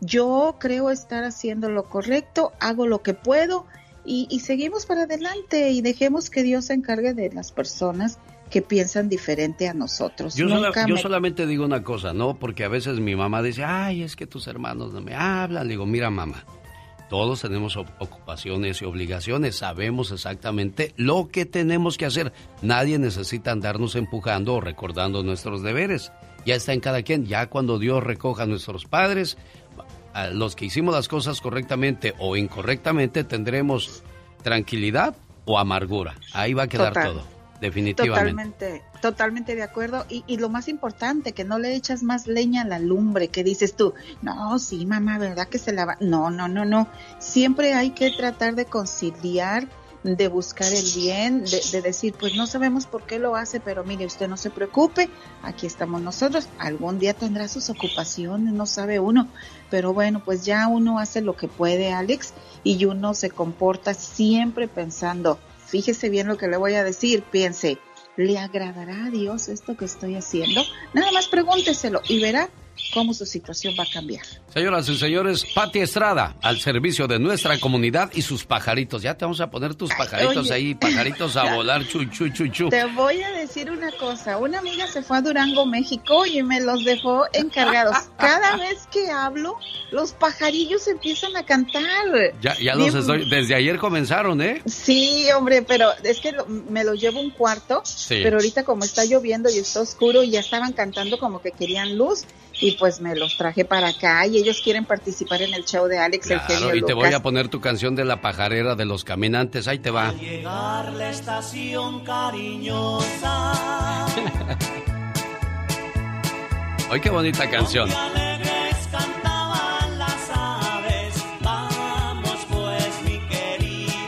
[0.00, 3.66] yo creo estar haciendo lo correcto, hago lo que puedo
[4.08, 8.18] y, seguimos para adelante y dejemos que Dios se encargue de las personas
[8.50, 10.34] que piensan diferente a nosotros.
[10.34, 10.48] Yo,
[10.86, 12.38] yo solamente digo una cosa, ¿no?
[12.38, 15.66] Porque a veces mi mamá dice, ay, es que tus hermanos no me hablan.
[15.66, 16.44] Le digo, mira mamá,
[17.08, 22.32] todos tenemos ocupaciones y obligaciones, sabemos exactamente lo que tenemos que hacer.
[22.62, 26.12] Nadie necesita andarnos empujando o recordando nuestros deberes.
[26.46, 29.36] Ya está en cada quien, ya cuando Dios recoja a nuestros padres,
[30.18, 34.02] a los que hicimos las cosas correctamente o incorrectamente, tendremos
[34.42, 35.14] tranquilidad
[35.44, 36.16] o amargura.
[36.32, 37.22] Ahí va a quedar todo,
[37.60, 38.32] definitivamente.
[38.32, 40.06] Totalmente, totalmente de acuerdo.
[40.08, 43.44] Y, y, lo más importante, que no le echas más leña a la lumbre, que
[43.44, 45.96] dices tú, no, sí, mamá, ¿verdad que se la va?
[46.00, 46.88] No, no, no, no.
[47.20, 49.68] Siempre hay que tratar de conciliar
[50.16, 54.06] de buscar el bien, de, decir, pues no sabemos por qué lo hace, pero mire,
[54.06, 55.08] usted no se preocupe,
[55.42, 59.28] aquí estamos nosotros, algún día tendrá sus ocupaciones, no sabe uno,
[59.70, 62.32] pero bueno, pues ya uno hace lo que puede, Alex,
[62.64, 67.78] y uno se comporta siempre pensando, fíjese bien lo que le voy a decir, piense,
[68.16, 70.62] ¿le agradará a Dios esto que estoy haciendo?
[70.92, 72.50] Nada más pregúnteselo y verá
[72.92, 74.24] cómo su situación va a cambiar.
[74.52, 79.02] Señoras y señores, Pati Estrada, al servicio de nuestra comunidad y sus pajaritos.
[79.02, 82.68] Ya te vamos a poner tus pajaritos ahí, pajaritos a volar, chu, chu, chu, chu.
[82.68, 84.38] Te voy a decir una cosa.
[84.38, 87.96] Una amiga se fue a Durango, México y me los dejó encargados.
[88.18, 89.56] Cada vez que hablo,
[89.90, 91.88] los pajarillos empiezan a cantar.
[92.40, 94.62] Ya, ya los estoy, desde ayer comenzaron, ¿eh?
[94.66, 96.32] Sí, hombre, pero es que
[96.68, 100.40] me los llevo un cuarto, pero ahorita como está lloviendo y está oscuro y ya
[100.40, 102.24] estaban cantando como que querían luz
[102.60, 105.98] y pues me los traje para acá y ellos quieren participar en el show de
[105.98, 109.68] Alex claro, y te voy a poner tu canción de la pajarera de los caminantes,
[109.68, 110.12] ahí te va.
[110.12, 113.54] llegar la estación cariñosa.
[116.90, 117.90] Ay, qué bonita canción.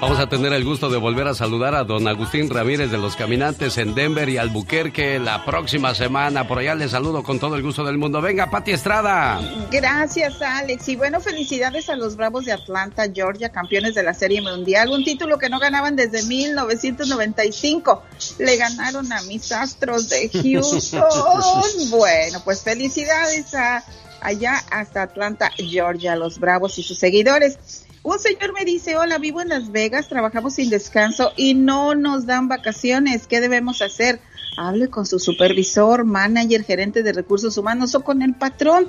[0.00, 3.16] Vamos a tener el gusto de volver a saludar a don Agustín Ramírez de los
[3.16, 6.48] Caminantes en Denver y Albuquerque la próxima semana.
[6.48, 8.22] Por allá le saludo con todo el gusto del mundo.
[8.22, 9.38] Venga, Pati Estrada.
[9.70, 10.88] Gracias, Alex.
[10.88, 14.88] Y bueno, felicidades a los Bravos de Atlanta, Georgia, campeones de la Serie Mundial.
[14.88, 18.02] Un título que no ganaban desde 1995.
[18.38, 21.04] Le ganaron a mis Astros de Houston.
[21.90, 23.84] bueno, pues felicidades a
[24.22, 27.58] allá hasta Atlanta, Georgia, los Bravos y sus seguidores.
[28.02, 32.24] Un señor me dice, hola, vivo en Las Vegas, trabajamos sin descanso y no nos
[32.24, 33.26] dan vacaciones.
[33.26, 34.20] ¿Qué debemos hacer?
[34.56, 38.88] Hable con su supervisor, manager, gerente de recursos humanos o con el patrón.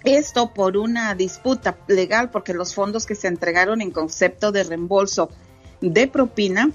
[0.04, 5.30] Esto por una disputa legal porque los fondos que se entregaron en concepto de reembolso
[5.80, 6.70] de propina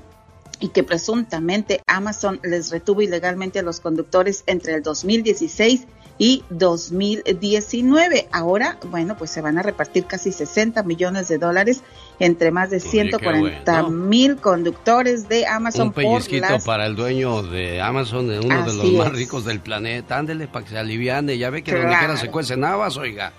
[0.60, 5.88] y que presuntamente Amazon les retuvo ilegalmente a los conductores entre el 2016
[6.20, 8.28] y 2019.
[8.32, 11.82] Ahora, bueno, pues se van a repartir casi 60 millones de dólares
[12.20, 15.88] entre más de 140 mil conductores de Amazon.
[15.88, 20.18] Un pellizquito para el dueño de Amazon, uno de los más ricos del planeta.
[20.18, 21.38] Ándele para que se aliviane.
[21.38, 23.32] Ya ve que donde quiera se cuecen habas, oiga.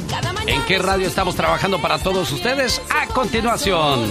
[0.46, 2.80] ¿en qué radio estamos trabajando para todos ustedes?
[2.88, 4.06] A continuación.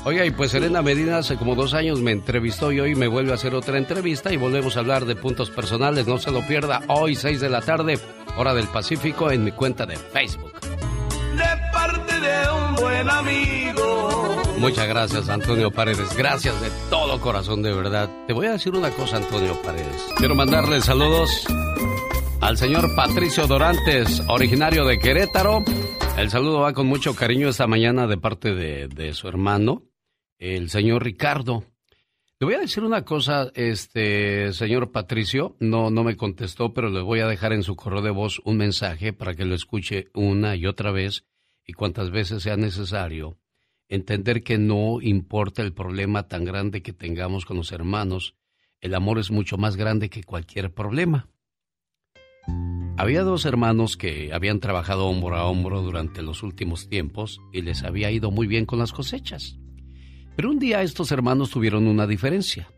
[0.05, 3.31] Oiga, y pues Elena Medina hace como dos años me entrevistó y hoy me vuelve
[3.31, 6.07] a hacer otra entrevista y volvemos a hablar de puntos personales.
[6.07, 7.97] No se lo pierda hoy, 6 de la tarde,
[8.37, 10.51] hora del Pacífico, en mi cuenta de Facebook.
[10.59, 14.41] De parte de un buen amigo.
[14.57, 16.13] Muchas gracias, Antonio Paredes.
[16.17, 18.09] Gracias de todo corazón, de verdad.
[18.27, 20.05] Te voy a decir una cosa, Antonio Paredes.
[20.17, 21.47] Quiero mandarle saludos
[22.43, 25.63] al señor Patricio Dorantes, originario de Querétaro.
[26.17, 29.83] El saludo va con mucho cariño esta mañana de parte de, su hermano,
[30.39, 31.63] el señor Ricardo.
[32.39, 37.01] Le voy a decir una cosa, este señor Patricio, no, no me contestó, pero le
[37.01, 40.57] voy a dejar en su correo de voz un mensaje para que lo escuche una
[40.57, 41.23] y otra vez
[41.65, 43.37] y cuantas veces sea necesario.
[43.87, 48.35] Entender que no importa el problema tan grande que tengamos con los hermanos,
[48.81, 51.29] el amor es mucho más grande que cualquier problema.
[52.95, 57.83] Había dos hermanos que habían trabajado hombro a hombro durante los últimos tiempos y les
[57.83, 59.57] había ido muy bien con las cosechas.
[60.35, 62.69] Pero un día estos hermanos tuvieron una diferencia.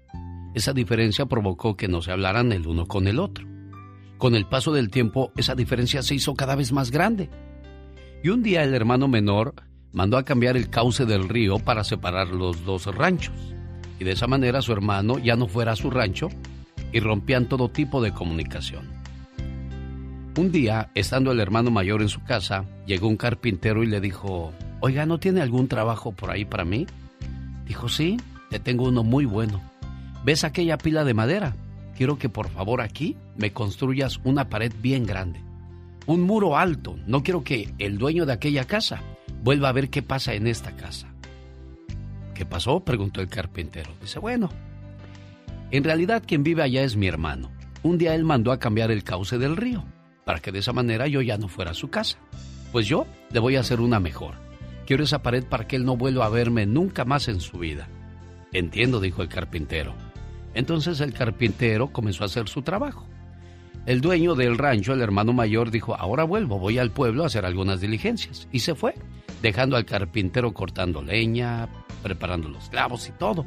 [0.53, 3.45] Esa diferencia provocó que no se hablaran el uno con el otro.
[4.17, 7.29] Con el paso del tiempo, esa diferencia se hizo cada vez más grande.
[8.23, 9.53] Y un día el hermano menor
[9.91, 13.35] mandó a cambiar el cauce del río para separar los dos ranchos.
[13.99, 16.29] Y de esa manera su hermano ya no fuera a su rancho
[16.91, 19.04] y rompían todo tipo de comunicación.
[20.37, 24.51] Un día, estando el hermano mayor en su casa, llegó un carpintero y le dijo,
[24.81, 26.87] Oiga, ¿no tiene algún trabajo por ahí para mí?
[27.65, 28.17] Dijo, sí,
[28.49, 29.61] te tengo uno muy bueno.
[30.25, 31.55] ¿Ves aquella pila de madera?
[31.95, 35.39] Quiero que por favor aquí me construyas una pared bien grande.
[36.05, 36.97] Un muro alto.
[37.07, 39.01] No quiero que el dueño de aquella casa
[39.41, 41.07] vuelva a ver qué pasa en esta casa.
[42.33, 42.81] ¿Qué pasó?
[42.81, 43.89] preguntó el carpintero.
[44.01, 44.49] Dice, bueno,
[45.71, 47.49] en realidad quien vive allá es mi hermano.
[47.83, 49.85] Un día él mandó a cambiar el cauce del río,
[50.25, 52.17] para que de esa manera yo ya no fuera a su casa.
[52.71, 54.35] Pues yo le voy a hacer una mejor.
[54.85, 57.87] Quiero esa pared para que él no vuelva a verme nunca más en su vida.
[58.51, 59.93] Entiendo, dijo el carpintero.
[60.53, 63.07] Entonces el carpintero comenzó a hacer su trabajo.
[63.85, 67.45] El dueño del rancho, el hermano mayor, dijo, ahora vuelvo, voy al pueblo a hacer
[67.45, 68.47] algunas diligencias.
[68.51, 68.95] Y se fue,
[69.41, 71.69] dejando al carpintero cortando leña,
[72.01, 73.45] preparando los clavos y todo.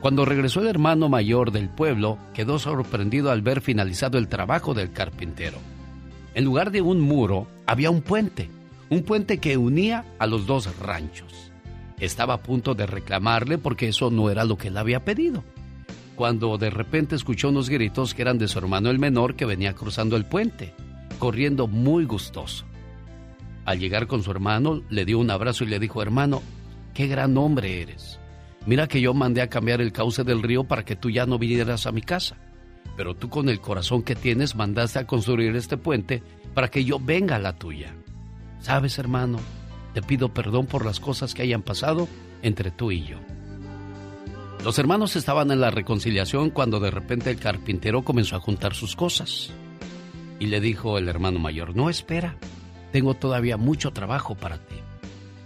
[0.00, 4.92] Cuando regresó el hermano mayor del pueblo, quedó sorprendido al ver finalizado el trabajo del
[4.92, 5.58] carpintero.
[6.38, 8.48] En lugar de un muro, había un puente
[8.90, 11.50] un puente que unía a los dos ranchos.
[11.98, 15.42] Estaba a punto de reclamarle porque eso no era lo que él había pedido,
[16.14, 19.74] cuando de repente escuchó unos gritos que eran de su hermano el menor que venía
[19.74, 20.74] cruzando el puente,
[21.18, 22.66] corriendo muy gustoso.
[23.64, 26.40] Al llegar con su hermano, le dio un abrazo y le dijo, hermano,
[26.94, 28.20] qué gran hombre eres.
[28.64, 31.36] Mira que yo mandé a cambiar el cauce del río para que tú ya no
[31.36, 32.36] vinieras a mi casa.
[32.98, 36.20] Pero tú con el corazón que tienes mandaste a construir este puente
[36.52, 37.94] para que yo venga a la tuya.
[38.60, 39.38] Sabes, hermano,
[39.94, 42.08] te pido perdón por las cosas que hayan pasado
[42.42, 43.18] entre tú y yo.
[44.64, 48.96] Los hermanos estaban en la reconciliación cuando de repente el carpintero comenzó a juntar sus
[48.96, 49.52] cosas.
[50.40, 52.36] Y le dijo el hermano mayor, no espera,
[52.90, 54.74] tengo todavía mucho trabajo para ti.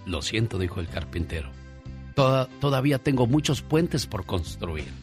[0.07, 1.51] Lo siento, dijo el carpintero,
[2.15, 5.02] todavía tengo muchos puentes por construir.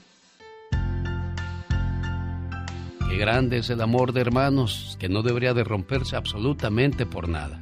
[3.10, 7.60] Qué grande es el amor de hermanos, que no debería de romperse absolutamente por nada.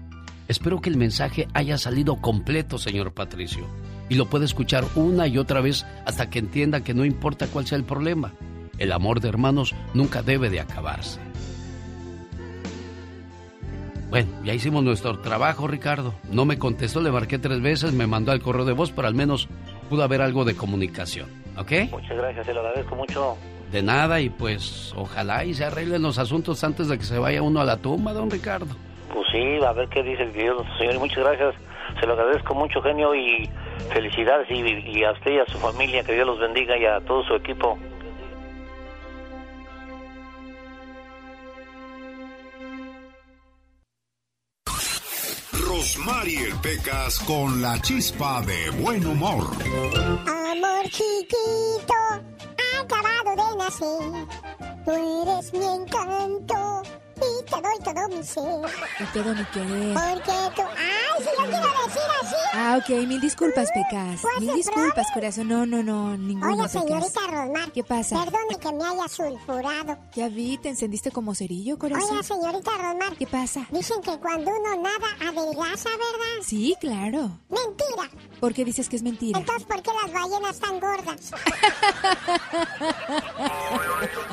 [0.50, 3.66] Espero que el mensaje haya salido completo, señor Patricio,
[4.10, 7.66] y lo puede escuchar una y otra vez hasta que entienda que no importa cuál
[7.66, 8.34] sea el problema,
[8.78, 11.22] el amor de hermanos nunca debe de acabarse.
[14.10, 16.14] Bueno, ya hicimos nuestro trabajo, Ricardo.
[16.30, 19.16] No me contestó, le marqué tres veces, me mandó al correo de voz, pero al
[19.16, 19.48] menos
[19.90, 21.90] pudo haber algo de comunicación, ¿ok?
[21.90, 23.38] Muchas gracias, se lo agradezco mucho.
[23.72, 27.42] De nada, y pues ojalá y se arreglen los asuntos antes de que se vaya
[27.42, 28.68] uno a la tumba, don Ricardo.
[29.14, 31.00] Pues sí, a ver qué dice el Dios Señor.
[31.00, 31.56] Muchas gracias,
[32.00, 33.50] se lo agradezco mucho, genio, y
[33.92, 34.50] felicidades.
[34.50, 34.62] Y,
[34.98, 37.36] y a usted y a su familia, que Dios los bendiga y a todo su
[37.36, 37.78] equipo.
[45.66, 49.46] Rosmarie Pecas con la chispa de buen humor.
[50.28, 51.94] Amor chiquito,
[52.80, 54.28] acabado de nacer.
[54.86, 56.84] Tú eres mi encanto
[57.26, 58.72] y te doy todo mi ser.
[59.00, 59.94] Y todo mi querer.
[59.94, 60.62] Porque tú.
[60.78, 62.36] ¡Ay, si yo quiero decir así!
[62.54, 64.22] Ah, ok, mil disculpas, Pecas.
[64.22, 65.48] Pues Mil disculpas, corazón.
[65.48, 67.72] No, no, no, ninguna, Oye, señorita Rosmar.
[67.72, 68.24] ¿Qué pasa?
[68.24, 69.98] Perdone que me haya sulfurado.
[70.16, 72.10] Ya vi, te encendiste como cerillo, corazón.
[72.12, 73.16] Oiga, señorita Rosmar.
[73.18, 73.68] ¿Qué pasa?
[73.72, 76.44] Dicen que cuando uno nada adelgaza, ¿verdad?
[76.44, 77.40] Sí, claro.
[77.50, 78.10] Mentira.
[78.40, 79.40] ¿Por qué dices que es mentira?
[79.40, 81.32] Entonces, ¿por qué las ballenas están gordas?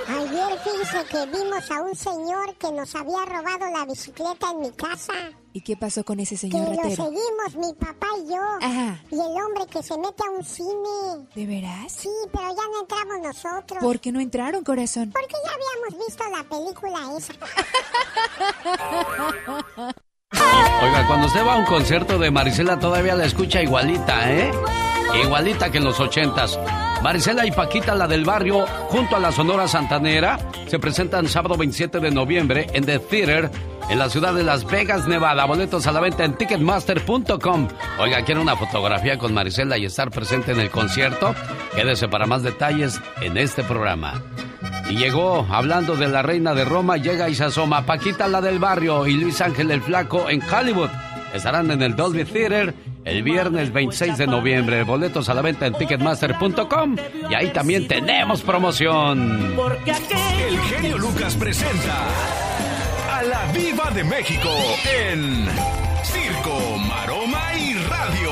[0.08, 4.70] Ayer fíjese que vimos a un señor que nos había robado la bicicleta en mi
[4.72, 5.12] casa.
[5.52, 7.04] ¿Y qué pasó con ese Que señor lo ratero?
[7.04, 8.42] seguimos mi papá y yo.
[8.60, 9.00] Ajá.
[9.10, 11.26] Y el hombre que se mete a un cine.
[11.34, 11.92] ¿De veras?
[11.92, 13.82] Sí, pero ya no entramos nosotros.
[13.82, 15.12] ¿Por qué no entraron, corazón?
[15.12, 17.32] Porque ya habíamos visto la película esa.
[20.82, 24.50] Oiga, cuando usted va a un concierto de Marisela todavía la escucha igualita, ¿eh?
[25.22, 26.58] Igualita que en los ochentas.
[27.04, 32.00] Marisela y Paquita, la del barrio, junto a la Sonora Santanera, se presentan sábado 27
[32.00, 33.50] de noviembre en The Theater
[33.90, 35.44] en la ciudad de Las Vegas, Nevada.
[35.44, 37.68] Boletos a la venta en ticketmaster.com.
[37.98, 41.34] Oiga, ¿quiere una fotografía con Marisela y estar presente en el concierto?
[41.74, 44.22] Quédese para más detalles en este programa.
[44.88, 48.58] Y llegó, hablando de la reina de Roma, llega y se asoma Paquita la del
[48.58, 50.88] barrio y Luis Ángel el Flaco en Hollywood.
[51.34, 52.72] Estarán en el Dolby Theater
[53.04, 54.84] el viernes 26 de noviembre.
[54.84, 56.96] Boletos a la venta en ticketmaster.com.
[57.28, 59.56] Y ahí también tenemos promoción.
[59.84, 62.06] El genio Lucas presenta
[63.10, 64.48] a la Viva de México
[65.08, 65.46] en
[66.04, 68.30] Circo, Maroma y Radio.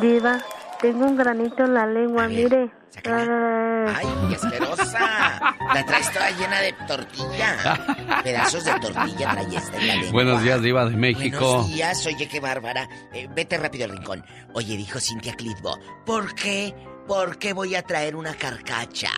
[0.00, 0.40] Diva,
[0.80, 2.70] tengo un granito en la lengua, mire.
[3.04, 5.56] ¡Ay, qué asquerosa!
[5.74, 8.20] La traes toda llena de tortilla.
[8.22, 10.12] Pedazos de tortilla traes esta en la lengua.
[10.12, 11.38] Buenos días, Diva de México.
[11.38, 12.88] Buenos días, oye, qué bárbara.
[13.12, 14.24] Eh, vete rápido al rincón.
[14.54, 16.74] Oye, dijo Cintia Clitbo, ¿por qué?
[17.06, 19.10] ¿Por qué voy a traer una carcacha?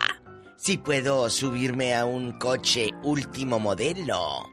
[0.55, 4.45] Si puedo subirme a un coche último modelo.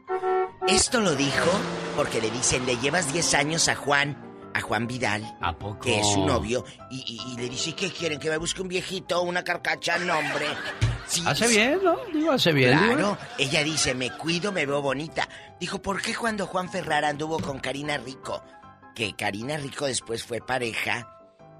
[0.67, 1.51] Esto lo dijo
[1.95, 4.26] porque le dicen, le llevas 10 años a Juan,
[4.57, 5.79] a Juan Vidal, ¿A poco?
[5.79, 8.19] que es su novio, y, y- y le dice, ¿qué quieren?
[8.19, 9.97] ¿Que me busque un viejito, una carcacha?
[9.99, 10.47] No, hombre.
[11.07, 11.95] Sí, Hace bien, ¿no?
[12.13, 12.77] Digo, hace bien.
[12.77, 15.27] Claro, ella dice, me cuido, me veo bonita.
[15.59, 18.43] Dijo, ¿por qué cuando Juan Ferrara anduvo con Karina Rico?
[18.93, 21.07] Que Karina Rico después fue pareja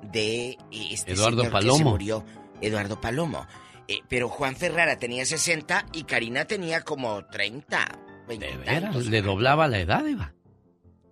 [0.01, 0.57] de eh,
[0.91, 1.89] este Eduardo señor que se Palomo.
[1.91, 2.25] murió,
[2.61, 3.47] Eduardo Palomo.
[3.87, 7.87] Eh, pero Juan Ferrara tenía 60 y Karina tenía como 30.
[8.27, 10.33] 20 De veras, le doblaba la edad, Diva.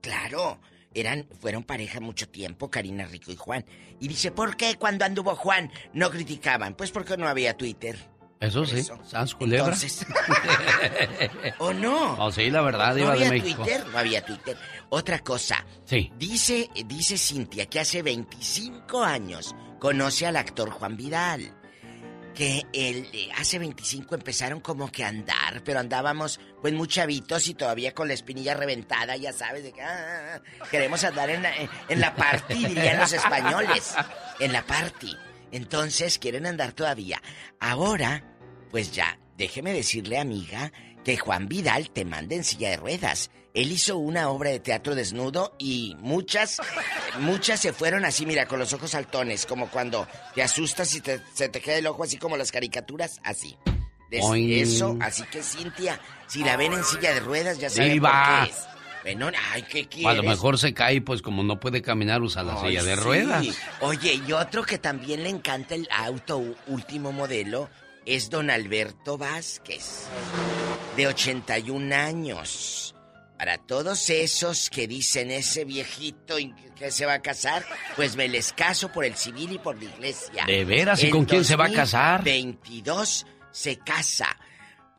[0.02, 0.60] Claro,
[0.96, 3.66] eran, fueron pareja mucho tiempo, Karina Rico y Juan.
[4.00, 6.74] Y dice, ¿por qué cuando anduvo Juan no criticaban?
[6.74, 7.98] Pues porque no había Twitter.
[8.40, 9.74] Eso sí, Sans Culebra.
[9.74, 10.06] Entonces,
[11.60, 12.16] ¿O no?
[12.20, 13.64] Oh, sí, la verdad, no Diva había de México.
[13.64, 14.58] Twitter, no había Twitter.
[14.90, 15.66] Otra cosa.
[15.86, 16.12] Sí.
[16.18, 21.54] Dice, dice Cintia que hace 25 años conoce al actor Juan Vidal.
[22.36, 27.54] Que eh, hace 25 empezaron como que a andar, pero andábamos pues muy chavitos y
[27.54, 31.54] todavía con la espinilla reventada, ya sabes, de que ah, queremos andar en la,
[31.88, 33.96] en la party, dirían los españoles.
[34.40, 35.16] En la party.
[35.52, 37.22] Entonces quieren andar todavía.
[37.62, 38.24] Ahora,
[38.70, 40.74] pues ya, déjeme decirle, amiga,
[41.06, 43.32] que Juan Vidal te manda en silla de ruedas.
[43.56, 46.62] Él hizo una obra de teatro desnudo y muchas,
[47.20, 51.22] muchas se fueron así, mira, con los ojos saltones, como cuando te asustas y te-
[51.34, 53.58] se te queda el ojo así como las caricaturas, así.
[54.12, 58.50] Eso, así que Cintia, si la ven en silla de ruedas, ya saben por qué
[58.52, 58.58] es.
[59.04, 60.08] Bueno, ay, ¿qué O quieres?
[60.12, 62.96] a lo mejor se cae, pues como no puede caminar, usa la Ay, silla de
[62.96, 63.02] sí.
[63.02, 63.46] ruedas.
[63.82, 67.70] Oye, y otro que también le encanta el auto último modelo
[68.06, 70.06] es don Alberto Vázquez,
[70.96, 72.95] de 81 años.
[73.38, 76.36] Para todos esos que dicen ese viejito
[76.78, 77.66] que se va a casar,
[77.96, 80.46] pues me les caso por el civil y por la iglesia.
[80.46, 81.04] ¿De veras?
[81.04, 82.24] ¿Y En con quién se va a casar?
[82.24, 84.38] 22 se casa.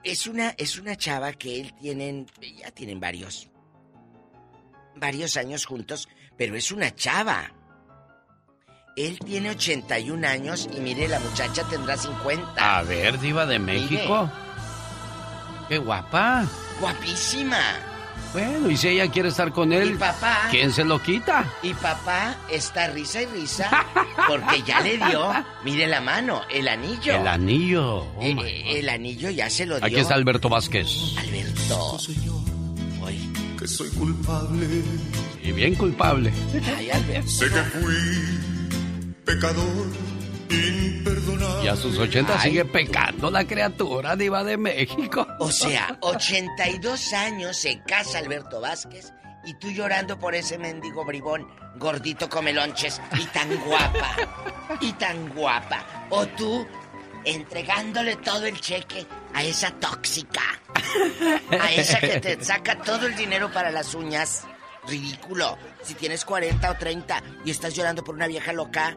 [0.05, 2.26] Es una, es una chava que él tienen,
[2.59, 3.49] ya tienen varios,
[4.97, 6.07] varios años juntos,
[6.37, 7.53] pero es una chava.
[8.97, 12.78] Él tiene 81 años y mire, la muchacha tendrá 50.
[12.78, 14.30] A ver, Diva de México.
[15.68, 16.47] Qué guapa.
[16.80, 17.95] Guapísima.
[18.37, 20.49] Bueno, y si ella quiere estar con él, Y papá.
[20.51, 21.51] ¿quién se lo quita?
[21.62, 23.70] Y papá está risa y risa
[24.28, 25.32] porque ya le dio,
[25.64, 27.14] mire la mano, el anillo.
[27.16, 28.01] El anillo.
[28.01, 29.87] Oh, Eh, eh, el anillo ya se lo dio.
[29.87, 30.87] Aquí está Alberto Vázquez.
[31.16, 31.97] Alberto.
[33.03, 33.32] Hoy.
[33.59, 34.66] Que soy culpable.
[35.43, 36.30] Y bien culpable.
[36.76, 37.30] Ay, Alberto.
[37.30, 37.95] Sé que fui
[39.24, 39.87] pecador.
[41.62, 42.51] Y a sus 80 Ay.
[42.51, 45.26] sigue pecando la criatura diva de México.
[45.38, 49.12] O sea, 82 años se casa Alberto Vázquez
[49.47, 54.16] y tú llorando por ese mendigo bribón, gordito come lonches y tan guapa.
[54.80, 55.84] Y tan guapa.
[56.11, 56.66] O tú
[57.24, 60.42] entregándole todo el cheque a esa tóxica.
[61.61, 64.44] A esa que te saca todo el dinero para las uñas.
[64.88, 65.57] Ridículo.
[65.82, 68.97] Si tienes 40 o 30 y estás llorando por una vieja loca.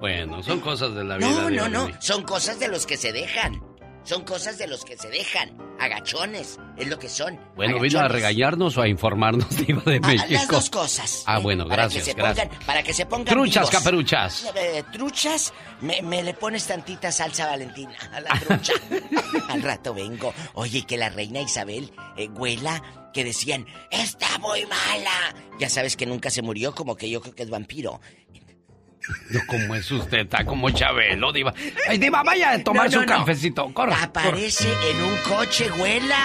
[0.00, 1.28] Bueno, son cosas de la vida.
[1.28, 1.88] No, no, no.
[2.00, 3.62] Son cosas de los que se dejan.
[4.04, 5.56] Son cosas de los que se dejan.
[5.80, 6.60] Agachones.
[6.76, 7.40] Es lo que son.
[7.56, 10.26] Bueno, ¿vino a regañarnos o a informarnos, diva de Ah, México?
[10.32, 11.24] Las dos cosas.
[11.26, 12.46] Ah, bueno, Para gracias, que se gracias.
[12.48, 13.70] pongan- para que se pongan Truchas, vivos.
[13.70, 14.52] caperuchas.
[14.54, 18.74] Eh, truchas, me, me le pones tantita salsa valentina a la trucha.
[19.48, 20.32] Al rato vengo.
[20.54, 22.80] Oye, que la reina Isabel, eh, güela,
[23.12, 25.34] que decían, está muy mala.
[25.58, 28.00] Ya sabes que nunca se murió, como que yo creo que es vampiro.
[29.30, 31.54] No, como es usted, está como Chabelo, diva.
[31.88, 33.64] Ay, diva, vaya a tomar No, su no, cafecito.
[33.72, 34.02] Corre, corre.
[34.04, 36.16] Aparece en un coche, güela.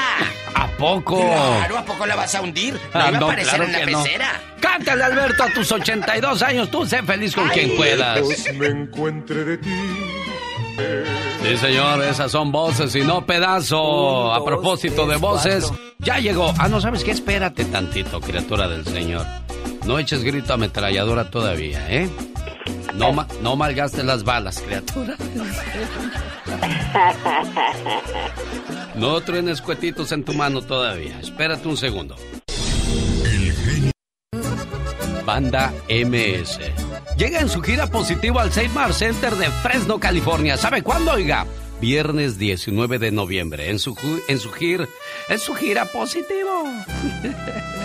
[0.56, 1.20] ¿A poco?
[1.20, 2.74] Claro, ¿a poco la vas a hundir?
[2.74, 4.42] No Ah, iba a aparecer claro en la pecera.
[4.60, 6.72] Cántale, Alberto, a tus 82 años.
[6.72, 8.20] Tú sé feliz con quien puedas.
[8.56, 9.70] Me encuentre de ti.
[11.44, 13.82] Sí, señor, esas son voces y no pedazo.
[14.28, 15.86] Un, A dos, propósito de voces, cuatro.
[16.00, 16.54] ya llegó.
[16.58, 17.12] Ah, no, ¿sabes qué?
[17.12, 19.26] Espérate tantito, criatura del Señor.
[19.86, 22.10] No eches grito ametralladora todavía, ¿eh?
[22.96, 25.16] No, ma- no malgastes las balas, criatura.
[28.96, 31.20] No truenes cuetitos en tu mano todavía.
[31.20, 32.16] Espérate un segundo.
[35.26, 36.60] Banda MS.
[37.18, 40.58] Llega en su gira positivo al Seymour Center de Fresno, California.
[40.58, 41.46] ¿Sabe cuándo, oiga?
[41.80, 43.70] Viernes 19 de noviembre.
[43.70, 43.96] En su,
[44.28, 44.88] en su gira.
[45.30, 46.64] En su gira positivo.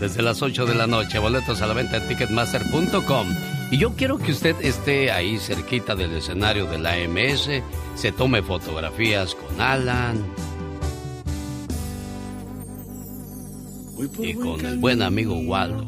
[0.00, 3.28] Desde las 8 de la noche, boletos a la venta en ticketmaster.com.
[3.70, 7.62] Y yo quiero que usted esté ahí cerquita del escenario de la MS,
[7.94, 10.24] se tome fotografías con Alan
[14.18, 15.84] y con el buen amigo Waldo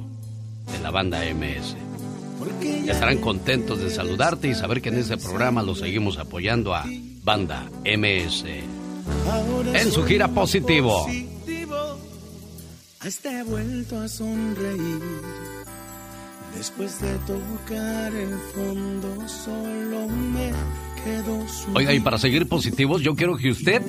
[0.70, 1.74] de la banda MS.
[2.86, 6.84] Estarán contentos de saludarte y saber que en este programa lo seguimos apoyando a
[7.24, 8.44] Banda MS.
[9.74, 11.06] En su gira positivo.
[13.04, 15.02] Hasta he vuelto a sonreír.
[16.56, 20.52] Después de tocar el fondo, solo me
[21.02, 21.72] quedo su.
[21.74, 23.82] Oiga, y para seguir positivos, yo quiero que usted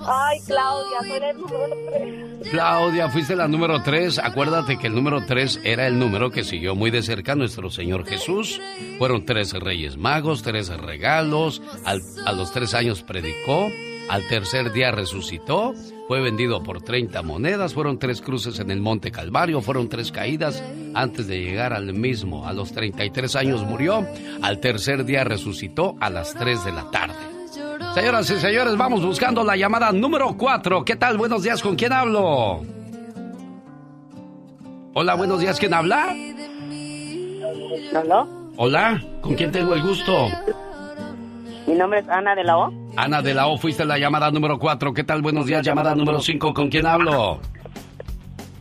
[0.00, 2.31] Ay, Claudia, soy el número.
[2.50, 4.18] Claudia, fuiste la número 3.
[4.18, 7.70] Acuérdate que el número 3 era el número que siguió muy de cerca a nuestro
[7.70, 8.60] Señor Jesús.
[8.98, 11.62] Fueron tres reyes magos, tres regalos.
[11.84, 13.68] Al- a los tres años predicó.
[14.08, 15.72] Al tercer día resucitó.
[16.08, 17.72] Fue vendido por 30 monedas.
[17.74, 19.62] Fueron tres cruces en el Monte Calvario.
[19.62, 20.62] Fueron tres caídas
[20.94, 22.46] antes de llegar al mismo.
[22.46, 24.06] A los 33 años murió.
[24.42, 27.14] Al tercer día resucitó a las 3 de la tarde.
[27.94, 30.84] Señoras y señores, vamos buscando la llamada número 4.
[30.84, 31.18] ¿Qué tal?
[31.18, 32.62] Buenos días, ¿con quién hablo?
[34.94, 36.14] Hola, buenos días, ¿quién habla?
[37.94, 38.28] ¿Aló?
[38.56, 40.28] Hola, ¿con quién tengo el gusto?
[41.66, 42.72] Mi nombre es Ana de la O.
[42.96, 44.92] Ana de la O, fuiste la llamada número 4.
[44.92, 45.22] ¿Qué tal?
[45.22, 46.52] Buenos días, llamada número 5.
[46.52, 47.40] ¿Con quién hablo?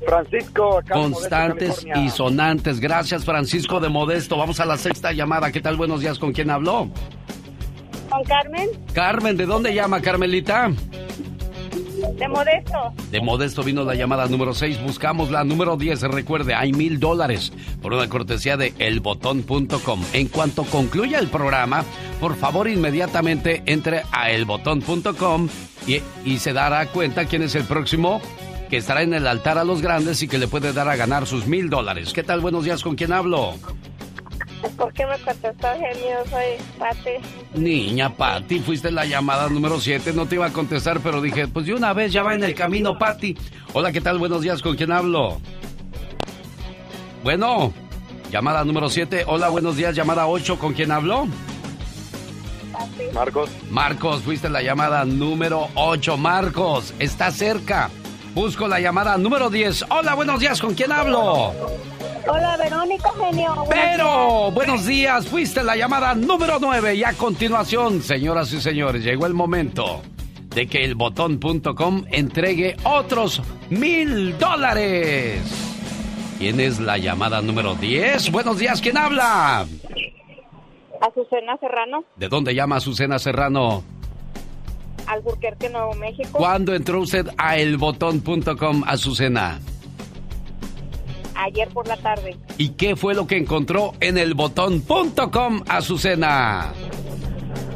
[0.05, 2.79] Francisco, acá de Modesto, Constantes y sonantes.
[2.79, 4.37] Gracias, Francisco de Modesto.
[4.37, 5.51] Vamos a la sexta llamada.
[5.51, 5.75] ¿Qué tal?
[5.75, 6.89] Buenos días, ¿con quién habló?
[8.11, 8.69] ¿Con Carmen?
[8.93, 10.69] Carmen, ¿de dónde llama, Carmelita?
[12.17, 12.93] De Modesto.
[13.09, 14.81] De Modesto vino la llamada número 6.
[14.83, 16.01] Buscamos la número 10.
[16.03, 20.03] Recuerde, hay mil dólares por una cortesía de elbotón.com.
[20.13, 21.85] En cuanto concluya el programa,
[22.19, 25.47] por favor, inmediatamente entre a elbotón.com
[25.87, 28.21] y, y se dará cuenta quién es el próximo
[28.69, 31.27] que estará en el altar a los grandes y que le puede dar a ganar
[31.27, 32.13] sus mil dólares.
[32.13, 32.41] ¿Qué tal?
[32.41, 33.55] Buenos días, ¿con quién hablo?
[34.77, 36.17] ¿Por qué me contestó, genio?
[36.29, 37.09] Soy Pati.
[37.53, 41.65] Niña Pati, fuiste la llamada número 7, no te iba a contestar, pero dije, pues
[41.65, 43.37] de una vez ya va en el camino, Pati.
[43.73, 44.19] Hola, ¿qué tal?
[44.19, 45.39] Buenos días, ¿con quién hablo?
[47.23, 47.73] Bueno,
[48.31, 51.27] llamada número 7, hola, buenos días, llamada 8, ¿con quién hablo?
[53.13, 53.49] Marcos.
[53.69, 56.17] Marcos, fuiste la llamada número 8.
[56.17, 57.89] Marcos, está cerca.
[58.33, 59.85] Busco la llamada número 10.
[59.89, 61.53] Hola, buenos días, ¿con quién hablo?
[62.33, 63.65] Hola, Verónica, genio.
[63.69, 69.25] Pero, buenos días, fuiste la llamada número 9 y a continuación, señoras y señores, llegó
[69.25, 70.01] el momento
[70.55, 75.41] de que el botón.com entregue otros mil dólares.
[76.39, 78.31] ¿Quién es la llamada número 10?
[78.31, 79.65] Buenos días, ¿quién habla?
[81.01, 83.83] Azucena Serrano, ¿De dónde llama Azucena Serrano?
[85.05, 86.29] Alburquerque, Nuevo México.
[86.31, 89.59] ¿Cuándo entró usted a elbotón.com, Azucena?
[91.41, 92.37] Ayer por la tarde.
[92.57, 96.71] ¿Y qué fue lo que encontró en elbotón.com, Azucena?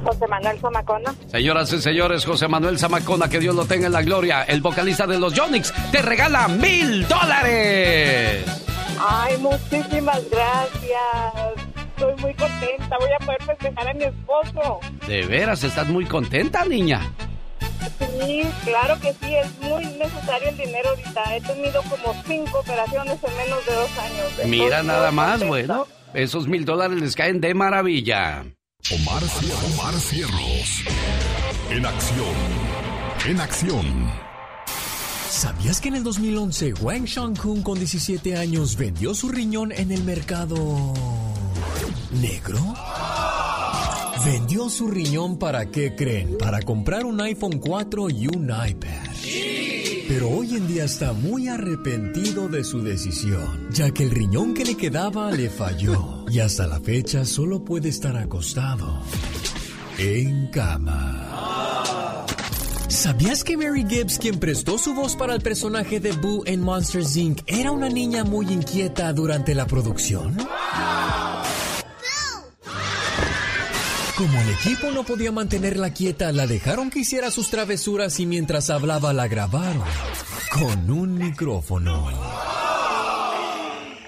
[0.03, 1.15] José Manuel Zamacona.
[1.27, 5.07] Señoras y señores, José Manuel Zamacona, que Dios lo tenga en la gloria, el vocalista
[5.07, 8.45] de los Yonix, te regala mil dólares.
[8.99, 11.67] Ay, muchísimas gracias.
[11.95, 12.97] Estoy muy contenta.
[12.99, 14.79] Voy a poder festejar a mi esposo.
[15.07, 17.01] De veras, estás muy contenta, niña.
[17.99, 19.35] Sí, claro que sí.
[19.35, 21.35] Es muy necesario el dinero ahorita.
[21.35, 24.47] He tenido como cinco operaciones en menos de dos años.
[24.47, 25.47] Mira Estoy nada más, contenta.
[25.47, 28.45] bueno, esos mil dólares les caen de maravilla.
[28.91, 29.23] Omar
[29.99, 30.83] Cierros.
[31.71, 32.35] En acción.
[33.27, 34.11] En acción.
[35.29, 40.03] ¿Sabías que en el 2011 Wang Shang-kun con 17 años vendió su riñón en el
[40.03, 40.93] mercado
[42.11, 42.57] negro?
[44.25, 46.39] Vendió su riñón para qué creen?
[46.39, 49.05] Para comprar un iPhone 4 y un iPad.
[50.07, 54.65] Pero hoy en día está muy arrepentido de su decisión, ya que el riñón que
[54.65, 59.03] le quedaba le falló y hasta la fecha solo puede estar acostado
[59.99, 62.25] en cama.
[62.87, 67.15] ¿Sabías que Mary Gibbs, quien prestó su voz para el personaje de Boo en Monsters
[67.15, 70.35] Inc., era una niña muy inquieta durante la producción?
[74.17, 78.69] Como el equipo no podía mantenerla quieta, la dejaron que hiciera sus travesuras y mientras
[78.69, 79.83] hablaba la grabaron
[80.53, 82.07] con un micrófono.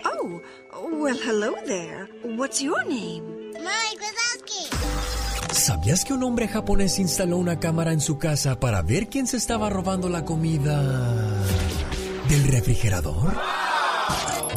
[0.06, 0.42] Oh,
[0.94, 2.08] well, hello there.
[2.24, 3.22] What's your name?
[3.54, 5.54] Mike Wazowski.
[5.54, 9.36] ¿Sabías que un hombre japonés instaló una cámara en su casa para ver quién se
[9.36, 11.44] estaba robando la comida
[12.30, 13.36] del refrigerador?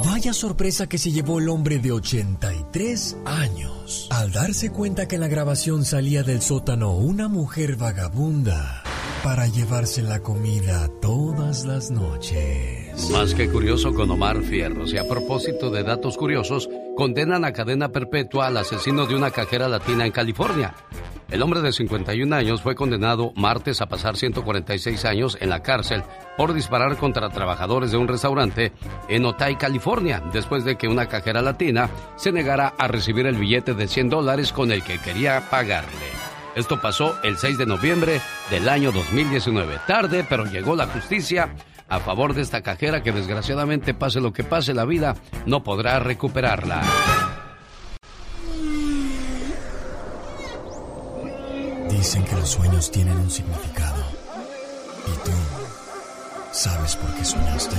[0.04, 5.20] Vaya sorpresa que se llevó el hombre de 83 años al darse cuenta que en
[5.20, 8.82] la grabación salía del sótano una mujer vagabunda
[9.22, 12.79] para llevarse la comida todas las noches.
[13.12, 14.92] Más que curioso con Omar Fierros.
[14.92, 19.68] Y a propósito de datos curiosos, condenan a cadena perpetua al asesino de una cajera
[19.68, 20.74] latina en California.
[21.30, 26.02] El hombre de 51 años fue condenado martes a pasar 146 años en la cárcel
[26.36, 28.72] por disparar contra trabajadores de un restaurante
[29.08, 33.74] en Otay, California, después de que una cajera latina se negara a recibir el billete
[33.74, 36.10] de 100 dólares con el que quería pagarle.
[36.56, 39.78] Esto pasó el 6 de noviembre del año 2019.
[39.86, 41.54] Tarde, pero llegó la justicia
[41.90, 45.98] a favor de esta cajera que desgraciadamente pase lo que pase la vida, no podrá
[45.98, 46.82] recuperarla.
[51.90, 54.02] Dicen que los sueños tienen un significado.
[55.06, 55.32] ¿Y tú
[56.52, 57.76] sabes por qué soñaste?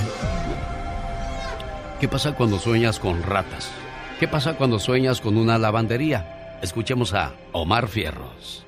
[1.99, 3.71] ¿Qué pasa cuando sueñas con ratas?
[4.19, 6.59] ¿Qué pasa cuando sueñas con una lavandería?
[6.61, 8.65] Escuchemos a Omar Fierros.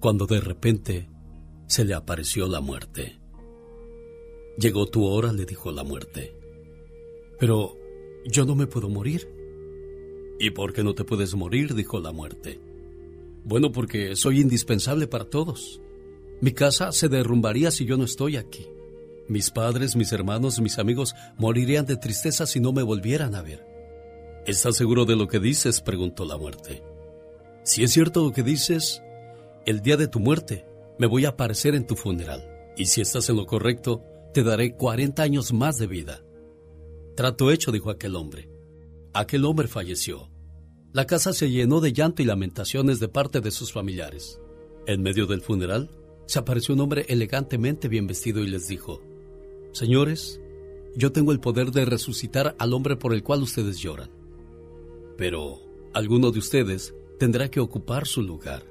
[0.00, 1.08] cuando de repente
[1.66, 3.18] se le apareció la muerte.
[4.58, 6.36] Llegó tu hora, le dijo la muerte.
[7.40, 7.74] Pero
[8.26, 9.26] yo no me puedo morir.
[10.38, 11.74] ¿Y por qué no te puedes morir?
[11.74, 12.65] dijo la muerte.
[13.46, 15.80] Bueno, porque soy indispensable para todos.
[16.40, 18.66] Mi casa se derrumbaría si yo no estoy aquí.
[19.28, 23.64] Mis padres, mis hermanos, mis amigos morirían de tristeza si no me volvieran a ver.
[24.46, 25.80] ¿Estás seguro de lo que dices?
[25.80, 26.82] preguntó la muerte.
[27.62, 29.00] Si es cierto lo que dices,
[29.64, 30.66] el día de tu muerte
[30.98, 32.50] me voy a aparecer en tu funeral.
[32.76, 34.02] Y si estás en lo correcto,
[34.34, 36.24] te daré 40 años más de vida.
[37.14, 38.50] Trato hecho, dijo aquel hombre.
[39.12, 40.30] Aquel hombre falleció
[40.96, 44.40] la casa se llenó de llanto y lamentaciones de parte de sus familiares.
[44.86, 45.90] En medio del funeral,
[46.24, 49.02] se apareció un hombre elegantemente bien vestido y les dijo,
[49.72, 50.40] Señores,
[50.94, 54.08] yo tengo el poder de resucitar al hombre por el cual ustedes lloran.
[55.18, 55.60] Pero
[55.92, 58.64] alguno de ustedes tendrá que ocupar su lugar.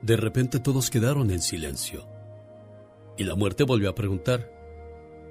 [0.00, 2.08] De repente todos quedaron en silencio.
[3.18, 4.50] Y la muerte volvió a preguntar,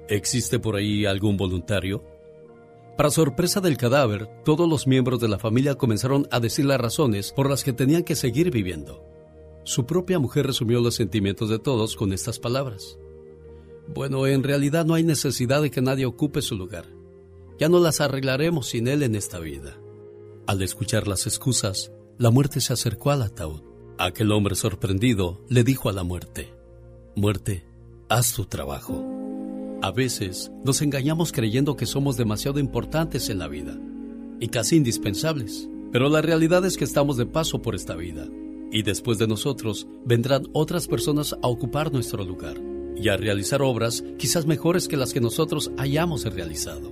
[0.08, 2.04] ¿existe por ahí algún voluntario?
[2.96, 7.32] Para sorpresa del cadáver, todos los miembros de la familia comenzaron a decir las razones
[7.32, 9.04] por las que tenían que seguir viviendo.
[9.64, 12.98] Su propia mujer resumió los sentimientos de todos con estas palabras.
[13.86, 16.86] Bueno, en realidad no hay necesidad de que nadie ocupe su lugar.
[17.58, 19.76] Ya no las arreglaremos sin él en esta vida.
[20.46, 23.60] Al escuchar las excusas, la muerte se acercó al ataúd.
[23.98, 26.52] Aquel hombre sorprendido le dijo a la muerte,
[27.14, 27.64] Muerte,
[28.08, 29.15] haz tu trabajo.
[29.86, 33.78] A veces nos engañamos creyendo que somos demasiado importantes en la vida
[34.40, 38.26] y casi indispensables, pero la realidad es que estamos de paso por esta vida
[38.72, 42.56] y después de nosotros vendrán otras personas a ocupar nuestro lugar
[42.96, 46.90] y a realizar obras quizás mejores que las que nosotros hayamos realizado.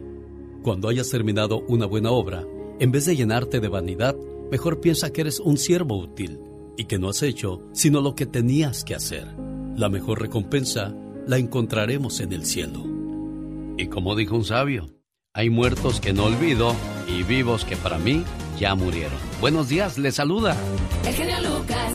[0.62, 2.46] Cuando hayas terminado una buena obra,
[2.78, 4.14] en vez de llenarte de vanidad,
[4.52, 6.38] mejor piensa que eres un siervo útil
[6.76, 9.26] y que no has hecho sino lo que tenías que hacer.
[9.76, 10.94] La mejor recompensa
[11.26, 12.84] la encontraremos en el cielo.
[13.76, 14.90] Y como dijo un sabio,
[15.32, 16.74] hay muertos que no olvido
[17.08, 18.24] y vivos que para mí
[18.58, 19.18] ya murieron.
[19.40, 20.56] Buenos días, le saluda.
[21.04, 21.94] El genio Lucas.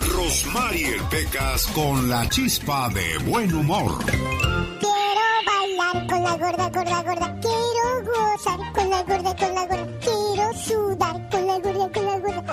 [0.00, 4.04] Rosmarie Pecas con la chispa de buen humor.
[4.04, 7.40] Quiero bailar con la gorda, gorda, gorda.
[7.40, 9.98] Quiero gozar con la gorda, con la gorda.
[10.00, 12.44] Quiero sudar con la gorda, con la gorda.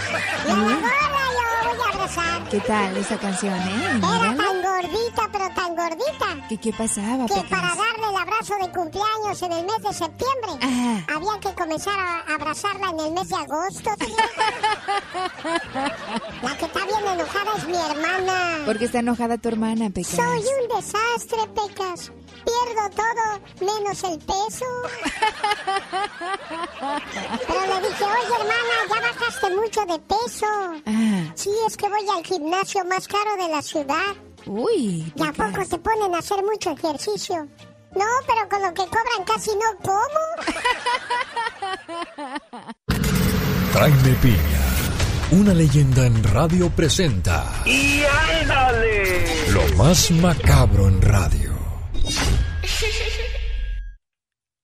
[0.47, 0.91] La gorda
[1.65, 2.49] yo voy a abrazar.
[2.49, 3.99] ¿Qué tal esa canción, eh?
[4.85, 6.47] Gordita, pero tan gordita.
[6.49, 11.05] ¿Qué, qué pasaba, Que para darle la abrazo de cumpleaños en el mes de septiembre,
[11.13, 13.89] había que comenzar a abrazarla en el mes de agosto.
[16.41, 18.65] La que está bien enojada es mi hermana.
[18.65, 20.15] ¿Por qué está enojada tu hermana, Pecas?
[20.15, 22.11] Soy un desastre, Pecas.
[22.45, 24.65] Pierdo todo, menos el peso.
[27.47, 30.45] Pero le dije, oye, hermana, ya bajaste mucho de peso.
[30.85, 31.31] Ah.
[31.35, 34.15] Sí, es que voy al gimnasio más caro de la ciudad.
[34.47, 35.11] Uy.
[35.15, 37.47] ¿Y a poco te ponen a hacer mucho ejercicio?
[37.95, 40.19] No, pero con lo que cobran casi no como.
[43.73, 44.65] Jaime Piña,
[45.31, 48.03] una leyenda en radio presenta ¡Y
[48.41, 49.51] ándale!
[49.51, 51.53] lo más macabro en radio.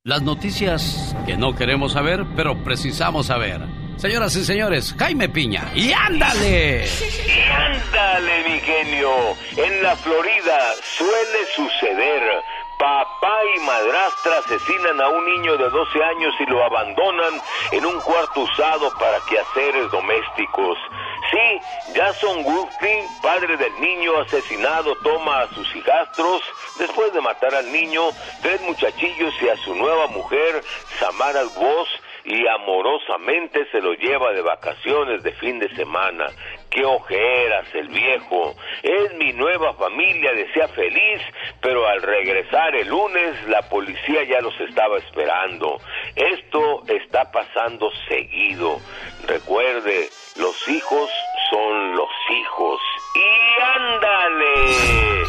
[0.03, 3.61] Las noticias que no queremos saber, pero precisamos saber.
[4.01, 5.71] Señoras y señores, Jaime Piña.
[5.75, 6.87] ¡Y ándale!
[6.87, 8.61] ¡Y ándale, mi!
[9.57, 12.43] En la Florida suele suceder.
[12.79, 17.39] Papá y madrastra asesinan a un niño de 12 años y lo abandonan
[17.73, 20.79] en un cuarto usado para quehaceres domésticos.
[21.29, 26.41] Sí, Jason Woodley, padre del niño asesinado, toma a sus hijastros
[26.79, 28.09] después de matar al niño,
[28.41, 30.63] tres muchachillos y a su nueva mujer,
[30.99, 31.87] Samara Voss,
[32.23, 36.27] y amorosamente se lo lleva de vacaciones de fin de semana.
[36.69, 38.55] ¡Qué ojeras el viejo!
[38.83, 41.21] Es mi nueva familia, decía feliz,
[41.61, 45.77] pero al regresar el lunes la policía ya los estaba esperando.
[46.15, 48.77] Esto está pasando seguido.
[49.27, 51.09] Recuerde, los hijos
[51.51, 52.81] son los hijos.
[53.13, 55.21] ¡Y ándale!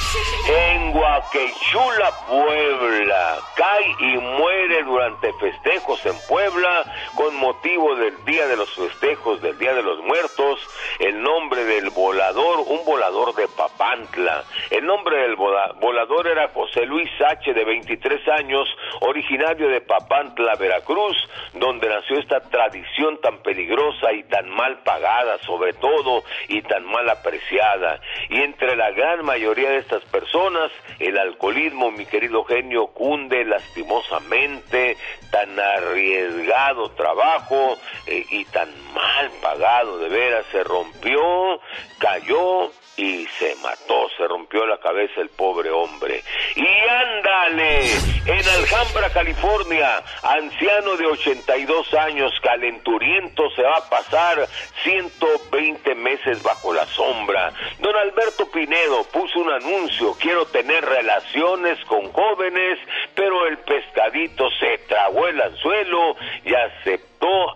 [0.44, 6.84] En Guaquechula, Puebla, cae y muere durante festejos en Puebla
[7.14, 10.58] con motivo del Día de los Festejos del Día de los Muertos,
[10.98, 14.44] el nombre del volador, un volador de Papantla.
[14.70, 18.68] El nombre del vola- volador era José Luis H., de 23 años,
[19.00, 21.16] originario de Papantla, Veracruz,
[21.54, 26.11] donde nació esta tradición tan peligrosa y tan mal pagada, sobre todo,
[26.48, 28.00] y tan mal apreciada.
[28.28, 34.96] Y entre la gran mayoría de estas personas, el alcoholismo, mi querido genio, cunde lastimosamente,
[35.30, 37.76] tan arriesgado trabajo
[38.06, 41.60] eh, y tan mal pagado, de veras, se rompió,
[41.98, 46.22] cayó y se mató, se rompió la cabeza el pobre hombre.
[46.56, 47.84] Y ándale,
[48.26, 54.46] en Alhambra, California, anciano de 82 años, calenturiento, se va a pasar
[54.82, 57.52] 120 meses bajo la sombra.
[57.78, 62.78] Don Alberto Pinedo puso un anuncio, quiero tener relaciones con jóvenes,
[63.14, 66.54] pero el pescadito se tragó el anzuelo y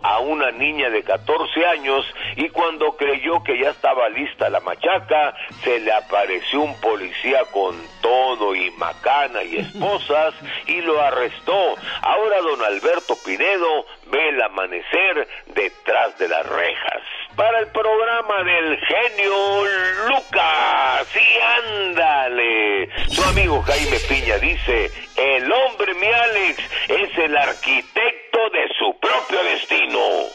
[0.02, 2.04] a una niña de 14 años
[2.36, 5.34] y cuando creyó que ya estaba lista la machaca,
[5.64, 10.34] se le apareció un policía con todo y macana y esposas
[10.66, 11.74] y lo arrestó.
[12.02, 17.02] Ahora don Alberto Pinedo ve el amanecer detrás de las rejas.
[17.34, 19.64] Para el programa del genio
[20.08, 22.88] Lucas, y ándale.
[23.08, 28.25] Su amigo Jaime Piña dice, el hombre, mi Alex, es el arquitecto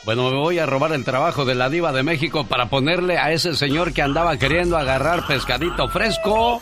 [0.03, 3.32] Bueno, me voy a robar el trabajo de la diva de México para ponerle a
[3.32, 6.61] ese señor que andaba queriendo agarrar pescadito fresco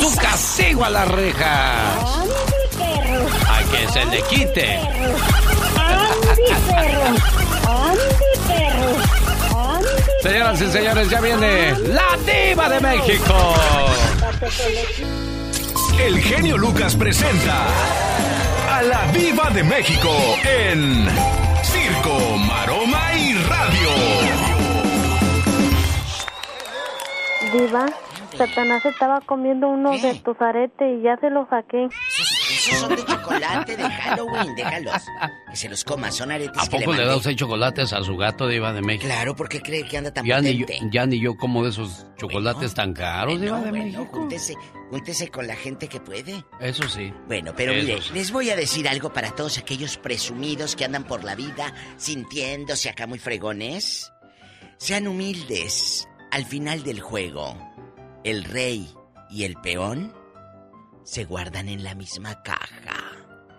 [0.00, 1.94] su castigo a la reja.
[3.48, 4.78] A que se le quite.
[10.22, 13.54] Señoras y señores, ya viene la diva de México.
[15.98, 17.66] El genio Lucas presenta
[18.70, 20.10] a la Viva de México
[20.44, 21.08] en
[21.62, 22.36] Circo,
[23.50, 23.88] Radio.
[27.52, 27.86] Diva,
[28.36, 31.88] Satanás estaba comiendo unos de tus aretes y ya se los saqué.
[32.52, 35.02] Esos son de chocolate de Halloween, déjalos.
[35.50, 37.04] Que se los coma, son aretes ¿A que le poco le mandé.
[37.12, 39.06] da usted chocolates a su gato diva de México?
[39.06, 40.88] Claro, porque cree que anda tan Ya ni, yo, potente.
[40.92, 44.08] ya ni yo como de esos chocolates tan caros, Bueno, diva de bueno, México.
[44.12, 44.54] júntese,
[44.90, 46.44] júntese con la gente que puede.
[46.60, 47.12] Eso sí.
[47.26, 48.12] Bueno, pero Eso mire, sí.
[48.14, 52.88] les voy a decir algo para todos aquellos presumidos que andan por la vida sintiéndose
[52.88, 54.12] acá muy fregones.
[54.78, 56.06] Sean humildes.
[56.30, 57.56] Al final del juego,
[58.24, 58.88] el rey
[59.30, 60.12] y el peón
[61.10, 63.10] se guardan en la misma caja.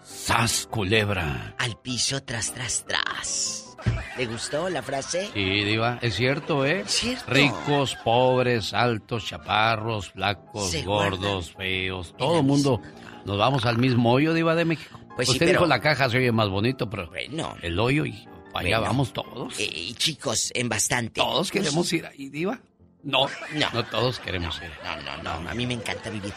[0.02, 1.54] ¡Sas, culebra!
[1.58, 3.76] Al piso tras, tras, tras.
[4.18, 5.30] ¿Le gustó la frase?
[5.34, 6.84] Sí, diva, es cierto, ¿eh?
[6.88, 7.26] Cierto.
[7.30, 12.80] Ricos, pobres, altos, chaparros, flacos, Se gordos, feos, todo el mundo
[13.26, 14.98] nos vamos al mismo hoyo, diva de México.
[15.18, 17.58] Pues sí, pero- dijo la caja se oye más bonito, pero Bueno.
[17.62, 18.14] el hoyo y
[18.54, 18.82] allá Bueno.
[18.82, 19.60] vamos todos.
[19.60, 21.20] Eh, y chicos, en bastante.
[21.20, 22.62] Todos queremos ir ahí, diva.
[23.04, 23.28] No,
[23.74, 24.70] no, todos queremos ir.
[24.84, 26.32] No, no, no, a mí me encanta vivir.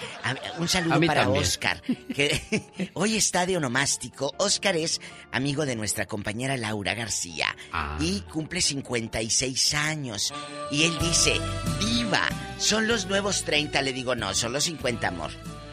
[0.58, 1.42] un saludo para también.
[1.44, 4.32] Oscar, que hoy está de onomástico.
[4.38, 5.00] Oscar es
[5.30, 7.98] amigo de nuestra compañera Laura García Ah.
[8.00, 10.32] y cumple 56 años.
[10.70, 11.38] Y él dice,
[11.80, 12.22] diva,
[12.58, 13.82] son los nuevos 30.
[13.82, 15.30] Le digo, no, son los 50, amor.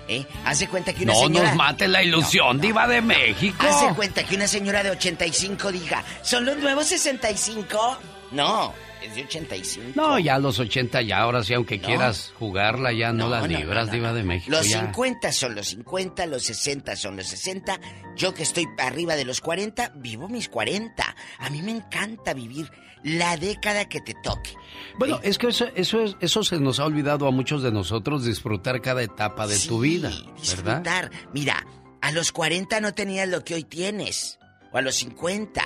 [0.09, 0.25] ¿Eh?
[0.43, 1.47] Hace cuenta que una No señora...
[1.49, 3.65] nos mate la ilusión, diva de México.
[3.65, 7.97] Hace cuenta que una señora de 85 diga, ¿son los nuevos 65?
[8.31, 9.91] No, es de 85.
[9.95, 13.41] No, ya a los 80 ya, ahora sí, aunque quieras jugarla, ya no, No, las
[13.41, 14.51] no, libras, no, no, diva de México.
[14.55, 14.81] Los ya.
[14.81, 17.79] 50 son los 50, los 60 son los 60.
[18.15, 21.15] Yo que estoy arriba de los 40, vivo mis 40.
[21.39, 22.69] A mí me encanta vivir
[23.03, 24.51] la década que te toque.
[24.99, 28.23] Bueno, es que eso, eso, es- eso se nos ha olvidado a muchos de nosotros,
[28.25, 30.33] disfrutar cada etapa de tu vida, ¿verdad?
[30.39, 31.11] Disfrutar.
[31.33, 31.65] Mira,
[32.01, 34.37] a los 40 no tenías lo que hoy tienes.
[34.71, 35.63] O a los 50.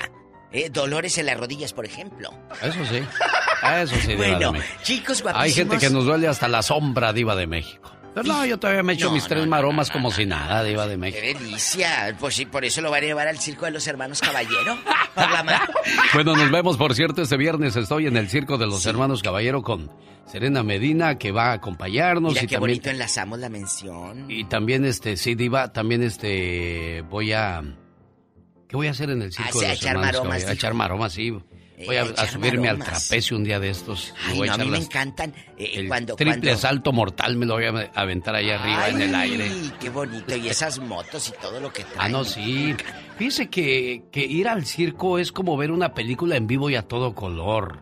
[0.57, 0.69] ¿Eh?
[0.69, 2.31] Dolores en las rodillas, por ejemplo.
[2.61, 3.01] Eso sí.
[3.81, 4.79] Eso sí, diva de Bueno, México.
[4.83, 5.53] chicos Hay guapísimos.
[5.73, 7.91] gente que nos duele hasta la sombra, diva de México.
[8.13, 10.95] Pero no, yo todavía me echo No, mis tres maromas como si nada, diva de
[10.95, 11.21] México.
[11.21, 12.15] ¡Qué delicia!
[12.17, 14.77] Pues sí, por eso lo van a llevar al circo de los hermanos Caballero.
[16.13, 19.61] Bueno, nos vemos, por cierto, este viernes estoy en el Circo de los Hermanos Caballero
[19.61, 19.91] con
[20.25, 22.33] Serena Medina, que va a acompañarnos.
[22.33, 24.29] Mira y qué también, bonito enlazamos la mención.
[24.29, 27.61] y también, este, sí, Diva, también, este, voy a...
[28.67, 30.45] ¿Qué voy a hacer en el Circo Ah, de a a los echar Hermanos maromas?
[30.45, 31.31] A echar maromas, sí.
[31.31, 31.43] Voy
[31.97, 33.07] Eh, a, a a subirme al maromas.
[33.07, 34.13] trapecio un día de estos.
[34.25, 35.33] Ay, voy no, a mí me encantan.
[35.57, 36.57] eh, el cuando, triple cuando...
[36.61, 39.43] salto mortal me lo voy a aventar ahí arriba en el aire.
[39.51, 40.35] Ay, qué bonito.
[40.37, 41.99] Y esas motos y todo lo que traen.
[41.99, 42.73] Ah, no, sí.
[43.17, 46.81] Fíjese que, que ir al circo es como ver una película en vivo y a
[46.83, 47.79] todo color.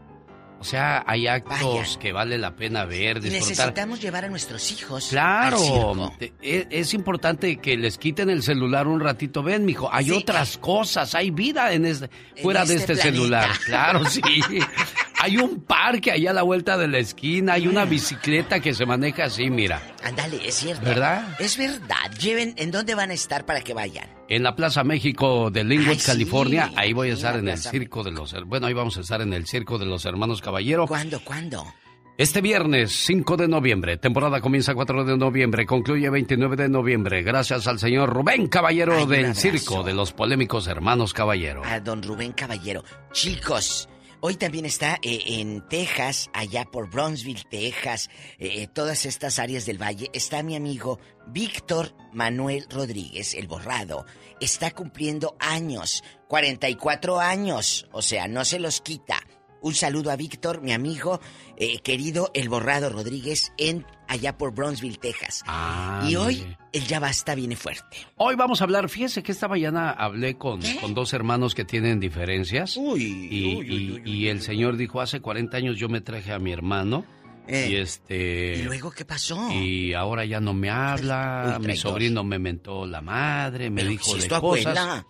[0.64, 2.00] O sea, hay actos Vayan.
[2.00, 3.50] que vale la pena ver, disfrutar.
[3.50, 5.08] necesitamos llevar a nuestros hijos.
[5.10, 6.14] Claro, al circo.
[6.18, 9.44] te- es, es importante que les quiten el celular un ratito.
[9.44, 12.10] Ven, mijo, hay otras cosas, hay vida en este,
[12.42, 13.50] fuera de este este celular.
[13.66, 14.22] Claro, sí.
[15.24, 18.86] hay un parque allá a la vuelta de la esquina, hay una bicicleta que se
[18.86, 19.82] maneja así, mira.
[20.04, 20.84] Ándale, es cierto.
[20.84, 21.26] ¿Verdad?
[21.40, 22.12] Es verdad.
[22.20, 24.06] Lleven, ¿en dónde van a estar para que vayan?
[24.28, 27.72] En la Plaza México de Linwood, sí, California, ahí voy a estar en el Plaza
[27.72, 28.36] circo de los...
[28.46, 30.88] Bueno, ahí vamos a estar en el circo de los hermanos Caballero.
[30.88, 31.74] ¿Cuándo, cuándo?
[32.18, 37.66] Este viernes 5 de noviembre, temporada comienza 4 de noviembre, concluye 29 de noviembre, gracias
[37.66, 41.64] al señor Rubén Caballero Ay, del circo de los polémicos hermanos Caballero.
[41.66, 42.84] A don Rubén Caballero.
[43.14, 43.90] Chicos,
[44.26, 48.10] hoy también está eh, en Texas, allá por Brownsville, Texas,
[48.40, 50.98] eh, todas estas áreas del valle, está mi amigo
[51.28, 54.06] Víctor Manuel Rodríguez, el borrado.
[54.40, 59.20] Está cumpliendo años, 44 años, o sea, no se los quita.
[59.64, 61.20] Un saludo a Víctor, mi amigo
[61.58, 65.42] eh, querido El Borrado Rodríguez, en allá por Brownsville, Texas.
[65.48, 66.58] Ah, y hoy mire.
[66.74, 67.98] el ya basta viene fuerte.
[68.18, 72.00] Hoy vamos a hablar, fíjese que esta mañana hablé con, con dos hermanos que tienen
[72.02, 72.76] diferencias.
[72.78, 76.52] Uy, y, y- y el señor dijo, hace 40 años yo me traje a mi
[76.52, 77.06] hermano.
[77.48, 78.56] Eh, Y este...
[78.60, 79.50] ¿Y luego qué pasó?
[79.52, 83.92] Y ahora ya no me habla, Uy, mi sobrino me mentó la madre, me Pero
[83.92, 84.66] dijo si de cosas.
[84.68, 85.08] abuela.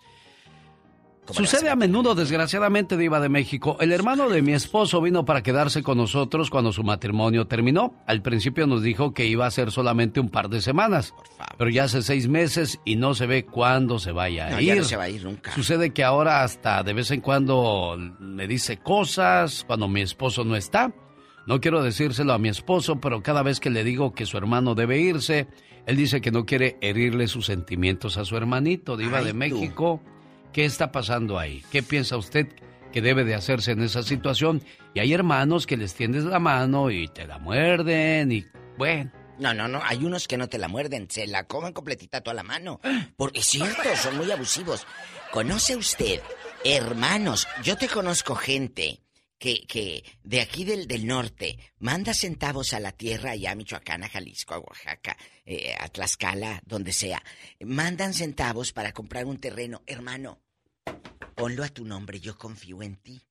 [1.26, 3.78] ¿Cómo le Sucede a menudo, desgraciadamente, Diva de México.
[3.80, 7.94] El hermano de mi esposo vino para quedarse con nosotros cuando su matrimonio terminó.
[8.06, 11.14] Al principio nos dijo que iba a ser solamente un par de semanas.
[11.56, 14.66] Pero ya hace seis meses y no se ve cuándo se vaya a No, ir.
[14.66, 15.52] ya no se va a ir nunca.
[15.54, 20.56] Sucede que ahora hasta de vez en cuando me dice cosas cuando mi esposo no
[20.56, 20.92] está.
[21.46, 24.74] No quiero decírselo a mi esposo, pero cada vez que le digo que su hermano
[24.74, 25.46] debe irse,
[25.86, 29.36] él dice que no quiere herirle sus sentimientos a su hermanito, Diva Ay, de tú.
[30.54, 31.64] ¿Qué está pasando ahí?
[31.72, 32.46] ¿Qué piensa usted
[32.92, 34.62] que debe de hacerse en esa situación?
[34.94, 38.46] Y hay hermanos que les tiendes la mano y te la muerden y
[38.78, 39.10] bueno.
[39.40, 42.34] No, no, no, hay unos que no te la muerden, se la comen completita toda
[42.34, 42.80] la mano.
[43.16, 44.86] Porque es cierto, son muy abusivos.
[45.32, 46.20] ¿Conoce usted,
[46.64, 47.48] hermanos?
[47.64, 49.00] Yo te conozco gente
[49.40, 54.04] que, que de aquí del, del norte manda centavos a la tierra, allá a Michoacán,
[54.04, 57.20] a Jalisco, a Oaxaca, eh, a Tlaxcala, donde sea.
[57.58, 59.82] Mandan centavos para comprar un terreno.
[59.84, 60.43] Hermano,
[61.34, 63.22] ponlo a tu nombre, yo confío en ti.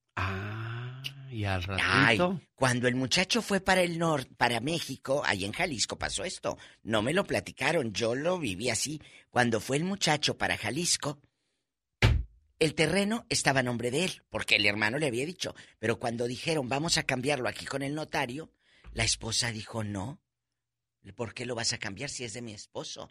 [1.31, 2.41] Y al Ay, ratito.
[2.53, 6.57] cuando el muchacho fue para el norte, para México, ahí en Jalisco pasó esto.
[6.83, 9.01] No me lo platicaron, yo lo viví así.
[9.31, 11.19] Cuando fue el muchacho para Jalisco,
[12.59, 15.55] el terreno estaba a nombre de él, porque el hermano le había dicho.
[15.79, 18.51] Pero cuando dijeron, vamos a cambiarlo aquí con el notario,
[18.91, 20.21] la esposa dijo, no.
[21.15, 23.09] ¿Por qué lo vas a cambiar si es de mi esposo?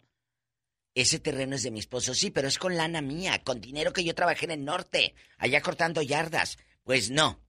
[0.95, 4.03] Ese terreno es de mi esposo, sí, pero es con lana mía, con dinero que
[4.03, 6.57] yo trabajé en el norte, allá cortando yardas.
[6.83, 7.41] Pues no.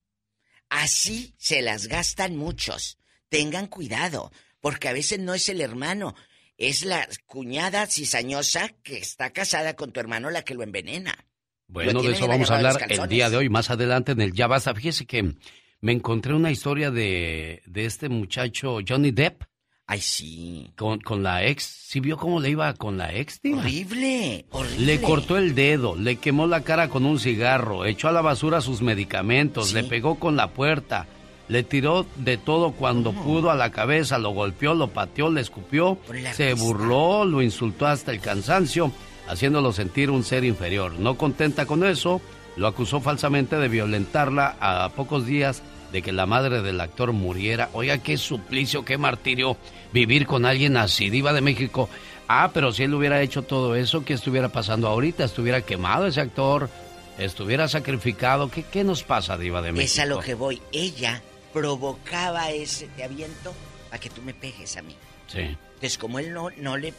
[0.70, 2.98] Así se las gastan muchos.
[3.28, 6.14] Tengan cuidado, porque a veces no es el hermano,
[6.56, 11.26] es la cuñada cizañosa que está casada con tu hermano la que lo envenena.
[11.66, 14.32] Bueno, Lo de eso vamos a hablar el día de hoy, más adelante en el
[14.32, 14.74] Ya Basta.
[14.74, 15.34] Fíjese que
[15.80, 19.42] me encontré una historia de, de este muchacho Johnny Depp.
[19.86, 20.70] Ay, sí.
[20.76, 21.62] Con, con la ex.
[21.64, 23.58] ¿Sí vio cómo le iba con la ex, tío?
[23.58, 24.86] Horrible, horrible.
[24.86, 28.60] Le cortó el dedo, le quemó la cara con un cigarro, echó a la basura
[28.60, 31.06] sus medicamentos, le pegó con la puerta,
[31.48, 35.98] le tiró de todo cuando pudo a la cabeza, lo golpeó, lo pateó, le escupió,
[36.32, 38.90] se burló, lo insultó hasta el cansancio,
[39.28, 40.94] haciéndolo sentir un ser inferior.
[40.98, 42.22] No contenta con eso,
[42.56, 45.62] lo acusó falsamente de violentarla a pocos días
[45.94, 47.70] de que la madre del actor muriera.
[47.72, 49.56] Oiga, qué suplicio, qué martirio
[49.92, 51.88] vivir con alguien así, diva de México.
[52.26, 55.22] Ah, pero si él hubiera hecho todo eso, ¿qué estuviera pasando ahorita?
[55.22, 56.68] Estuviera quemado ese actor,
[57.16, 58.50] estuviera sacrificado.
[58.50, 59.84] ¿Qué, qué nos pasa, diva de México?
[59.86, 60.60] Es a lo que voy.
[60.72, 61.22] Ella
[61.52, 63.54] provocaba ese te aviento
[63.88, 64.96] para que tú me pegues a mí.
[65.28, 65.42] Sí.
[65.42, 66.92] Entonces, como él no, no le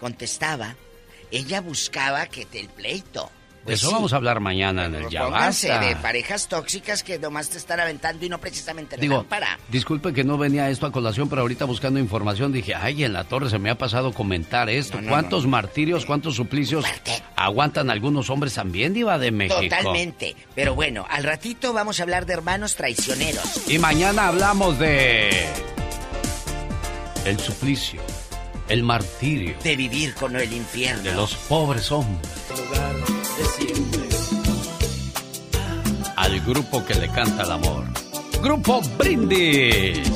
[0.00, 0.76] contestaba,
[1.30, 3.30] ella buscaba que te el pleito.
[3.66, 3.94] De Pues eso sí.
[3.94, 5.80] vamos a hablar mañana en el Ya Basta.
[5.80, 9.58] de parejas tóxicas que nomás te están aventando y no precisamente la Digo, lámpara.
[9.68, 13.24] disculpe que no venía esto a colación, pero ahorita buscando información dije, ay, en la
[13.24, 14.98] torre se me ha pasado comentar esto.
[14.98, 16.84] No, no, ¿Cuántos martirios, cuántos suplicios
[17.34, 19.60] aguantan algunos hombres también, diva de México?
[19.60, 20.36] Totalmente.
[20.54, 23.68] Pero bueno, al ratito vamos a hablar de hermanos traicioneros.
[23.68, 25.44] Y mañana hablamos de...
[27.24, 28.00] El suplicio,
[28.68, 31.02] el martirio De vivir con el infierno.
[31.02, 32.30] de los pobres hombres.
[36.16, 37.84] Al grupo que le canta el amor.
[38.42, 40.10] Grupo Brindis.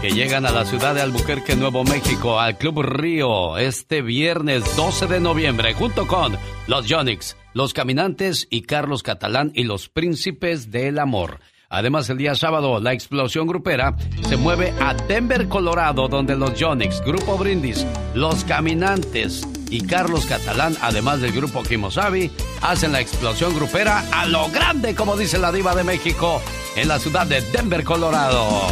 [0.00, 5.06] Que llegan a la ciudad de Albuquerque, Nuevo México, al Club Río, este viernes 12
[5.06, 6.36] de noviembre, junto con
[6.66, 11.40] los Yonix, los Caminantes y Carlos Catalán y los Príncipes del Amor.
[11.68, 13.96] Además, el día sábado, la explosión grupera
[14.28, 20.76] se mueve a Denver, Colorado, donde los Yonix, Grupo Brindis, los Caminantes y Carlos Catalán,
[20.82, 22.30] además del grupo Kimosabi,
[22.60, 26.42] hacen la explosión grupera a lo grande, como dice la diva de México,
[26.76, 28.66] en la ciudad de Denver, Colorado.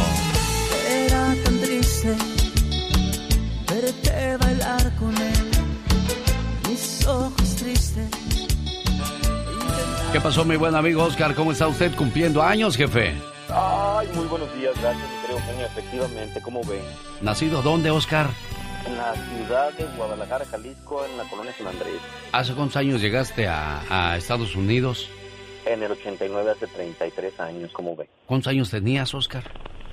[0.87, 2.15] Era tan triste
[3.67, 5.51] verte bailar con él,
[6.69, 8.09] mis ojos tristes.
[10.11, 11.33] ¿Qué pasó, mi buen amigo Oscar?
[11.33, 13.15] ¿Cómo está usted cumpliendo años, jefe?
[13.49, 15.65] Ay, muy buenos días, gracias, querido Eugenio.
[15.65, 16.83] Efectivamente, ¿cómo ven?
[17.21, 18.29] ¿Nacido dónde, Oscar?
[18.85, 21.99] En la ciudad de Guadalajara, Jalisco, en la colonia San Andrés.
[22.31, 25.09] ¿Hace cuántos años llegaste a, a Estados Unidos?
[25.65, 28.07] En el 89, hace 33 años, ¿cómo ven?
[28.25, 29.43] ¿Cuántos años tenías, Oscar?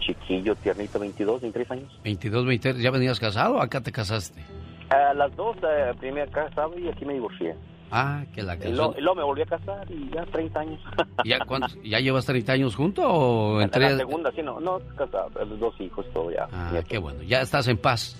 [0.01, 1.98] Chiquillo, tiernito, 22, 23 años.
[2.02, 2.82] 22, 23.
[2.82, 4.43] ¿Ya venías casado o acá te casaste?
[4.89, 7.55] A las dos, eh, primero casado y aquí me divorcié.
[7.90, 8.70] Ah, que la casó.
[8.70, 10.81] luego, y luego me volví a casar y ya 30 años.
[11.24, 13.90] ¿Ya, cuántos- ¿Ya llevas 30 años junto o En entre...?
[13.90, 16.48] la segunda, sí, no, no, casado, dos hijos, todo ya.
[16.52, 16.82] Ah, Ya.
[16.82, 17.23] qué bueno.
[17.24, 18.16] Ya estás en paz.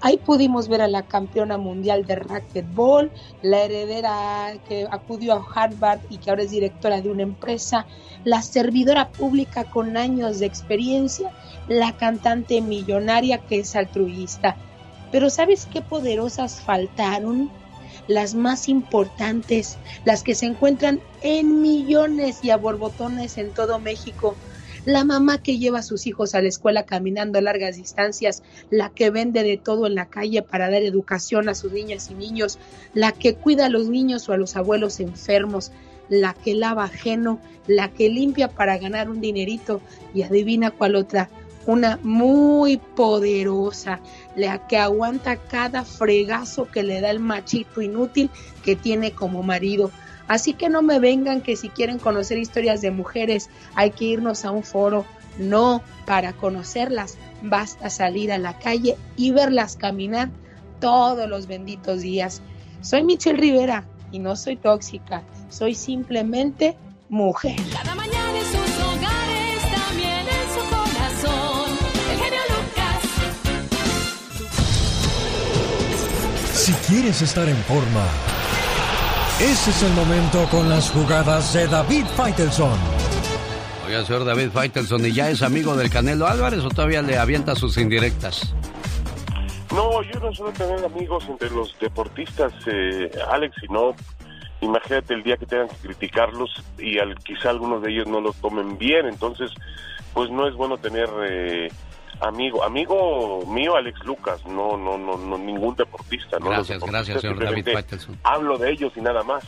[0.00, 3.10] Ahí pudimos ver a la campeona mundial de racquetball,
[3.42, 7.84] la heredera que acudió a Harvard y que ahora es directora de una empresa,
[8.24, 11.32] la servidora pública con años de experiencia,
[11.68, 14.56] la cantante millonaria que es altruista.
[15.12, 17.50] Pero ¿sabes qué poderosas faltaron?
[18.06, 24.34] Las más importantes, las que se encuentran en millones y a borbotones en todo México.
[24.84, 29.10] La mamá que lleva a sus hijos a la escuela caminando largas distancias, la que
[29.10, 32.58] vende de todo en la calle para dar educación a sus niñas y niños,
[32.94, 35.72] la que cuida a los niños o a los abuelos enfermos,
[36.08, 39.82] la que lava ajeno, la que limpia para ganar un dinerito
[40.14, 41.28] y adivina cuál otra,
[41.68, 44.00] una muy poderosa,
[44.34, 48.30] la que aguanta cada fregazo que le da el machito inútil
[48.64, 49.90] que tiene como marido.
[50.28, 54.46] Así que no me vengan que si quieren conocer historias de mujeres hay que irnos
[54.46, 55.04] a un foro.
[55.38, 60.30] No, para conocerlas basta salir a la calle y verlas caminar
[60.80, 62.40] todos los benditos días.
[62.80, 66.78] Soy Michelle Rivera y no soy tóxica, soy simplemente
[67.10, 67.56] mujer.
[67.72, 68.27] Cada mañana
[76.68, 78.04] Si quieres estar en forma,
[79.40, 82.78] ese es el momento con las jugadas de David Faitelson.
[83.86, 87.54] Oiga, señor David Faitelson, ¿y ya es amigo del Canelo Álvarez o todavía le avienta
[87.54, 88.54] sus indirectas?
[89.72, 93.94] No, yo no suelo tener amigos entre los deportistas, eh, Alex, sino
[94.60, 98.34] imagínate el día que tengan que criticarlos y al, quizá algunos de ellos no lo
[98.34, 99.50] tomen bien, entonces
[100.12, 101.68] pues no es bueno tener eh,
[102.20, 106.38] amigo, amigo mío Alex Lucas, no, no, no, no ningún deportista.
[106.38, 106.50] ¿no?
[106.50, 108.18] Gracias, gracias, señor David Faitelson.
[108.22, 109.44] Hablo de ellos y nada más.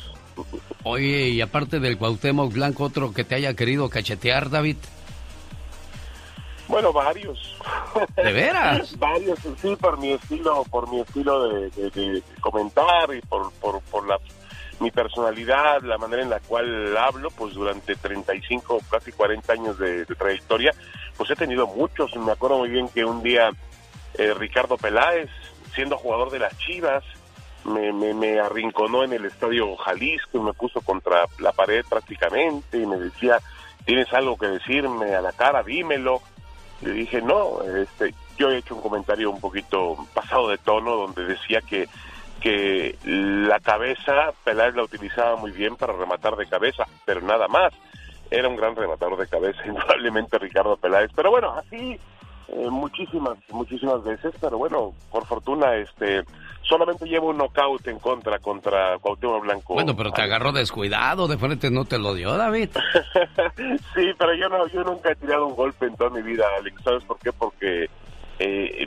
[0.85, 4.77] Oye, y aparte del Cuauhtémoc Blanco, otro que te haya querido cachetear, David.
[6.69, 7.57] Bueno, varios.
[8.17, 8.97] ¿De veras?
[8.99, 14.19] varios, sí, por mi estilo, por mi estilo de, comentar y por, por, por la
[14.81, 20.07] mi personalidad, la manera en la cual hablo, pues durante 35, casi 40 años de,
[20.07, 20.73] trayectoria,
[21.17, 22.17] pues he tenido muchos.
[22.17, 23.51] Me acuerdo muy bien que un día
[24.15, 25.31] eh, Ricardo Peláez,
[25.75, 27.05] siendo jugador de las Chivas,
[27.65, 32.87] me, me, arrinconó en el estadio Jalisco y me puso contra la pared prácticamente y
[32.87, 33.39] me decía,
[33.85, 35.63] ¿tienes algo que decirme a la cara?
[35.63, 36.23] Dímelo.
[36.81, 41.27] Le dije, no, este, yo he hecho un comentario un poquito pasado de tono donde
[41.27, 41.87] decía que,
[42.41, 47.73] que la cabeza, Peláez la utilizaba muy bien para rematar de cabeza, pero nada más.
[48.33, 51.11] Era un gran rematador de cabeza, indudablemente Ricardo Peláez.
[51.15, 51.99] Pero bueno, así
[52.53, 56.25] eh, muchísimas, muchísimas veces, pero bueno, por fortuna, este,
[56.63, 59.75] solamente llevo un knockout en contra contra Cuauhtémoc Blanco.
[59.75, 62.71] Bueno, pero te agarró descuidado, de frente no te lo dio, David.
[63.95, 66.83] sí, pero yo no, yo nunca he tirado un golpe en toda mi vida, Alex.
[66.83, 67.33] ¿Sabes por qué?
[67.33, 67.89] Porque
[68.41, 68.87] eh,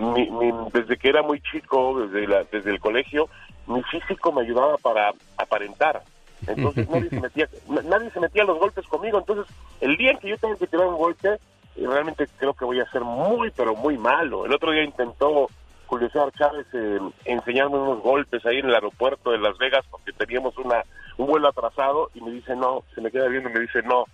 [0.73, 3.29] desde que era muy chico, desde, la, desde el colegio,
[3.67, 6.01] mi físico me ayudaba para aparentar.
[6.47, 7.47] Entonces nadie se metía,
[7.85, 9.19] nadie se metía a los golpes conmigo.
[9.19, 9.45] Entonces,
[9.79, 11.37] el día en que yo tengo que tirar un golpe,
[11.75, 14.45] realmente creo que voy a ser muy, pero muy malo.
[14.45, 15.47] El otro día intentó
[15.85, 20.11] Julio César Chávez eh, enseñarme unos golpes ahí en el aeropuerto de Las Vegas porque
[20.13, 20.83] teníamos una
[21.17, 24.05] un vuelo atrasado y me dice no, se me queda viendo y me dice no,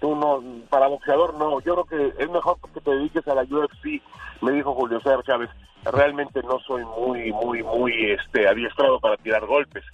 [0.00, 3.42] tú no, para boxeador no, yo creo que es mejor que te dediques a la
[3.42, 4.02] UFC,
[4.40, 5.50] me dijo Julio César Chávez,
[5.84, 9.84] realmente no soy muy, muy, muy este adiestrado para tirar golpes,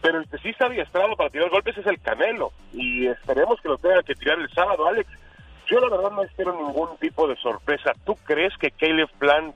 [0.00, 3.68] pero el que sí está adiestrado para tirar golpes es el Canelo, y esperemos que
[3.68, 5.08] lo tenga que tirar el sábado, Alex,
[5.66, 9.54] yo la verdad no espero ningún tipo de sorpresa, ¿tú crees que Caleb Plant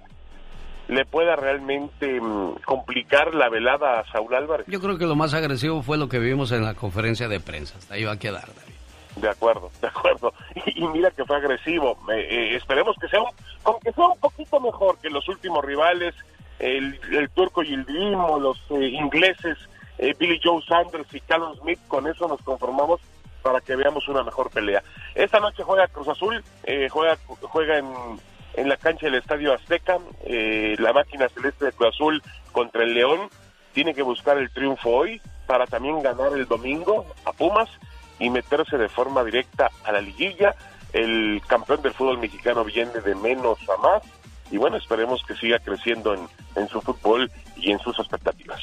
[0.89, 4.67] le pueda realmente mm, complicar la velada a Saúl Álvarez.
[4.69, 7.77] Yo creo que lo más agresivo fue lo que vimos en la conferencia de prensa.
[7.79, 8.78] Hasta ahí va a quedar, David.
[9.21, 10.33] De acuerdo, de acuerdo.
[10.67, 11.99] Y, mira que fue agresivo.
[12.13, 13.31] Eh, esperemos que sea, un,
[13.65, 16.15] aunque sea un poquito mejor que los últimos rivales,
[16.59, 16.99] el,
[17.35, 19.59] turco y el o los eh, ingleses,
[19.99, 21.81] eh, Billy Joe Sanders y Callum Smith.
[21.89, 23.01] Con eso nos conformamos
[23.43, 24.83] para que veamos una mejor pelea.
[25.15, 26.43] Esta noche juega Cruz Azul,
[26.91, 28.19] juega, juega en
[28.59, 29.99] en la cancha del Estadio Azteca.
[30.25, 32.23] Eh, la máquina celeste de Cruz Azul
[32.53, 33.31] contra el León
[33.73, 37.71] tiene que buscar el triunfo hoy para también ganar el domingo a Pumas
[38.19, 40.55] y meterse de forma directa a la liguilla.
[40.93, 44.03] El campeón del fútbol mexicano viene de menos a más
[44.51, 46.27] y bueno, esperemos que siga creciendo en,
[46.57, 48.61] en su fútbol y en sus expectativas.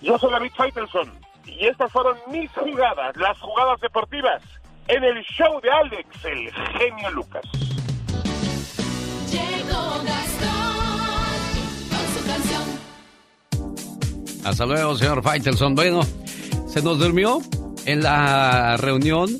[0.00, 1.12] Yo soy David Faitelson
[1.46, 4.42] y estas fueron mis jugadas, las jugadas deportivas
[4.88, 7.44] en el show de Alex, el genio Lucas.
[14.44, 15.74] Hasta luego, señor Faitelson.
[15.74, 16.02] Bueno,
[16.66, 17.40] se nos durmió
[17.86, 19.30] en la reunión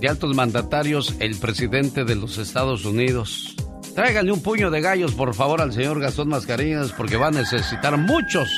[0.00, 3.56] de altos mandatarios el presidente de los Estados Unidos.
[3.94, 7.96] Tráiganle un puño de gallos, por favor, al señor Gastón Mascareñas, porque va a necesitar
[7.96, 8.48] muchos,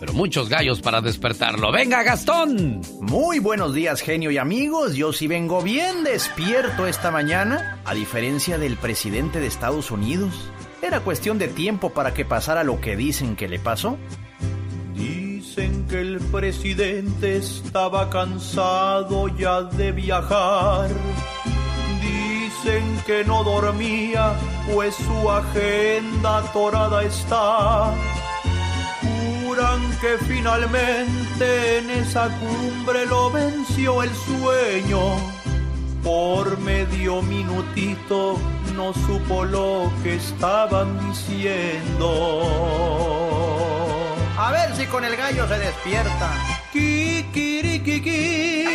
[0.00, 1.70] pero muchos gallos para despertarlo.
[1.70, 2.80] ¡Venga, Gastón!
[3.00, 4.96] Muy buenos días, genio y amigos.
[4.96, 10.50] Yo sí vengo bien despierto esta mañana, a diferencia del presidente de Estados Unidos.
[10.82, 13.98] Era cuestión de tiempo para que pasara lo que dicen que le pasó.
[15.58, 20.88] Dicen que el presidente estaba cansado ya de viajar.
[22.00, 24.34] Dicen que no dormía,
[24.72, 27.92] pues su agenda torada está.
[29.02, 35.16] Juran que finalmente en esa cumbre lo venció el sueño.
[36.04, 38.38] Por medio minutito
[38.76, 42.08] no supo lo que estaban diciendo.
[44.40, 46.30] A ver si con el gallo se despierta.
[46.72, 48.66] Kikirikiki.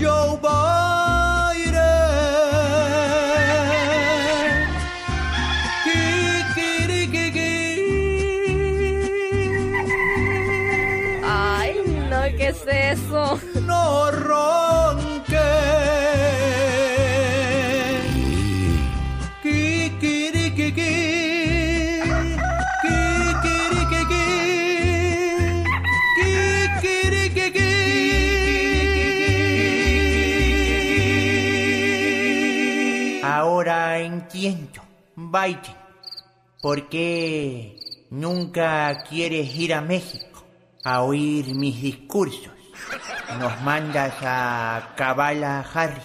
[0.00, 1.78] Joe Biden.
[5.84, 7.54] Kikirikiki.
[11.24, 13.38] Ay, no, ¿qué es eso?
[34.46, 34.82] Entiendo.
[35.16, 35.76] Biden,
[36.62, 37.76] ¿por qué
[38.10, 40.44] nunca quieres ir a México
[40.84, 42.52] a oír mis discursos?
[43.38, 46.00] Nos mandas a Kabbalah Harry.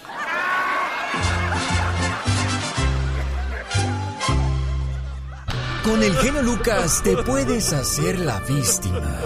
[5.84, 9.20] Con el genio Lucas te puedes hacer la víctima.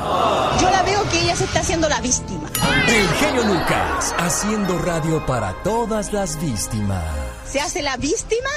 [0.60, 2.50] Yo la veo que ella se está haciendo la víctima.
[2.88, 7.04] El genio Lucas, haciendo radio para todas las víctimas.
[7.46, 8.50] ¿Se hace la víctima?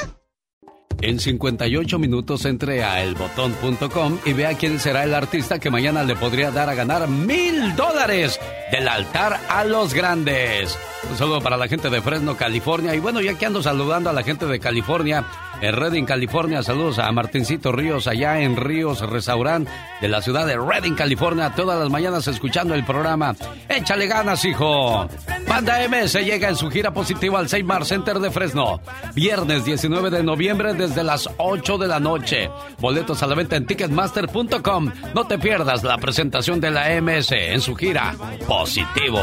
[1.01, 6.15] En 58 minutos entre a elbotón.com y vea quién será el artista que mañana le
[6.15, 8.39] podría dar a ganar mil dólares
[8.71, 10.77] del altar a los grandes.
[11.09, 12.93] Un saludo para la gente de Fresno, California.
[12.93, 15.25] Y bueno, ya que ando saludando a la gente de California,
[15.61, 19.67] en Redding, California, saludos a Martincito Ríos, allá en Ríos Restaurant
[20.01, 23.35] de la ciudad de Redding, California, todas las mañanas escuchando el programa.
[23.69, 25.07] Échale ganas, hijo.
[25.47, 28.81] Banda MS llega en su gira positiva al Seymour Center de Fresno.
[29.13, 32.49] Viernes 19 de noviembre desde las 8 de la noche.
[32.79, 34.91] Boletos a la venta en ticketmaster.com.
[35.13, 38.15] No te pierdas la presentación de la MS en su gira
[38.47, 39.19] positivo.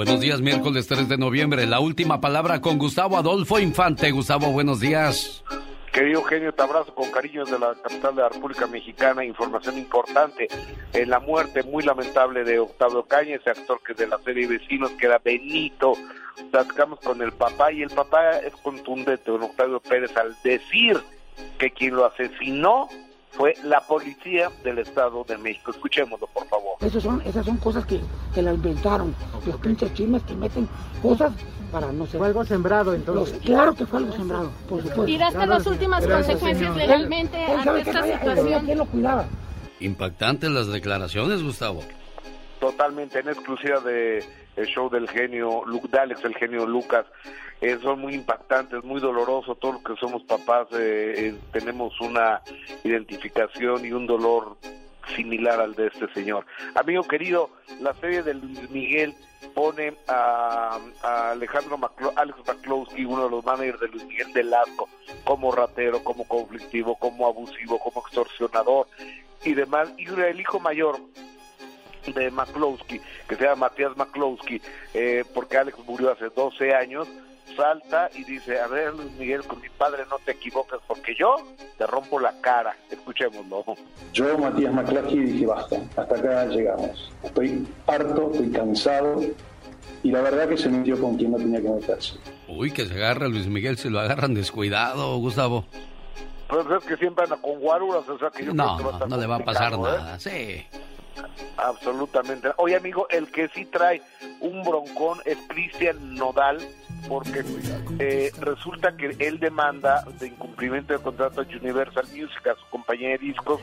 [0.00, 1.66] Buenos días, miércoles 3 de noviembre.
[1.66, 4.10] La última palabra con Gustavo Adolfo Infante.
[4.10, 5.44] Gustavo, buenos días.
[5.92, 9.26] Querido Eugenio, te abrazo con cariño desde la capital de la República Mexicana.
[9.26, 10.48] Información importante
[10.94, 14.90] en la muerte muy lamentable de Octavio Caña, ese actor que de la serie Vecinos,
[14.92, 15.92] que era Benito.
[16.50, 20.98] Platicamos con el papá y el papá es contundente, don Octavio Pérez, al decir
[21.58, 22.88] que quien lo asesinó
[23.30, 25.70] fue la policía del Estado de México.
[25.70, 26.76] Escuchémoslo, por favor.
[26.80, 28.00] Esas son, esas son cosas que,
[28.34, 29.14] que la inventaron.
[29.46, 30.68] Los pinches chismes que meten
[31.02, 31.32] cosas
[31.70, 32.18] para no ser.
[32.18, 33.34] Fue algo sembrado entonces.
[33.34, 35.08] Los, claro que fue algo sembrado, por supuesto.
[35.08, 38.64] ¿Y daste las últimas consecuencias legalmente ¿Él, él ante esta situación?
[38.64, 39.26] ¿Quién lo cuidaba?
[39.78, 41.82] Impactantes las declaraciones, Gustavo.
[42.58, 44.22] Totalmente en exclusiva de
[44.56, 47.06] el show del genio Luke Dalex, el genio Lucas.
[47.60, 49.58] Eh, son muy impactantes, muy dolorosos.
[49.58, 52.40] Todos los que somos papás eh, eh, tenemos una
[52.84, 54.56] identificación y un dolor
[55.14, 56.46] similar al de este señor.
[56.74, 57.50] Amigo querido,
[57.80, 59.14] la serie de Luis Miguel
[59.54, 64.88] pone a, Alejandro Maclo, Alex McCloskey, uno de los managers de Luis Miguel del Asco,
[65.24, 68.86] como ratero, como conflictivo, como abusivo, como extorsionador
[69.44, 69.92] y demás.
[69.98, 70.98] Y el hijo mayor
[72.06, 74.60] de McCloskey, que se llama Matías McCloskey,
[74.94, 77.08] eh, porque Alex murió hace 12 años,
[77.56, 81.36] salta y dice, a ver Luis Miguel, con mi padre no te equivoques porque yo
[81.76, 82.76] te rompo la cara.
[82.90, 83.64] Escuchémoslo.
[84.12, 87.12] Yo, Matías McCloskey, dije, basta, hasta acá llegamos.
[87.22, 89.20] Estoy harto, estoy cansado
[90.02, 92.14] y la verdad que se metió con quien no tenía que meterse.
[92.48, 95.66] Uy, que se agarra Luis Miguel si lo agarran descuidado, Gustavo.
[96.48, 98.90] Pues es que siempre anda con guaruras, o sea que yo No, creo que va
[98.90, 99.78] a estar no le va a pasar ¿eh?
[99.78, 100.66] nada, sí.
[101.56, 102.50] Absolutamente.
[102.56, 104.02] Oye, amigo, el que sí trae
[104.40, 106.58] un broncón es Cristian Nodal,
[107.08, 107.44] porque
[107.98, 113.10] eh, resulta que él demanda de incumplimiento de contrato a Universal Music, a su compañía
[113.10, 113.60] de discos,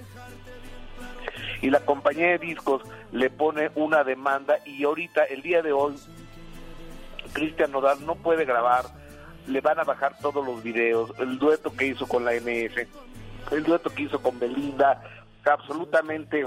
[1.61, 2.81] y la compañía de discos
[3.11, 5.95] le pone una demanda y ahorita, el día de hoy,
[7.33, 8.85] Cristian Nodal no puede grabar,
[9.47, 12.87] le van a bajar todos los videos, el dueto que hizo con la MS,
[13.51, 15.01] el dueto que hizo con Belinda,
[15.45, 16.45] absolutamente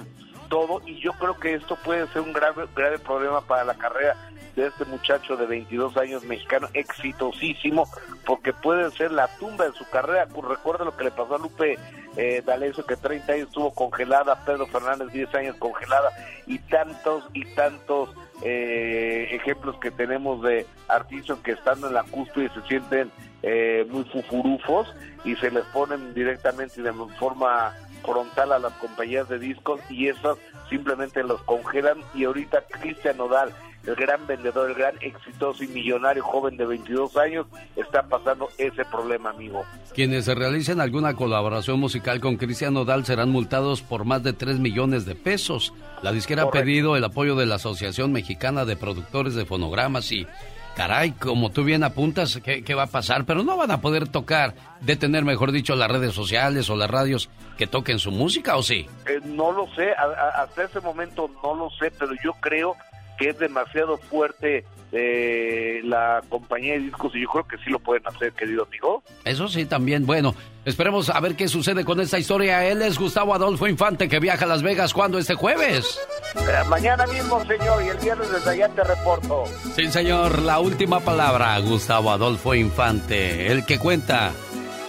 [0.50, 4.14] todo y yo creo que esto puede ser un grave, grave problema para la carrera
[4.54, 7.88] de este muchacho de 22 años mexicano exitosísimo
[8.26, 10.26] porque puede ser la tumba de su carrera.
[10.26, 11.78] Recuerda lo que le pasó a Lupe
[12.16, 12.42] eh,
[12.86, 16.10] que 30 años estuvo congelada Pedro Fernández 10 años congelada
[16.46, 18.10] y tantos y tantos
[18.42, 23.10] eh, ejemplos que tenemos de artistas que estando en la cúspide se sienten
[23.42, 24.92] eh, muy fufurufos
[25.24, 30.36] y se les ponen directamente de forma frontal a las compañías de discos y esas
[30.68, 33.52] simplemente los congelan y ahorita Cristian Nodal,
[33.86, 37.46] el gran vendedor, el gran exitoso y millonario joven de 22 años,
[37.76, 39.64] está pasando ese problema, amigo.
[39.94, 44.58] Quienes se realicen alguna colaboración musical con Cristian Nodal serán multados por más de 3
[44.58, 45.72] millones de pesos.
[46.02, 50.26] La disquera ha pedido el apoyo de la Asociación Mexicana de Productores de Fonogramas y
[50.76, 53.24] Caray, como tú bien apuntas, ¿qué, ¿qué, va a pasar?
[53.24, 57.28] Pero no van a poder tocar, detener, mejor dicho, las redes sociales o las radios
[57.58, 58.86] que toquen su música, ¿o sí?
[59.06, 62.76] Eh, no lo sé, a, a, hasta ese momento no lo sé, pero yo creo
[63.20, 67.78] que es demasiado fuerte eh, la compañía de discos y yo creo que sí lo
[67.78, 69.02] pueden hacer, querido amigo.
[69.26, 70.06] Eso sí, también.
[70.06, 70.34] Bueno,
[70.64, 72.66] esperemos a ver qué sucede con esta historia.
[72.66, 76.00] Él es Gustavo Adolfo Infante que viaja a Las Vegas cuando este jueves.
[76.34, 79.44] Eh, mañana mismo, señor, y el viernes desde allá te reporto.
[79.76, 84.32] Sí, señor, la última palabra, Gustavo Adolfo Infante, el que cuenta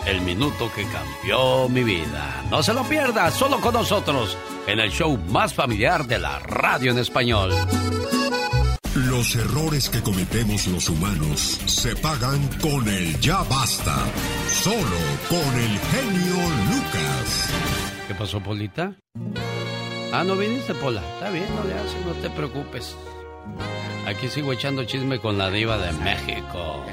[0.05, 2.43] el minuto que cambió mi vida.
[2.49, 4.37] No se lo pierda, solo con nosotros,
[4.67, 7.51] en el show más familiar de la radio en español.
[8.95, 13.95] Los errores que cometemos los humanos se pagan con el ya basta.
[14.49, 14.97] Solo
[15.30, 16.35] con el genio
[16.69, 17.49] Lucas.
[18.09, 18.93] ¿Qué pasó, Polita?
[20.11, 21.01] Ah, no viniste, Pola.
[21.13, 22.97] Está bien, no le haces, no te preocupes.
[24.05, 26.85] Aquí sigo echando chisme con la diva de México.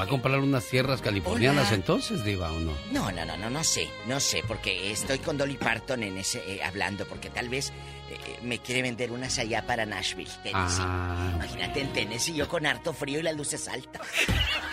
[0.00, 1.76] ¿Va a comprar unas tierras californianas Hola.
[1.76, 2.72] entonces, diva, o no?
[2.90, 6.42] No, no, no, no, no sé, no sé, porque estoy con Dolly Parton en ese
[6.48, 7.72] eh, hablando, porque tal vez
[8.14, 10.82] eh, me quiere vender unas allá para Nashville, Tennessee.
[10.82, 14.02] Ah, Imagínate en Tennessee yo con harto frío y las luces altas.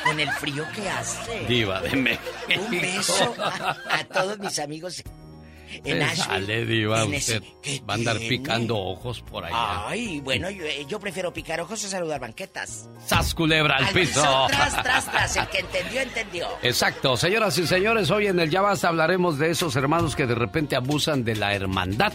[0.04, 1.46] Con el frío que hace.
[1.48, 2.24] Diva de México.
[2.66, 5.04] Un beso a, a todos mis amigos
[5.74, 6.24] en Se Nashville.
[6.26, 9.88] sale, diva, usted ¿Qué va a andar picando ojos por allá.
[9.88, 12.90] Ay, bueno, yo, eh, yo prefiero picar ojos a saludar banquetas.
[13.06, 14.22] ¡Sas, culebra al piso!
[14.50, 15.36] Tras, tras, tras.
[15.38, 16.48] El que entendió, entendió.
[16.62, 20.36] Exacto, señoras y señores, hoy en el Ya Basta hablaremos de esos hermanos que de
[20.36, 22.12] repente abusan de la hermandad.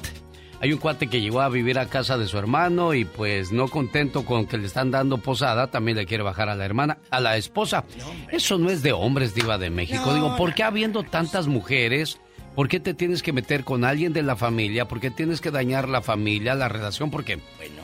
[0.60, 3.68] Hay un cuate que llegó a vivir a casa de su hermano y pues no
[3.68, 7.20] contento con que le están dando posada, también le quiere bajar a la hermana, a
[7.20, 7.84] la esposa.
[8.30, 10.02] Eso no es de hombres, diva de México.
[10.06, 12.18] No, Digo, ¿por qué habiendo tantas mujeres?
[12.54, 14.88] ¿Por qué te tienes que meter con alguien de la familia?
[14.88, 17.10] ¿Por qué tienes que dañar la familia, la relación?
[17.10, 17.38] Porque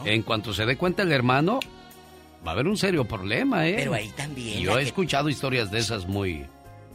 [0.06, 1.60] en cuanto se dé cuenta el hermano,
[2.44, 3.74] va a haber un serio problema, ¿eh?
[3.76, 6.46] Pero ahí también Yo he que- escuchado historias de esas muy,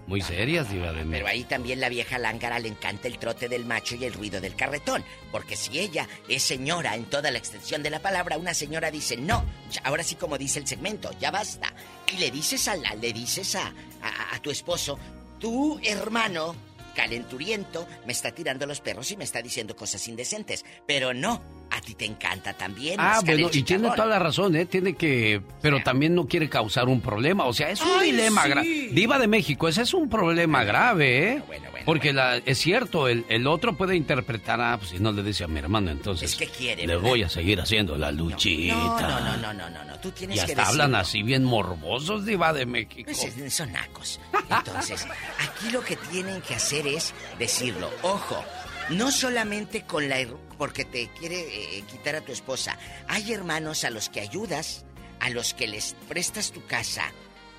[0.08, 1.12] muy serias, diva de México.
[1.12, 4.40] Pero ahí también la vieja lángara le encanta el trote del macho y el ruido
[4.40, 5.04] del carretón.
[5.32, 9.18] Porque si ella es señora en toda la extensión de la palabra, una señora dice,
[9.18, 9.46] no,
[9.84, 11.74] ahora sí como dice el segmento, ya basta.
[12.12, 14.98] Y le dices a, la, le dices a, a, a tu esposo,
[15.40, 16.56] tu hermano
[16.96, 20.66] calenturiento me está tirando los perros y me está diciendo cosas indecentes.
[20.88, 21.44] Pero no,
[21.78, 22.96] a ti te encanta también.
[23.00, 24.66] Ah, bueno, y tiene toda la razón, ¿eh?
[24.66, 25.42] Tiene que...
[25.62, 27.46] Pero también no quiere causar un problema.
[27.46, 28.50] O sea, es un Ay, dilema sí.
[28.50, 28.90] grave.
[28.92, 31.44] Diva de México, ese es un problema grave, ¿eh?
[31.86, 35.46] Porque la- es cierto, el, el otro puede interpretar, ah, pues si no le dice
[35.46, 36.32] a mi hermano, entonces...
[36.32, 37.10] Es que quiere, Le ¿verdad?
[37.10, 38.74] voy a seguir haciendo la luchita.
[38.76, 40.98] No, no, no, no, no, no, no, tú tienes Y que hasta hablan decirlo.
[40.98, 43.04] así bien morbosos, Diva de México.
[43.06, 44.20] Pues es- son nacos.
[44.50, 45.08] Entonces,
[45.40, 47.90] aquí lo que tienen que hacer es decirlo.
[48.02, 48.44] Ojo,
[48.90, 50.18] no solamente con la...
[50.58, 52.78] porque te quiere eh, quitar a tu esposa.
[53.08, 54.86] Hay hermanos a los que ayudas,
[55.20, 57.12] a los que les prestas tu casa,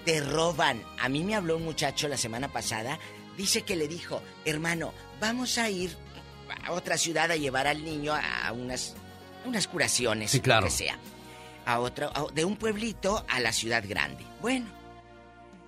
[0.05, 0.82] te roban.
[1.00, 2.98] A mí me habló un muchacho la semana pasada,
[3.36, 5.96] dice que le dijo, hermano, vamos a ir
[6.64, 8.94] a otra ciudad a llevar al niño a unas,
[9.44, 10.62] unas curaciones, Sí, claro.
[10.62, 10.98] lo que sea.
[11.66, 14.24] A otro, a- de un pueblito a la ciudad grande.
[14.40, 14.66] Bueno,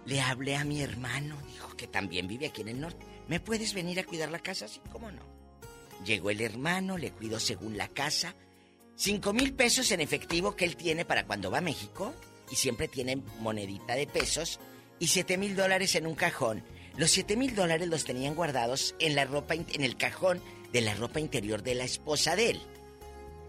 [0.06, 3.04] le hablé a mi hermano, dijo que también vive aquí en el norte.
[3.28, 4.66] ¿Me puedes venir a cuidar la casa?
[4.66, 5.20] Sí, cómo no.
[6.04, 8.34] Llegó el hermano, le cuidó según la casa.
[8.96, 12.14] Cinco mil pesos en efectivo que él tiene para cuando va a México.
[12.50, 14.60] Y siempre tiene monedita de pesos.
[14.98, 16.64] Y siete mil dólares en un cajón.
[16.96, 20.94] Los siete mil dólares los tenían guardados en la ropa, en el cajón de la
[20.94, 22.60] ropa interior de la esposa de él.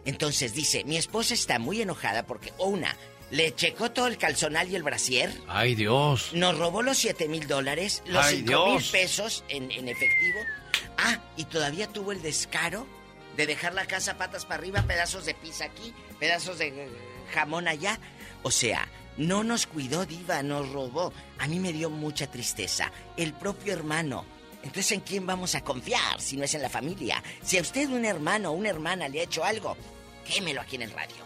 [0.05, 2.95] Entonces dice, mi esposa está muy enojada porque, o una,
[3.29, 5.31] le checó todo el calzonal y el brasier.
[5.47, 6.31] Ay, Dios.
[6.33, 10.39] Nos robó los 7 mil dólares, los Ay, 5 mil pesos en, en efectivo.
[11.01, 12.85] Ah, y todavía tuvo el descaro
[13.35, 16.87] de dejar la casa patas para arriba, pedazos de pizza aquí, pedazos de eh,
[17.33, 17.99] jamón allá.
[18.43, 18.87] O sea,
[19.17, 21.11] no nos cuidó, Diva, nos robó.
[21.39, 22.91] A mí me dio mucha tristeza.
[23.17, 24.25] El propio hermano.
[24.63, 27.23] Entonces, ¿en quién vamos a confiar si no es en la familia?
[27.41, 29.75] Si a usted un hermano o una hermana le ha hecho algo,
[30.23, 31.25] quémelo aquí en el radio.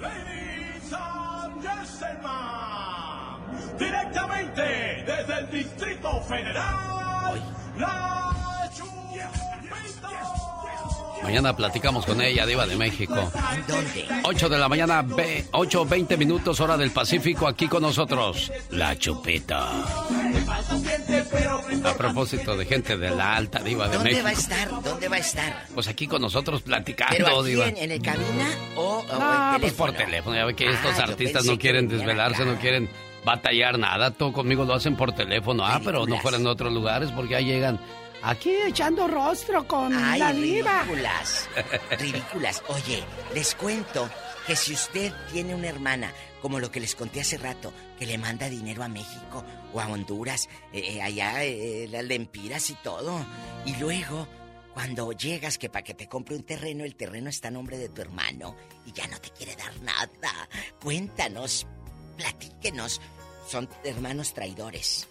[0.00, 2.22] Ladies and gentlemen,
[3.78, 7.42] directamente desde el Distrito Federal,
[11.22, 13.30] Mañana platicamos con ella, Diva de México.
[13.66, 14.06] ¿Dónde?
[14.22, 18.52] 8 de la mañana, ve- 8, 20 minutos, hora del Pacífico, aquí con nosotros.
[18.70, 19.70] La Chupeta.
[21.84, 24.24] A propósito de gente de la alta, Diva de ¿Dónde México.
[24.24, 24.82] va a estar?
[24.82, 25.66] ¿Dónde va a estar?
[25.74, 27.66] Pues aquí con nosotros ¿Pero platicando, aquí Diva.
[27.68, 30.36] en, en el cabina o, o No, en pues por teléfono.
[30.36, 32.88] Ya ve que estos Ah, yo artistas no quieren desvelarse, no quieren
[33.26, 34.12] batallar nada.
[34.12, 35.66] Todo conmigo lo hacen por teléfono.
[35.66, 37.78] Ah, pero no fueran en otros lugares porque ya llegan
[38.22, 40.82] aquí echando rostro con Ay, la diva.
[40.84, 41.48] ridículas.
[41.98, 42.62] Ridículas.
[42.68, 43.04] Oye,
[43.34, 44.08] les cuento
[44.46, 48.16] que si usted tiene una hermana, como lo que les conté hace rato, que le
[48.16, 49.44] manda dinero a México
[49.74, 53.26] o a Honduras, eh, eh, allá eh, las lempiras y todo,
[53.64, 54.26] y luego
[54.72, 57.88] cuando llegas que para que te compre un terreno, el terreno está a nombre de
[57.88, 58.54] tu hermano
[58.84, 60.48] y ya no te quiere dar nada.
[60.80, 61.66] Cuéntanos,
[62.16, 63.00] platíquenos.
[63.46, 65.08] Son hermanos traidores.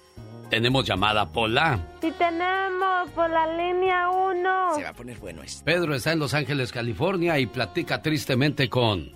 [0.50, 1.80] Tenemos llamada Pola.
[2.02, 4.76] Si tenemos por la línea 1.
[4.76, 5.64] Se va a poner bueno esto.
[5.66, 9.12] Pedro está en Los Ángeles, California y platica tristemente con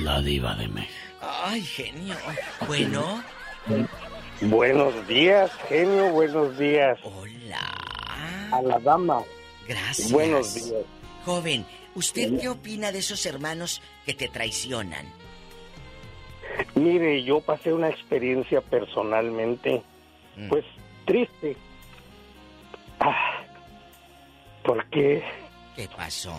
[0.00, 0.94] la diva de México.
[1.20, 2.14] Ay, genio.
[2.66, 3.22] Bueno.
[4.40, 6.98] Buenos días, genio, buenos días.
[7.02, 7.74] Hola.
[8.52, 9.22] A la dama.
[9.66, 10.12] Gracias.
[10.12, 10.84] Buenos días.
[11.24, 11.66] Joven,
[11.98, 15.04] ¿Usted qué opina de esos hermanos que te traicionan?
[16.74, 19.82] Mire, yo pasé una experiencia personalmente,
[20.36, 20.48] Mm.
[20.48, 20.64] pues
[21.06, 21.56] triste.
[23.00, 23.42] Ah,
[24.64, 25.22] porque
[25.76, 26.34] ¿Qué pasó?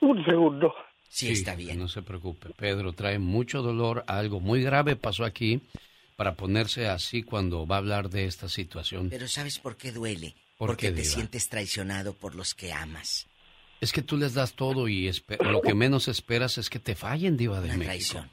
[0.00, 0.74] un segundo.
[1.08, 1.78] Sí, está bien.
[1.78, 4.04] No se preocupe, Pedro, trae mucho dolor.
[4.06, 5.60] Algo muy grave pasó aquí
[6.16, 9.08] para ponerse así cuando va a hablar de esta situación.
[9.10, 10.34] Pero ¿sabes por qué duele?
[10.58, 11.14] ¿Por Porque qué, te Diva?
[11.14, 13.26] sientes traicionado por los que amas.
[13.84, 17.36] Es que tú les das todo y lo que menos esperas es que te fallen,
[17.36, 17.90] Diva de Una México.
[17.92, 18.30] traición.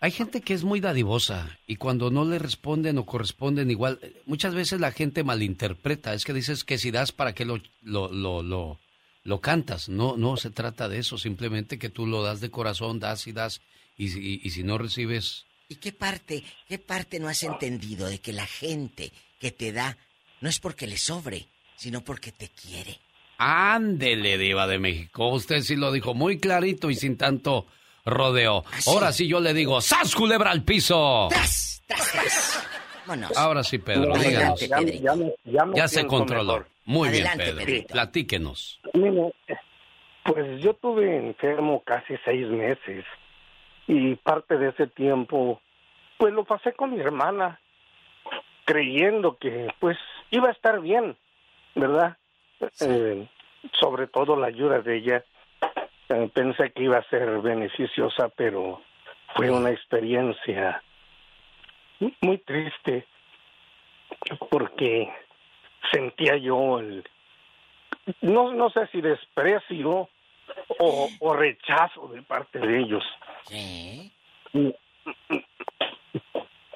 [0.00, 4.54] Hay gente que es muy dadivosa y cuando no le responden o corresponden igual, muchas
[4.54, 6.12] veces la gente malinterpreta.
[6.14, 8.80] Es que dices que si das, ¿para qué lo, lo, lo, lo,
[9.22, 9.88] lo cantas?
[9.88, 13.32] No, no se trata de eso, simplemente que tú lo das de corazón, das y
[13.32, 13.60] das,
[13.96, 15.44] y, si- y si no recibes...
[15.68, 19.10] ¿Y qué parte, qué parte no has entendido de que la gente
[19.40, 19.96] que te da
[20.42, 21.46] no es porque le sobre,
[21.76, 22.98] sino porque te quiere?
[23.38, 25.28] Ándele, Diva de México.
[25.28, 27.66] Usted sí lo dijo muy clarito y sin tanto
[28.04, 28.64] rodeo.
[28.86, 31.28] Ahora sí yo le digo, ¡Sas, culebra al piso!
[31.30, 32.68] ¡Tras, tras, tras!
[33.06, 33.36] Vámonos.
[33.36, 35.00] Ahora sí, Pedro, Adelante, díganos.
[35.00, 36.52] Ya, me- ya me Ya se controló.
[36.54, 36.68] mejor.
[36.86, 37.66] Muy Adelante, bien, Pedro.
[37.66, 37.92] Pedrito.
[37.92, 38.80] Platíquenos.
[40.24, 43.04] Pues yo tuve enfermo casi seis meses
[43.86, 45.60] y parte de ese tiempo
[46.16, 47.60] pues lo pasé con mi hermana
[48.64, 49.98] creyendo que pues
[50.30, 51.16] iba a estar bien,
[51.74, 52.16] ¿verdad?
[52.80, 53.26] Eh,
[53.80, 55.24] sobre todo la ayuda de ella.
[56.08, 58.82] Eh, pensé que iba a ser beneficiosa, pero
[59.34, 60.82] fue una experiencia
[62.20, 63.06] muy triste
[64.50, 65.10] porque
[65.92, 67.04] sentía yo el
[68.20, 70.08] no no sé si desprecio
[70.78, 73.04] o, o rechazo de parte de ellos.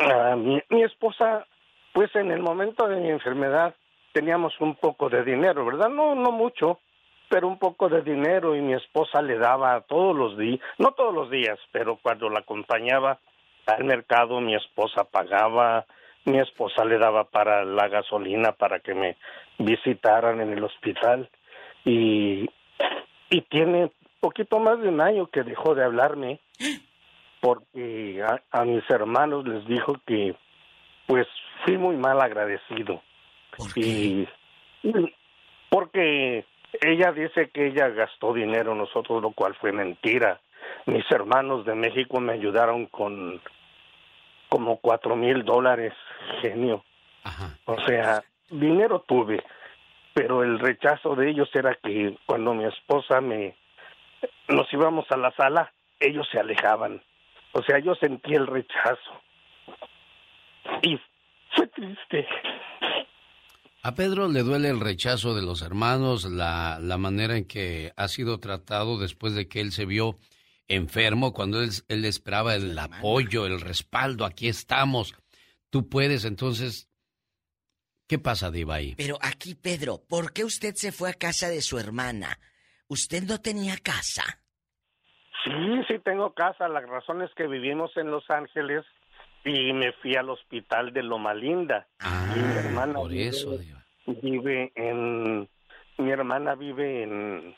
[0.01, 1.47] Ah, mi, mi esposa,
[1.93, 3.75] pues en el momento de mi enfermedad
[4.13, 5.89] teníamos un poco de dinero, ¿verdad?
[5.89, 6.81] No, no mucho,
[7.29, 11.15] pero un poco de dinero y mi esposa le daba todos los días, no todos
[11.15, 13.19] los días, pero cuando la acompañaba
[13.67, 15.85] al mercado, mi esposa pagaba,
[16.25, 19.17] mi esposa le daba para la gasolina para que me
[19.59, 21.29] visitaran en el hospital
[21.85, 22.49] y,
[23.31, 23.91] y tiene
[24.21, 26.41] poquito más de un año que dejó de hablarme
[27.41, 30.35] porque a, a mis hermanos les dijo que
[31.07, 31.27] pues
[31.65, 33.03] fui muy mal agradecido
[33.77, 34.29] y
[34.83, 35.15] y-
[35.71, 36.45] porque
[36.81, 40.41] ella dice que ella gastó dinero nosotros lo cual fue mentira.
[40.87, 43.41] Mis hermanos de México me ayudaron con
[44.49, 45.93] como cuatro mil dólares
[46.43, 46.85] genio.
[47.67, 49.43] O sea dinero tuve
[50.15, 53.55] pero el rechazo de ellos era que cuando mi esposa me
[54.49, 57.03] nos íbamos a la sala ellos se alejaban.
[57.53, 59.21] O sea yo sentí el rechazo.
[60.83, 60.99] Y
[61.55, 62.27] fue triste
[63.83, 68.09] A Pedro le duele el rechazo de los hermanos, la, la manera en que ha
[68.09, 70.19] sido tratado después de que él se vio
[70.67, 75.15] enfermo, cuando él, él esperaba el apoyo, el respaldo, aquí estamos,
[75.71, 76.89] tú puedes, entonces,
[78.07, 78.95] ¿qué pasa, Diva ahí?
[78.97, 82.39] Pero aquí, Pedro, ¿por qué usted se fue a casa de su hermana?
[82.89, 84.43] ¿Usted no tenía casa?
[85.45, 85.53] Sí,
[85.87, 86.69] sí tengo casa.
[86.69, 88.85] La razón es que vivimos en Los Ángeles
[89.45, 91.87] y me fui al hospital de Loma Linda.
[92.03, 93.85] y mi hermana Ah, por vive- eso, Diva.
[94.07, 95.49] vive en
[95.99, 97.57] mi hermana vive en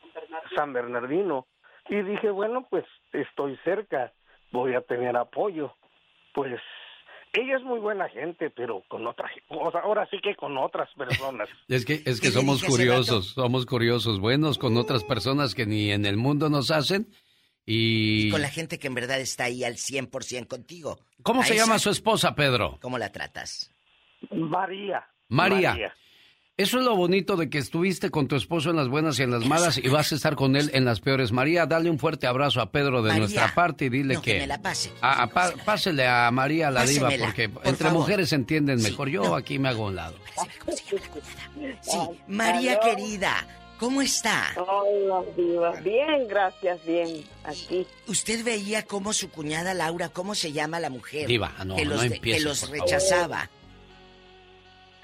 [0.57, 1.47] San Bernardino
[1.89, 4.12] y dije bueno pues estoy cerca
[4.51, 5.74] voy a tener apoyo
[6.35, 6.59] pues
[7.32, 10.89] ella es muy buena gente pero con otra o sea, ahora sí que con otras
[10.94, 15.55] personas Es que, es que ¿Qué le somos curiosos, somos curiosos, buenos con otras personas
[15.55, 17.09] que ni en el mundo nos hacen
[17.66, 18.31] y...
[18.31, 20.99] Con la gente que en verdad está ahí al 100% contigo.
[21.23, 22.78] ¿Cómo A se esa- llama su esposa, Pedro?
[22.81, 23.70] ¿Cómo la tratas?
[24.31, 25.95] María María.
[26.57, 29.31] Eso es lo bonito de que estuviste con tu esposo en las buenas y en
[29.31, 31.32] las malas y vas a estar con él en las peores.
[31.32, 33.19] María, dale un fuerte abrazo a Pedro de María.
[33.20, 34.93] nuestra parte y dile No, que me la pase.
[35.01, 38.01] Ah, pa- pásele a María la diva porque por entre favor.
[38.01, 39.09] mujeres se entienden mejor.
[39.09, 40.16] Yo aquí me hago a un lado.
[41.81, 41.97] Sí,
[42.28, 43.47] María querida,
[43.81, 44.52] ¿cómo está?
[44.57, 45.73] Hola, diva.
[45.81, 47.24] Bien, gracias, bien.
[47.44, 47.86] Aquí.
[48.07, 51.27] Usted veía cómo su cuñada Laura, ¿cómo se llama la mujer?
[51.27, 53.51] Diva, no, que los, que los rechazaba.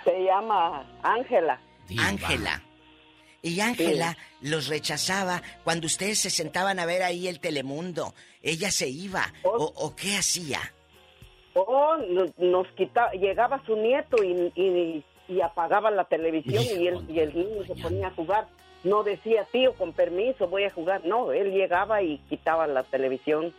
[0.05, 1.59] Se llama Ángela.
[1.98, 2.62] Ángela.
[3.43, 8.15] Y Ángela los rechazaba cuando ustedes se sentaban a ver ahí el Telemundo.
[8.43, 9.32] Ella se iba.
[9.43, 10.61] ¿O, o qué hacía?
[11.55, 17.05] Oh, nos, nos quitaba, llegaba su nieto y, y, y apagaba la televisión y él,
[17.09, 18.47] y el niño se ponía a jugar.
[18.87, 21.05] No decía, tío, con permiso, voy a jugar.
[21.05, 23.53] No, él llegaba y quitaba la televisión,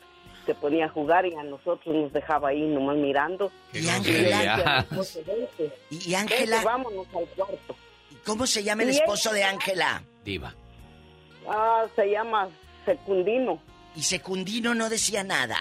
[0.46, 3.52] se ponía a jugar y a nosotros nos dejaba ahí nomás mirando.
[3.74, 4.86] Y Ángela.
[5.90, 6.62] Y Ángela.
[6.64, 7.76] vámonos al cuarto.
[8.26, 10.02] ¿Cómo se llama el esposo de Ángela?
[10.24, 10.56] Diva.
[11.46, 12.48] Ah, se llama
[12.86, 13.60] Secundino.
[13.98, 15.58] Y Secundino no decía nada.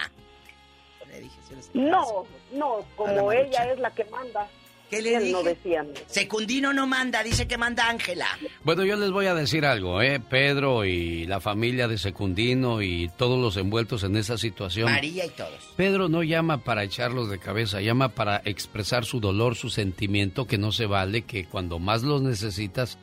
[1.73, 4.47] No, no, como ella es la que manda.
[4.89, 5.69] ¿Qué le no dije?
[5.69, 5.85] nada.
[6.07, 8.27] Secundino no manda, dice que manda Ángela.
[8.63, 10.19] Bueno, yo les voy a decir algo, ¿eh?
[10.19, 14.91] Pedro y la familia de Secundino y todos los envueltos en esa situación.
[14.91, 15.73] María y todos.
[15.75, 20.57] Pedro no llama para echarlos de cabeza, llama para expresar su dolor, su sentimiento, que
[20.57, 22.97] no se vale que cuando más los necesitas,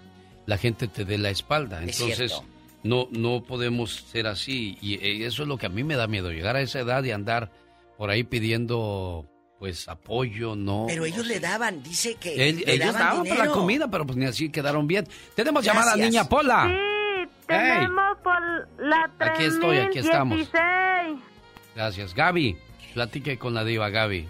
[0.47, 1.83] la gente te dé la espalda.
[1.85, 2.41] Es Entonces,
[2.83, 4.79] no, no podemos ser así.
[4.81, 7.03] Y eh, eso es lo que a mí me da miedo, llegar a esa edad
[7.05, 7.51] y andar
[7.97, 9.27] por ahí pidiendo,
[9.65, 10.85] pues, apoyo, ¿no?
[10.87, 12.37] Pero ellos le daban, dice que.
[12.37, 15.09] Le ellos daban para la comida, pero pues ni así quedaron bien.
[15.35, 16.11] Tenemos llamada, Gracias.
[16.11, 16.67] niña Pola.
[16.69, 20.37] Sí, tenemos por la Aquí estoy, aquí estamos.
[20.51, 21.19] 3016.
[21.75, 22.15] Gracias.
[22.15, 22.59] Gaby,
[22.93, 24.29] platique con la diva, Gaby.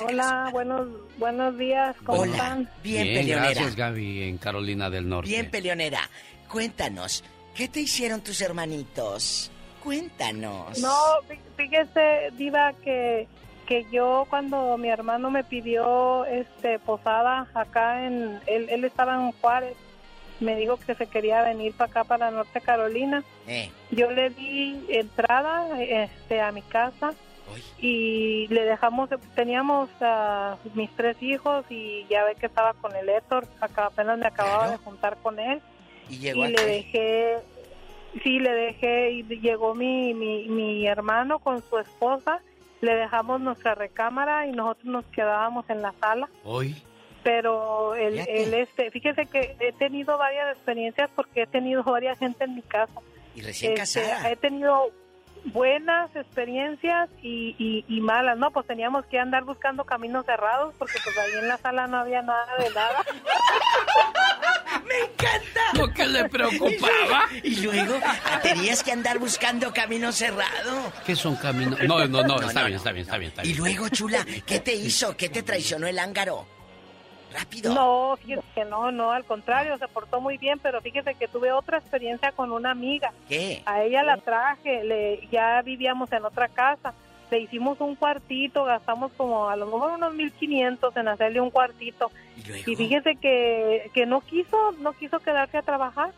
[0.00, 2.68] Hola, buenos, buenos días, ¿cómo están?
[2.82, 3.50] Bien, peleonera.
[3.52, 5.30] gracias Gaby en Carolina del Norte.
[5.30, 6.00] Bien, peleonera.
[6.50, 7.22] Cuéntanos,
[7.54, 9.52] ¿qué te hicieron tus hermanitos?
[9.84, 10.80] Cuéntanos.
[10.80, 10.92] No,
[11.28, 13.28] fí- fíjese, Diva, que,
[13.64, 19.32] que yo cuando mi hermano me pidió este posada acá en, él, él estaba en
[19.32, 19.76] Juárez,
[20.40, 23.22] me dijo que se quería venir para acá, para Norte Carolina.
[23.46, 27.14] Eh, Yo le di entrada este, a mi casa
[27.78, 33.08] y le dejamos, teníamos a mis tres hijos y ya ve que estaba con el
[33.08, 35.60] Héctor, acá apenas me acababa de juntar con él.
[36.08, 37.36] Y llegó y le dejé,
[38.22, 42.40] sí, le dejé y llegó mi, mi, mi hermano con su esposa,
[42.84, 46.76] le dejamos nuestra recámara y nosotros nos quedábamos en la sala Hoy.
[47.22, 52.44] pero el, el este, fíjese que he tenido varias experiencias porque he tenido varias gente
[52.44, 53.00] en mi casa.
[53.34, 54.30] Y recién Este, casada.
[54.30, 54.90] He tenido
[55.46, 58.50] buenas experiencias y, y, y malas, ¿no?
[58.50, 62.22] Pues teníamos que andar buscando caminos cerrados porque pues ahí en la sala no había
[62.22, 63.04] nada de nada.
[64.86, 65.60] ¡Me encanta!
[65.74, 67.28] Lo que le preocupaba.
[67.42, 67.94] Y luego
[68.42, 70.92] tenías que andar buscando camino cerrado.
[71.06, 71.78] ¿Qué son caminos?
[71.82, 73.58] No, no, no, está bien, está bien, está bien, está Y bien.
[73.58, 75.16] luego, chula, ¿qué te hizo?
[75.16, 76.46] ¿Qué te traicionó el ángaro?
[77.34, 77.74] Rápido.
[77.74, 81.50] No, fíjese que no, no, al contrario, se portó muy bien, pero fíjese que tuve
[81.52, 83.12] otra experiencia con una amiga.
[83.28, 83.62] ¿Qué?
[83.66, 86.94] A ella la traje, le, ya vivíamos en otra casa,
[87.30, 92.12] le hicimos un cuartito, gastamos como a lo mejor unos 1500 en hacerle un cuartito.
[92.66, 96.12] Y fíjese que, que no quiso, no quiso quedarse a trabajar.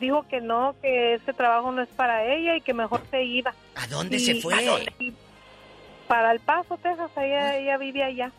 [0.00, 3.52] Dijo que no, que ese trabajo no es para ella y que mejor se iba.
[3.74, 4.54] ¿A dónde Y- se fue?
[4.54, 4.90] ¿a dónde?
[6.08, 8.32] Para El Paso, Texas, ella, ella vive allá.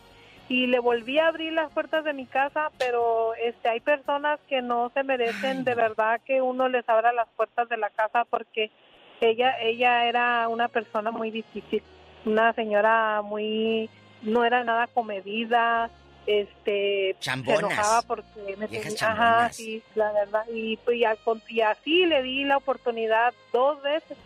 [0.50, 4.62] Y le volví a abrir las puertas de mi casa, pero este hay personas que
[4.62, 8.72] no se merecen de verdad que uno les abra las puertas de la casa porque
[9.20, 11.84] ella ella era una persona muy difícil,
[12.26, 13.90] una señora muy
[14.22, 15.90] no era nada comedida,
[16.26, 17.60] este Chambonas.
[17.60, 22.22] se enojaba porque me tenía- ajá, sí, la verdad y, pues, y, y así le
[22.24, 24.18] di la oportunidad dos veces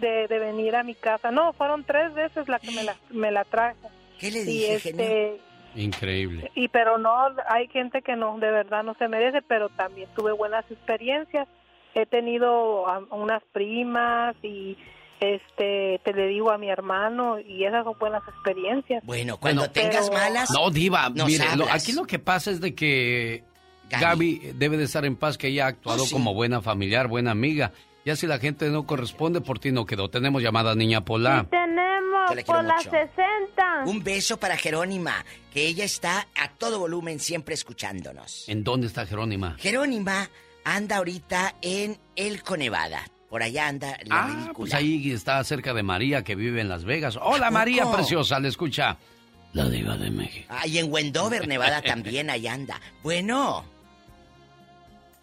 [0.00, 1.30] de, de venir a mi casa.
[1.30, 3.76] No, fueron tres veces la que me la, me la traje.
[4.18, 5.40] ¿Qué le Y dije, este,
[5.74, 6.50] Increíble.
[6.54, 7.12] y pero no,
[7.48, 11.48] hay gente que no, de verdad no se merece, pero también tuve buenas experiencias.
[11.94, 14.76] He tenido a- unas primas y
[15.20, 19.04] este, te le digo a mi hermano y esas son buenas experiencias.
[19.04, 20.50] Bueno, cuando Bueno, tengas pero- malas.
[20.50, 23.44] No, Diva, mire, lo- aquí lo que pasa es de que
[23.88, 26.12] Gaby, debe de estar en paz, que ella ha actuado Oh, sí.
[26.14, 27.72] como buena familiar, buena amiga.
[28.04, 30.10] Ya si la gente no corresponde, por ti no quedó.
[30.10, 31.46] Tenemos llamada niña Pola.
[31.48, 32.90] Tenemos Te la quiero por las mucho.
[32.90, 33.84] 60.
[33.86, 38.48] Un beso para Jerónima, que ella está a todo volumen siempre escuchándonos.
[38.48, 39.56] ¿En dónde está Jerónima?
[39.58, 40.28] Jerónima
[40.64, 43.02] anda ahorita en Elko, Nevada.
[43.30, 44.52] Por allá anda la ridícula.
[44.54, 47.16] Pues ahí está cerca de María, que vive en Las Vegas.
[47.22, 48.98] Hola, María preciosa, le escucha.
[49.52, 50.46] La diva de México.
[50.48, 52.80] Ah, y en Wendover, Nevada también, ahí anda.
[53.02, 53.64] Bueno,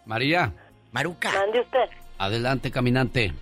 [0.06, 0.52] María,
[0.92, 1.32] Maruca.
[1.32, 1.78] Mande usted.
[2.20, 3.32] Adelante, caminante.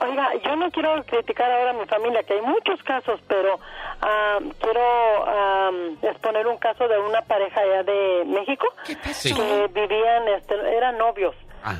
[0.00, 3.58] Oiga, yo no quiero criticar ahora a mi familia, que hay muchos casos, pero
[4.00, 4.80] ah, quiero
[5.26, 5.70] ah,
[6.02, 11.34] exponer un caso de una pareja allá de México que vivían, este, eran novios.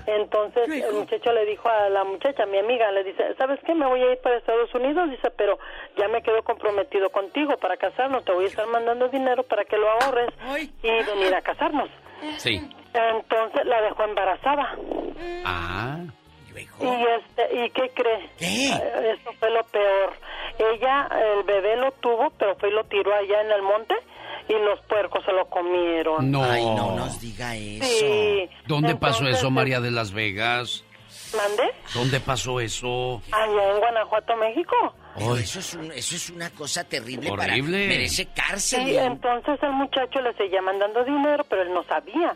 [0.07, 3.75] Entonces el muchacho le dijo a la muchacha, mi amiga, le dice, ¿sabes qué?
[3.75, 5.59] Me voy a ir para Estados Unidos, dice, pero
[5.97, 9.79] ya me quedo comprometido contigo para casarnos, te voy a estar mandando dinero para que
[9.79, 10.31] lo ahorres
[10.83, 11.89] y venir a casarnos.
[12.37, 12.69] Sí.
[12.95, 14.77] Entonces la dejó embarazada.
[15.45, 15.99] Ah.
[16.81, 18.31] Y este, ¿y qué cree?
[18.41, 20.13] Eh, Eso fue lo peor.
[20.59, 23.95] Ella, el bebé lo tuvo, pero fue y lo tiró allá en el monte
[24.49, 26.31] y los puercos se lo comieron.
[26.31, 26.43] No.
[26.45, 27.85] Ay, no nos diga eso.
[27.85, 28.49] Sí.
[28.67, 30.85] ¿Dónde pasó eso, María de Las Vegas?
[31.37, 31.71] ¿Mande?
[31.95, 33.23] ¿Dónde pasó eso?
[33.31, 34.75] Allá en Guanajuato, México.
[35.17, 37.53] Pero eso es, un- eso es una cosa terrible para...
[37.53, 37.87] Horrible.
[37.89, 38.85] Merece cárcel.
[38.87, 42.35] Sí, entonces el muchacho le seguía mandando dinero, pero él no sabía.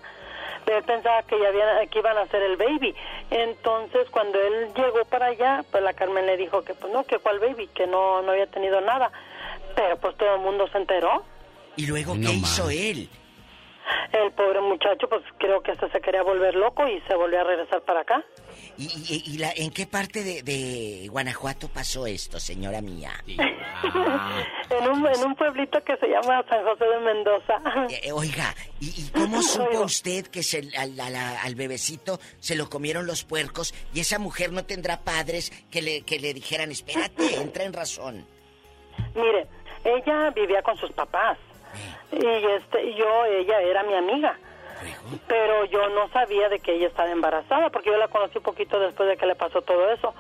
[0.67, 2.95] Él pensaba que ya había, que iban a hacer el baby.
[3.31, 7.19] Entonces, cuando él llegó para allá, pues la Carmen le dijo que pues no, que
[7.19, 9.11] cuál baby, que no, no había tenido nada.
[9.75, 11.25] Pero pues todo el mundo se enteró.
[11.77, 12.53] ¿Y luego No qué más.
[12.59, 13.09] hizo él?
[14.13, 17.45] El pobre muchacho, pues creo que hasta se quería volver loco y se volvió a
[17.45, 18.23] regresar para acá.
[18.79, 23.13] ¿Y, y- y la, en qué parte de, de Guanajuato pasó esto, señora mía?
[23.27, 27.55] en, un, en un pueblito que se llama San José de Mendoza.
[27.91, 32.69] Eh, oiga, ¿y, y cómo supo usted que se, al, al- al bebecito se lo
[32.69, 37.37] comieron los puercos y esa mujer no tendrá padres que le, que le dijeran, espérate,
[37.37, 38.27] entra en razón?
[39.15, 39.47] Mire,
[39.85, 41.39] ella vivía con sus papás
[42.13, 44.39] y este yo ella era mi amiga.
[45.29, 48.81] Pero yo no sabía de que ella estaba embarazada porque yo la conocí un poquito
[48.81, 50.15] después de que le pasó todo eso.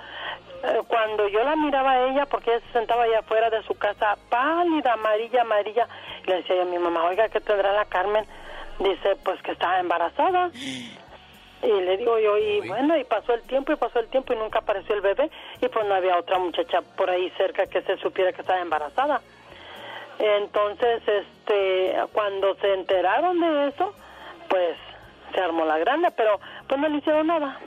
[0.63, 3.75] Eh, cuando yo la miraba a ella, porque ella se sentaba allá afuera de su
[3.75, 5.89] casa, pálida, amarilla, amarilla,
[6.25, 8.25] y le decía yo a mi mamá, oiga, ¿qué tendrá la Carmen?
[8.79, 10.51] Dice, pues que estaba embarazada.
[11.63, 14.37] Y le digo yo, y bueno, y pasó el tiempo, y pasó el tiempo, y
[14.37, 15.31] nunca apareció el bebé,
[15.61, 19.21] y pues no había otra muchacha por ahí cerca que se supiera que estaba embarazada.
[20.19, 23.93] Entonces, este, cuando se enteraron de eso,
[24.49, 24.77] pues
[25.35, 27.59] se armó la grande, pero pues no le hicieron nada.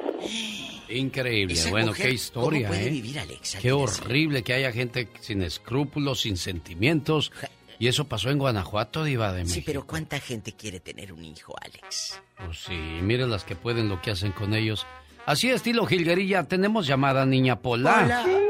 [0.89, 1.53] Increíble.
[1.55, 2.91] Esa bueno, mujer, qué historia, ¿cómo puede ¿eh?
[2.91, 3.57] vivir, Alex?
[3.61, 7.31] Qué horrible que haya gente sin escrúpulos, sin sentimientos.
[7.79, 9.63] Y eso pasó en Guanajuato, Diva de Sí, México.
[9.65, 12.21] pero ¿cuánta gente quiere tener un hijo, Alex?
[12.37, 14.85] Pues sí, miren las que pueden lo que hacen con ellos.
[15.25, 18.23] Así, estilo Gilguerilla, tenemos llamada Niña Pola.
[18.23, 18.41] tenemos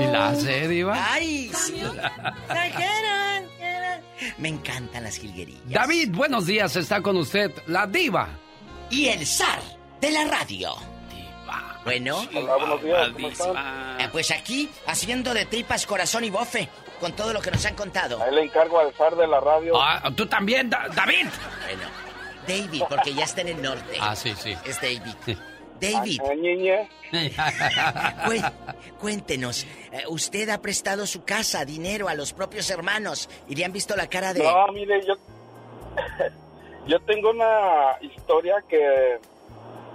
[0.00, 1.12] ¿Sí la hace, Diva?
[1.12, 1.82] ¡Ay, sí!
[2.48, 3.44] Exageran.
[4.38, 5.60] Me encantan las jilguerillas.
[5.66, 8.28] David, buenos días, está con usted la Diva.
[8.90, 9.60] Y el zar
[10.00, 10.74] de la radio.
[11.84, 12.26] Bueno.
[12.34, 14.00] Hola, buenos días, ¿cómo están?
[14.00, 16.68] Eh, pues aquí, haciendo de tripas corazón y bofe,
[17.00, 18.22] con todo lo que nos han contado.
[18.22, 19.80] Ahí le encargo al zar de la radio.
[19.80, 21.26] Ah, tú también, Da- David.
[21.64, 21.82] Bueno,
[22.46, 23.96] David, porque ya está en el norte.
[24.00, 24.54] Ah, sí, sí.
[24.64, 25.38] Es David.
[25.80, 26.20] David,
[27.36, 28.52] Ah, cuen-
[29.00, 33.72] cuéntenos, eh, ¿usted ha prestado su casa, dinero a los propios hermanos y le han
[33.72, 34.42] visto la cara de...
[34.44, 35.14] No, mire, yo,
[36.86, 39.18] yo tengo una historia que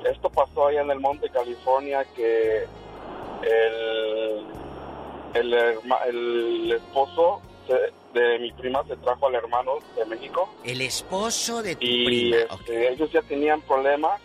[0.10, 2.64] esto pasó allá en el Monte California, que
[3.44, 4.46] el,
[5.34, 10.50] el, herma- el esposo se- de mi prima se trajo al hermano de México.
[10.64, 12.38] El esposo de tu y prima.
[12.60, 14.22] este, ellos ya tenían problemas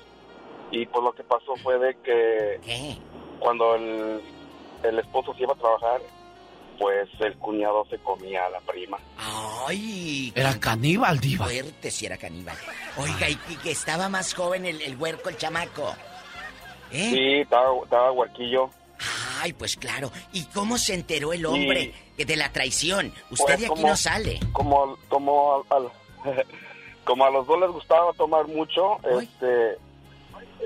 [0.70, 2.98] y pues lo que pasó fue de que
[3.38, 4.20] cuando el,
[4.82, 6.00] el esposo se iba a trabajar,
[6.78, 8.98] pues el cuñado se comía a la prima.
[9.66, 10.32] ¡Ay!
[10.34, 11.44] Era caníbal, Diva.
[11.46, 12.56] Fuerte si era caníbal.
[12.96, 15.94] Oiga, y, y que estaba más joven el, el huerco, el chamaco.
[16.92, 17.10] ¿Eh?
[17.12, 18.70] Sí, estaba, estaba huerquillo.
[19.42, 20.10] Ay, pues claro.
[20.32, 23.12] ¿Y cómo se enteró el hombre de la traición?
[23.30, 24.40] Usted Pues de aquí como- no sale.
[24.52, 25.90] Como, como, al-
[27.04, 29.78] como a los dos les gustaba tomar mucho, este,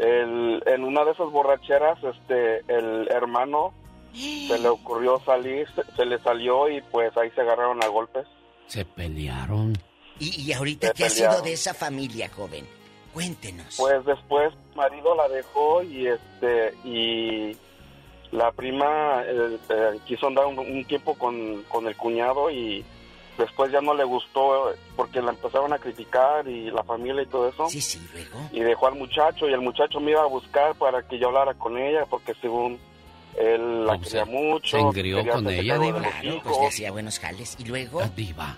[0.00, 3.72] el, en una de esas borracheras, este, el hermano
[4.12, 8.26] se le ocurrió salir, se, se le salió y pues ahí se agarraron a golpes.
[8.66, 9.76] Se pelearon.
[10.18, 12.66] ¿Y, y ahorita Se qué ha sido de esa familia, joven?
[13.12, 13.76] Cuéntenos.
[13.76, 17.56] Pues después el marido la dejó y este y
[18.32, 22.84] la prima eh, eh, quiso andar un, un tiempo con, con el cuñado y
[23.38, 27.48] después ya no le gustó porque la empezaron a criticar y la familia y todo
[27.48, 27.68] eso.
[27.68, 28.48] Sí, sí, luego.
[28.52, 31.54] Y dejó al muchacho y el muchacho me iba a buscar para que yo hablara
[31.54, 32.78] con ella porque según
[33.36, 34.76] él la Pues quería mucho.
[34.76, 37.56] se engrió con ella, de Claro, pues le hacía buenos jales.
[37.58, 38.00] ¿Y luego?
[38.00, 38.56] La Diva.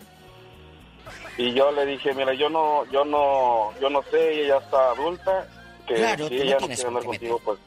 [1.38, 4.90] Y yo le dije, mira, yo no, yo no, yo no sé, ella ya está
[4.90, 5.46] adulta,
[5.86, 7.58] que Claro, si ella no quiere andar contigo, pues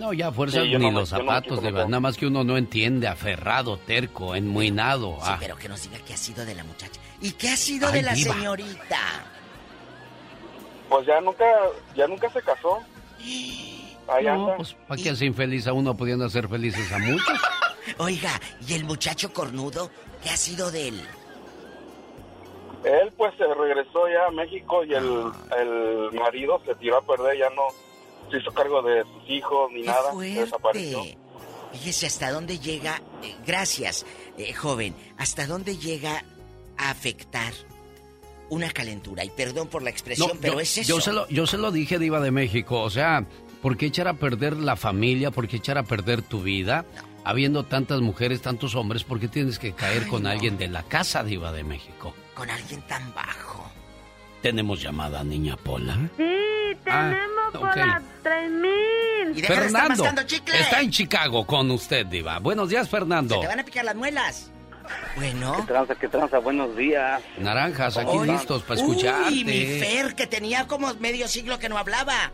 [0.00, 1.74] No, ya Sí, yo ni no los no zapatos, meter.
[1.86, 5.16] Nada más que uno no entiende, aferrado, terco, enmuinado.
[5.20, 6.98] Sí, Ah, pero que nos diga qué ha sido de la muchacha.
[7.20, 8.34] ¿Y qué ha sido Ay, de la diva.
[8.34, 8.98] señorita?
[10.88, 11.44] pues ya nunca,
[11.94, 12.78] ya nunca se casó.
[14.08, 14.56] Ahí no, anda.
[14.56, 17.38] pues ¿para qué hace infeliz a uno pudiendo hacer felices a muchos?
[17.98, 19.90] Oiga, ¿y el muchacho cornudo?
[20.22, 21.00] ¿Qué ha sido de él?
[22.84, 25.24] Él pues se regresó ya a México y el,
[25.58, 27.62] el marido se tiró a perder, ya no
[28.30, 30.40] se hizo cargo de sus hijos ni ¡Qué nada, fuerte!
[30.40, 31.02] desapareció.
[31.72, 34.04] Fíjese hasta dónde llega, eh, gracias,
[34.38, 36.24] eh, joven, hasta dónde llega
[36.76, 37.52] a afectar
[38.48, 39.24] una calentura.
[39.24, 40.88] Y perdón por la expresión, pero yo, es eso.
[40.96, 42.80] Yo se, lo, yo se lo dije, Diva de México.
[42.80, 43.24] O sea,
[43.62, 45.30] ¿por qué echar a perder la familia?
[45.30, 46.84] ¿Por qué echar a perder tu vida?
[47.22, 51.22] habiendo tantas mujeres, tantos hombres, ¿por qué tienes que caer con alguien de la casa
[51.22, 52.14] diva de México?
[52.34, 53.70] Con alguien tan bajo.
[54.40, 55.98] ¿Tenemos llamada, niña Pola?
[56.16, 56.24] Sí,
[56.86, 57.76] Ah, tenemos por ok.
[57.76, 59.44] las 3000.
[59.44, 60.04] Fernando
[60.52, 62.38] está en Chicago con usted, diva.
[62.38, 63.40] Buenos días, Fernando.
[63.40, 64.50] Te van a picar las muelas.
[65.16, 65.54] Bueno.
[65.56, 66.38] ¿Qué tranza, qué tranza?
[66.38, 67.22] Buenos días.
[67.38, 68.32] Naranjas, aquí Hola.
[68.32, 69.28] listos para escucharte.
[69.28, 72.32] Uy, mi Fer, que tenía como medio siglo que no hablaba.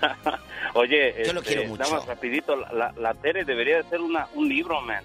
[0.74, 1.82] Oye, Yo lo este, quiero mucho.
[1.82, 5.02] nada más rapidito, la, la, la Tere debería de ser una, un libro, man.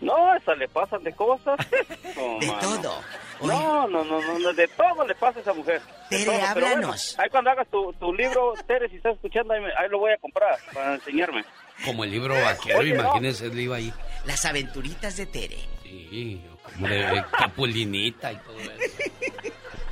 [0.00, 1.56] No, esa le pasan de cosas.
[1.70, 3.00] de todo.
[3.42, 5.80] No, no, no, no, no, de todo le pasa a esa mujer.
[6.10, 7.18] De Tere, todo, pero bueno, háblanos.
[7.18, 10.12] ahí cuando hagas tu, tu libro, Tere, si estás escuchando, ahí, me- ahí lo voy
[10.12, 11.44] a comprar para enseñarme.
[11.84, 13.00] Como el libro vaquero, Oye, no.
[13.02, 13.92] imagínese el iba ahí.
[14.24, 15.58] Las aventuritas de Tere.
[15.82, 19.02] Sí, como de capulinita y todo eso.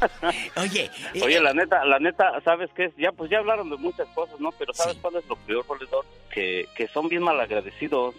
[0.56, 2.92] Oye, eh, Oye, la neta, la neta, ¿sabes qué?
[2.98, 4.50] Ya, pues ya hablaron de muchas cosas, ¿no?
[4.52, 6.04] Pero ¿sabes cuál es lo peor, Valedor?
[6.32, 8.14] Que, que son bien malagradecidos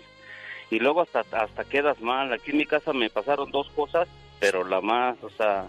[0.71, 2.31] y luego hasta, hasta quedas mal.
[2.33, 4.07] Aquí en mi casa me pasaron dos cosas,
[4.39, 5.67] pero la más, o sea,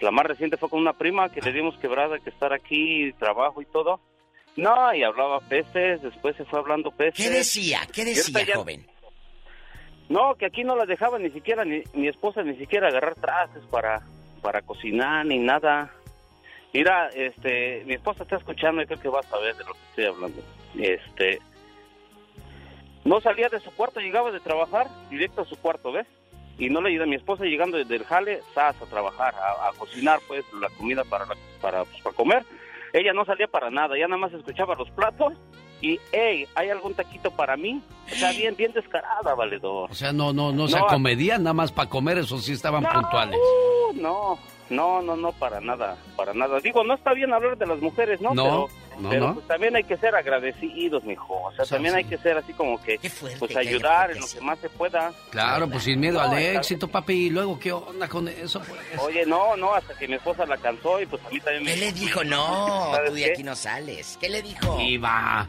[0.00, 3.60] la más reciente fue con una prima que le dimos quebrada que estar aquí, trabajo
[3.62, 4.00] y todo.
[4.56, 7.14] No, y hablaba peces, después se fue hablando peces.
[7.24, 7.80] ¿Qué decía?
[7.92, 8.86] ¿Qué decía, ya- joven?
[10.08, 13.62] No, que aquí no la dejaba ni siquiera, ni mi esposa ni siquiera agarrar trastes
[13.70, 14.02] para,
[14.42, 15.90] para cocinar ni nada.
[16.74, 19.78] Mira, este, mi esposa está escuchando y creo que va a saber de lo que
[19.90, 20.42] estoy hablando.
[20.78, 21.38] Este,
[23.04, 26.06] no salía de su cuarto, llegaba de trabajar directo a su cuarto, ¿ves?
[26.58, 29.68] Y no le ayuda a mi esposa llegando desde el jale, sas, a trabajar, a,
[29.68, 32.44] a cocinar, pues, la comida para, la- para, pues, para comer.
[32.92, 35.32] Ella no salía para nada, ya nada más escuchaba los platos
[35.80, 37.82] y, hey, ¿hay algún taquito para mí?
[38.12, 39.90] O sea, bien, bien descarada, valedor.
[39.90, 42.84] O sea, no, no, no se No, acomedían nada más para comer, eso sí estaban
[42.84, 43.40] puntuales.
[43.40, 44.38] Uh, no,
[44.72, 46.58] no, no, no, para nada, para nada.
[46.60, 48.34] Digo, no está bien hablar de las mujeres, ¿no?
[48.34, 49.34] No, pero, no, pero, no.
[49.34, 51.34] pues, también hay que ser agradecidos, mijo.
[51.42, 51.98] O sea, O sea, también sí.
[51.98, 52.98] hay que ser así como que,
[53.38, 55.12] pues ayudar en lo que más se pueda.
[55.30, 57.12] Claro, pues sin miedo No, al éxito, papi.
[57.26, 58.60] Y luego, ¿qué onda con eso?
[58.60, 58.80] Pues?
[59.00, 61.74] Oye, no, no, hasta que mi esposa la cansó y pues a mí también me...
[61.74, 62.24] ¿Qué le dijo?
[62.24, 63.30] No, ¿Sabes tú de qué?
[63.32, 64.18] aquí no sales.
[64.20, 64.80] ¿Qué le dijo?
[64.80, 65.48] Iba.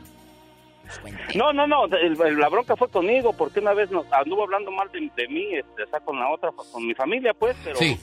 [1.33, 4.69] No, no, no, el- el- la bronca fue conmigo, porque una vez nos anduvo hablando
[4.69, 7.77] mal de, de mí, este, o sea, con la otra, con mi familia, pues, pero
[7.77, 7.97] Sí.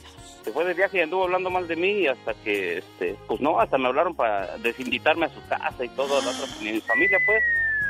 [0.44, 3.40] Se fue de viaje y anduvo hablando mal de mí y hasta que, este, pues
[3.40, 7.18] no, hasta me hablaron para desinvitarme a su casa y todo, la otra, mi familia,
[7.26, 7.42] pues,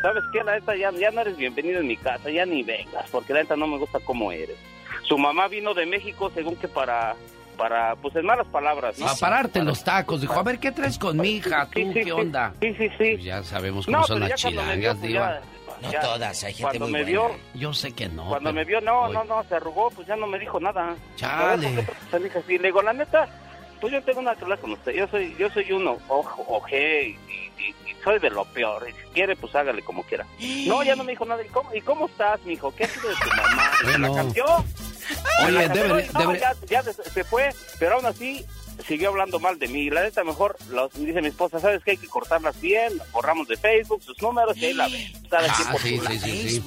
[0.03, 0.43] ¿sabes qué?
[0.43, 3.43] La neta, ya, ya no eres bienvenido en mi casa, ya ni vengas, porque la
[3.43, 4.57] neta no me gusta cómo eres.
[5.05, 7.15] Su mamá vino de México, según que para,
[7.57, 9.09] para, pues en malas palabras, ¿no?
[9.09, 10.21] A pararte los tacos.
[10.21, 11.67] Dijo, a ver, ¿qué traes con mi hija?
[11.67, 12.55] ¿Tú qué onda?
[12.61, 13.13] Sí, sí, sí.
[13.15, 15.41] Pues ya sabemos cómo No, son las chilangas, diva.
[15.83, 17.29] No ya, todas, hay gente cuando muy me buena.
[17.35, 18.29] vio, Yo sé que no.
[18.29, 20.95] cuando me vio, no, no, no, se arrugó, pues ya no me dijo nada.
[21.17, 21.67] Chale.
[21.67, 22.59] A ver, ¿por qué te salí así?
[22.59, 23.29] Le digo, la neta,
[23.81, 24.93] pues yo tengo una charla con usted.
[24.93, 27.19] Yo soy, yo soy uno, ojo, oje, y,
[27.63, 28.87] y- y soy de lo peor.
[28.89, 30.27] Y si quiere, pues hágale como quiera.
[30.67, 31.43] No, ya no me dijo nada.
[31.45, 32.75] ¿Y cómo, ¿y cómo estás, mijo?
[32.75, 33.71] ¿Qué ha sido de tu mamá?
[33.79, 34.09] ¿Se Bueno.
[34.09, 34.45] la cambió?
[34.47, 35.85] ¿Se Oye, la cambió?
[35.97, 38.45] debe- No, ya, ya se, se fue, pero aún así
[38.83, 39.91] siguió hablando mal de mí.
[39.91, 41.93] La neta, mejor, los- dice mi esposa, ¿sabes qué?
[41.93, 45.13] Hay que cortarlas bien, las borramos de Facebook, sus números, y ahí la ven.
[45.29, 46.63] Cada Ah, por sí, sí, sí, sí.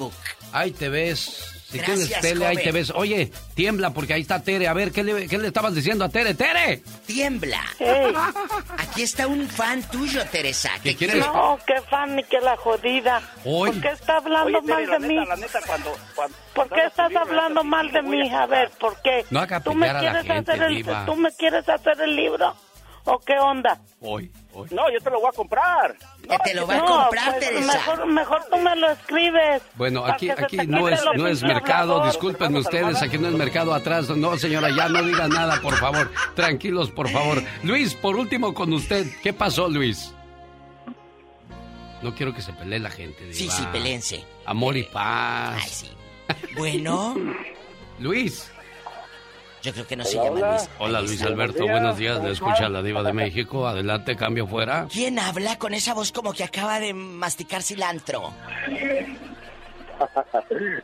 [0.52, 1.53] Ahí te ves.
[1.66, 2.64] Si Gracias, tienes tele, ahí joven.
[2.64, 2.92] te ves.
[2.94, 4.68] Oye, tiembla porque ahí está Tere.
[4.68, 6.34] A ver, ¿qué le, qué le estabas diciendo a Tere?
[6.34, 6.82] ¡Tere!
[7.06, 7.62] Tiembla.
[8.78, 10.70] Aquí está un fan tuyo, Teresa.
[10.82, 11.16] ¿Qué que quieres?
[11.24, 13.22] quiere- No, qué fan ni que la jodida.
[13.44, 13.70] Hoy.
[13.72, 15.26] ¿Por qué está hablando Oye, Tere, mal de neta, mí?
[15.28, 18.30] la neta, cuando, cuando- ¿Por qué estás libro, hablando mal de mí?
[18.32, 19.24] A ver, ¿por qué?
[19.30, 21.06] No haga ¿Tú me pillar a la quieres gente, hacer el.
[21.06, 22.54] ¿Tú me quieres hacer el libro?
[23.06, 23.80] ¿O qué onda?
[24.00, 24.30] Hoy.
[24.70, 25.96] No, yo te lo voy a comprar.
[26.22, 27.72] Que te lo va a No, comprar, pues, Teresa.
[27.72, 29.62] Mejor, mejor tú me lo escribes.
[29.74, 34.08] Bueno, aquí, aquí no es, no mercado, discúlpenme ustedes, aquí no es mercado atrás.
[34.10, 36.10] No, señora, ya no diga nada, por favor.
[36.34, 37.42] Tranquilos, por favor.
[37.62, 39.06] Luis, por último con usted.
[39.22, 40.14] ¿Qué pasó, Luis?
[42.02, 43.32] No quiero que se pelee la gente.
[43.32, 43.54] Sí, diva.
[43.54, 44.24] sí, pelense.
[44.44, 45.58] Amor y paz.
[45.62, 45.90] Ay, sí.
[46.56, 47.16] Bueno,
[47.98, 48.50] Luis.
[49.64, 50.50] Yo creo que no se Hola, llama hola.
[50.58, 50.70] Luis.
[50.78, 51.22] Hola, Luis.
[51.22, 52.22] Alberto, buenos días.
[52.22, 53.66] Le escucha la diva de México.
[53.66, 54.86] Adelante, cambio fuera.
[54.92, 58.30] ¿Quién habla con esa voz como que acaba de masticar cilantro?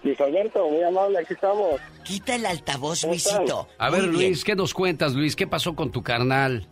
[0.02, 1.78] Luis Alberto, muy amable, aquí estamos.
[2.04, 3.04] Quita el altavoz.
[3.04, 3.68] Luisito.
[3.78, 4.30] A ver, Muy bien.
[4.30, 5.36] Luis, ¿qué nos cuentas, Luis?
[5.36, 6.66] ¿Qué pasó con tu carnal?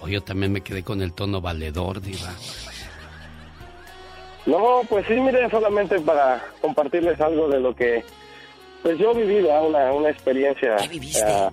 [0.00, 2.30] O yo también me quedé con el tono valedor, diva.
[4.46, 8.04] No, pues sí, mire, solamente para compartirles algo de lo que
[8.82, 10.76] pues yo he vivido, ah, una, una experiencia
[11.26, 11.50] ah,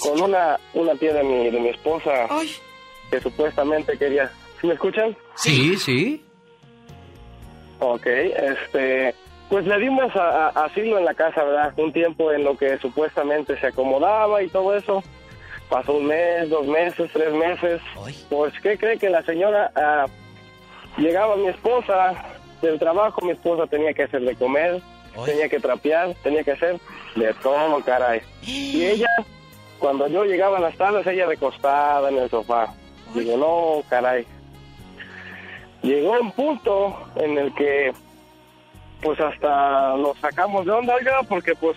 [0.00, 2.26] con una, una tía de mi, de mi esposa
[3.10, 4.30] que supuestamente quería...
[4.60, 5.16] ¿Sí me escuchan?
[5.36, 6.24] Sí, sí.
[7.80, 9.14] Ok, este,
[9.50, 11.74] pues le dimos a- a- asilo en la casa, ¿verdad?
[11.76, 15.02] Un tiempo en lo que supuestamente se acomodaba y todo eso.
[15.68, 17.80] Pasó un mes, dos meses, tres meses.
[18.30, 20.06] Pues, ¿qué cree que la señora ah,
[20.96, 22.14] llegaba mi esposa
[22.62, 23.20] del trabajo?
[23.22, 24.80] Mi esposa tenía que hacerle comer.
[25.24, 26.78] Tenía que trapear, tenía que hacer
[27.16, 28.20] de todo, caray.
[28.42, 29.08] Y ella,
[29.78, 32.74] cuando yo llegaba en las tardes, ella recostada en el sofá.
[33.14, 34.26] Digo, no, caray.
[35.82, 37.92] Llegó un punto en el que,
[39.02, 41.76] pues hasta nos sacamos de onda, oiga, porque pues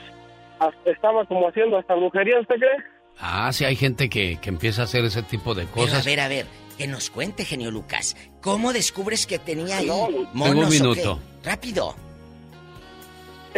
[0.86, 2.78] estaba como haciendo hasta brujería, ¿usted cree?
[3.20, 6.06] Ah, sí, hay gente que, que empieza a hacer ese tipo de Pero cosas.
[6.06, 6.46] a ver, a ver,
[6.78, 8.16] que nos cuente, genio Lucas.
[8.42, 10.80] ¿Cómo descubres que tenía ahí No, Tengo monos un o qué?
[11.02, 11.20] minuto.
[11.44, 11.96] Rápido.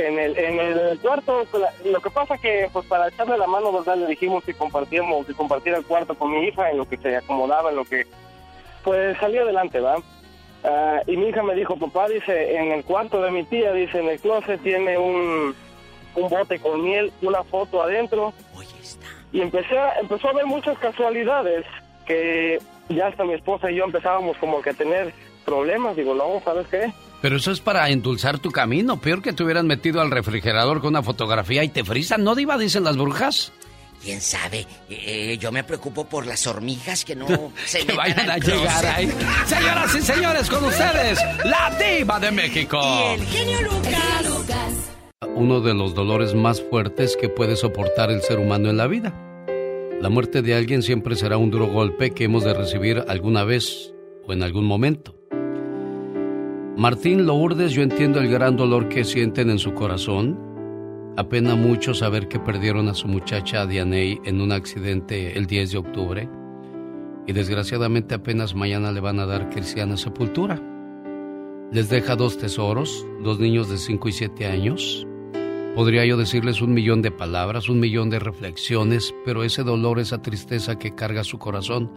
[0.07, 3.73] En el, en el cuarto, pues, lo que pasa que, pues para echarle la mano,
[3.73, 3.97] ¿verdad?
[3.97, 7.17] Le dijimos que compartíamos, que compartiera el cuarto con mi hija, en lo que se
[7.17, 8.07] acomodaba, en lo que,
[8.83, 9.97] pues salió adelante, ¿va?
[10.63, 13.99] Ah, y mi hija me dijo, papá, dice, en el cuarto de mi tía, dice,
[13.99, 15.53] en el closet tiene un,
[16.15, 18.33] un bote con miel, una foto adentro.
[19.31, 21.65] Y empecé a, empezó a ver muchas casualidades
[22.05, 22.59] que
[22.89, 25.13] ya hasta mi esposa y yo empezábamos como que a tener
[25.45, 25.95] problemas.
[25.95, 26.91] Digo, no, ¿sabes qué?
[27.21, 28.99] Pero eso es para endulzar tu camino.
[28.99, 32.23] Peor que te hubieran metido al refrigerador con una fotografía y te frisan.
[32.23, 32.57] ¿No, Diva?
[32.57, 33.51] Dicen las brujas.
[34.01, 34.65] ¿Quién sabe?
[34.89, 37.27] Eh, yo me preocupo por las hormigas que no
[37.65, 39.11] se que vayan a llegar ahí.
[39.45, 42.79] Señoras y señores, con ustedes, la Diva de México.
[43.13, 44.91] El genio Lucas.
[45.35, 49.13] Uno de los dolores más fuertes que puede soportar el ser humano en la vida.
[50.01, 53.93] La muerte de alguien siempre será un duro golpe que hemos de recibir alguna vez
[54.25, 55.18] o en algún momento.
[56.79, 60.39] Martín Lourdes, yo entiendo el gran dolor que sienten en su corazón.
[61.17, 65.77] Apena mucho saber que perdieron a su muchacha Dianey en un accidente el 10 de
[65.77, 66.29] octubre.
[67.27, 70.57] Y desgraciadamente apenas mañana le van a dar cristiana sepultura.
[71.73, 75.05] Les deja dos tesoros, dos niños de 5 y 7 años.
[75.75, 80.21] Podría yo decirles un millón de palabras, un millón de reflexiones, pero ese dolor, esa
[80.21, 81.91] tristeza que carga su corazón,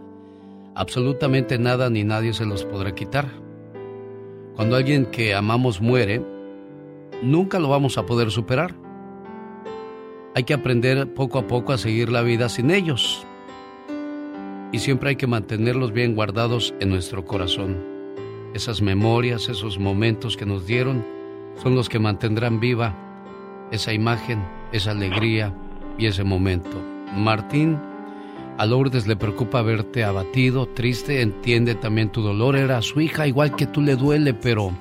[0.75, 3.52] absolutamente nada ni nadie se los podrá quitar.
[4.55, 6.21] Cuando alguien que amamos muere,
[7.23, 8.75] nunca lo vamos a poder superar.
[10.35, 13.25] Hay que aprender poco a poco a seguir la vida sin ellos.
[14.71, 17.77] Y siempre hay que mantenerlos bien guardados en nuestro corazón.
[18.53, 21.03] Esas memorias, esos momentos que nos dieron,
[21.61, 22.95] son los que mantendrán viva
[23.71, 25.51] esa imagen, esa alegría
[25.97, 26.79] y ese momento.
[27.15, 27.79] Martín,
[28.57, 33.55] a Lourdes le preocupa verte abatido, triste, entiende también tu dolor, era su hija, igual
[33.55, 34.71] que tú le duele, pero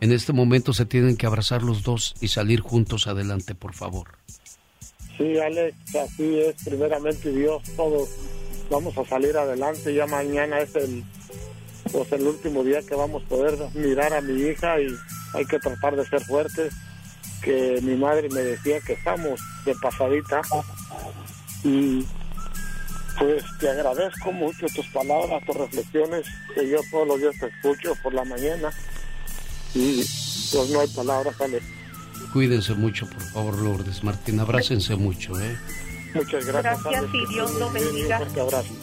[0.00, 4.08] en este momento se tienen que abrazar los dos y salir juntos adelante, por favor.
[5.16, 8.08] Sí, Alex, así es, primeramente Dios, todos
[8.70, 11.02] vamos a salir adelante, ya mañana es el,
[11.90, 14.88] pues el último día que vamos a poder mirar a mi hija y
[15.34, 16.74] hay que tratar de ser fuertes,
[17.42, 20.42] que mi madre me decía que estamos de pasadita
[21.64, 22.04] y
[23.18, 27.94] pues te agradezco mucho tus palabras, tus reflexiones, que yo todos los días te escucho
[28.02, 28.70] por la mañana
[29.74, 30.04] y
[30.52, 31.64] pues no hay palabras, Alex.
[32.32, 34.04] Cuídense mucho, por favor, Lourdes.
[34.04, 35.56] Martín, abrácense mucho, ¿eh?
[36.14, 36.82] Muchas gracias.
[36.82, 38.18] Gracias y Dios lo bendiga.
[38.18, 38.74] Un fuerte abrazo.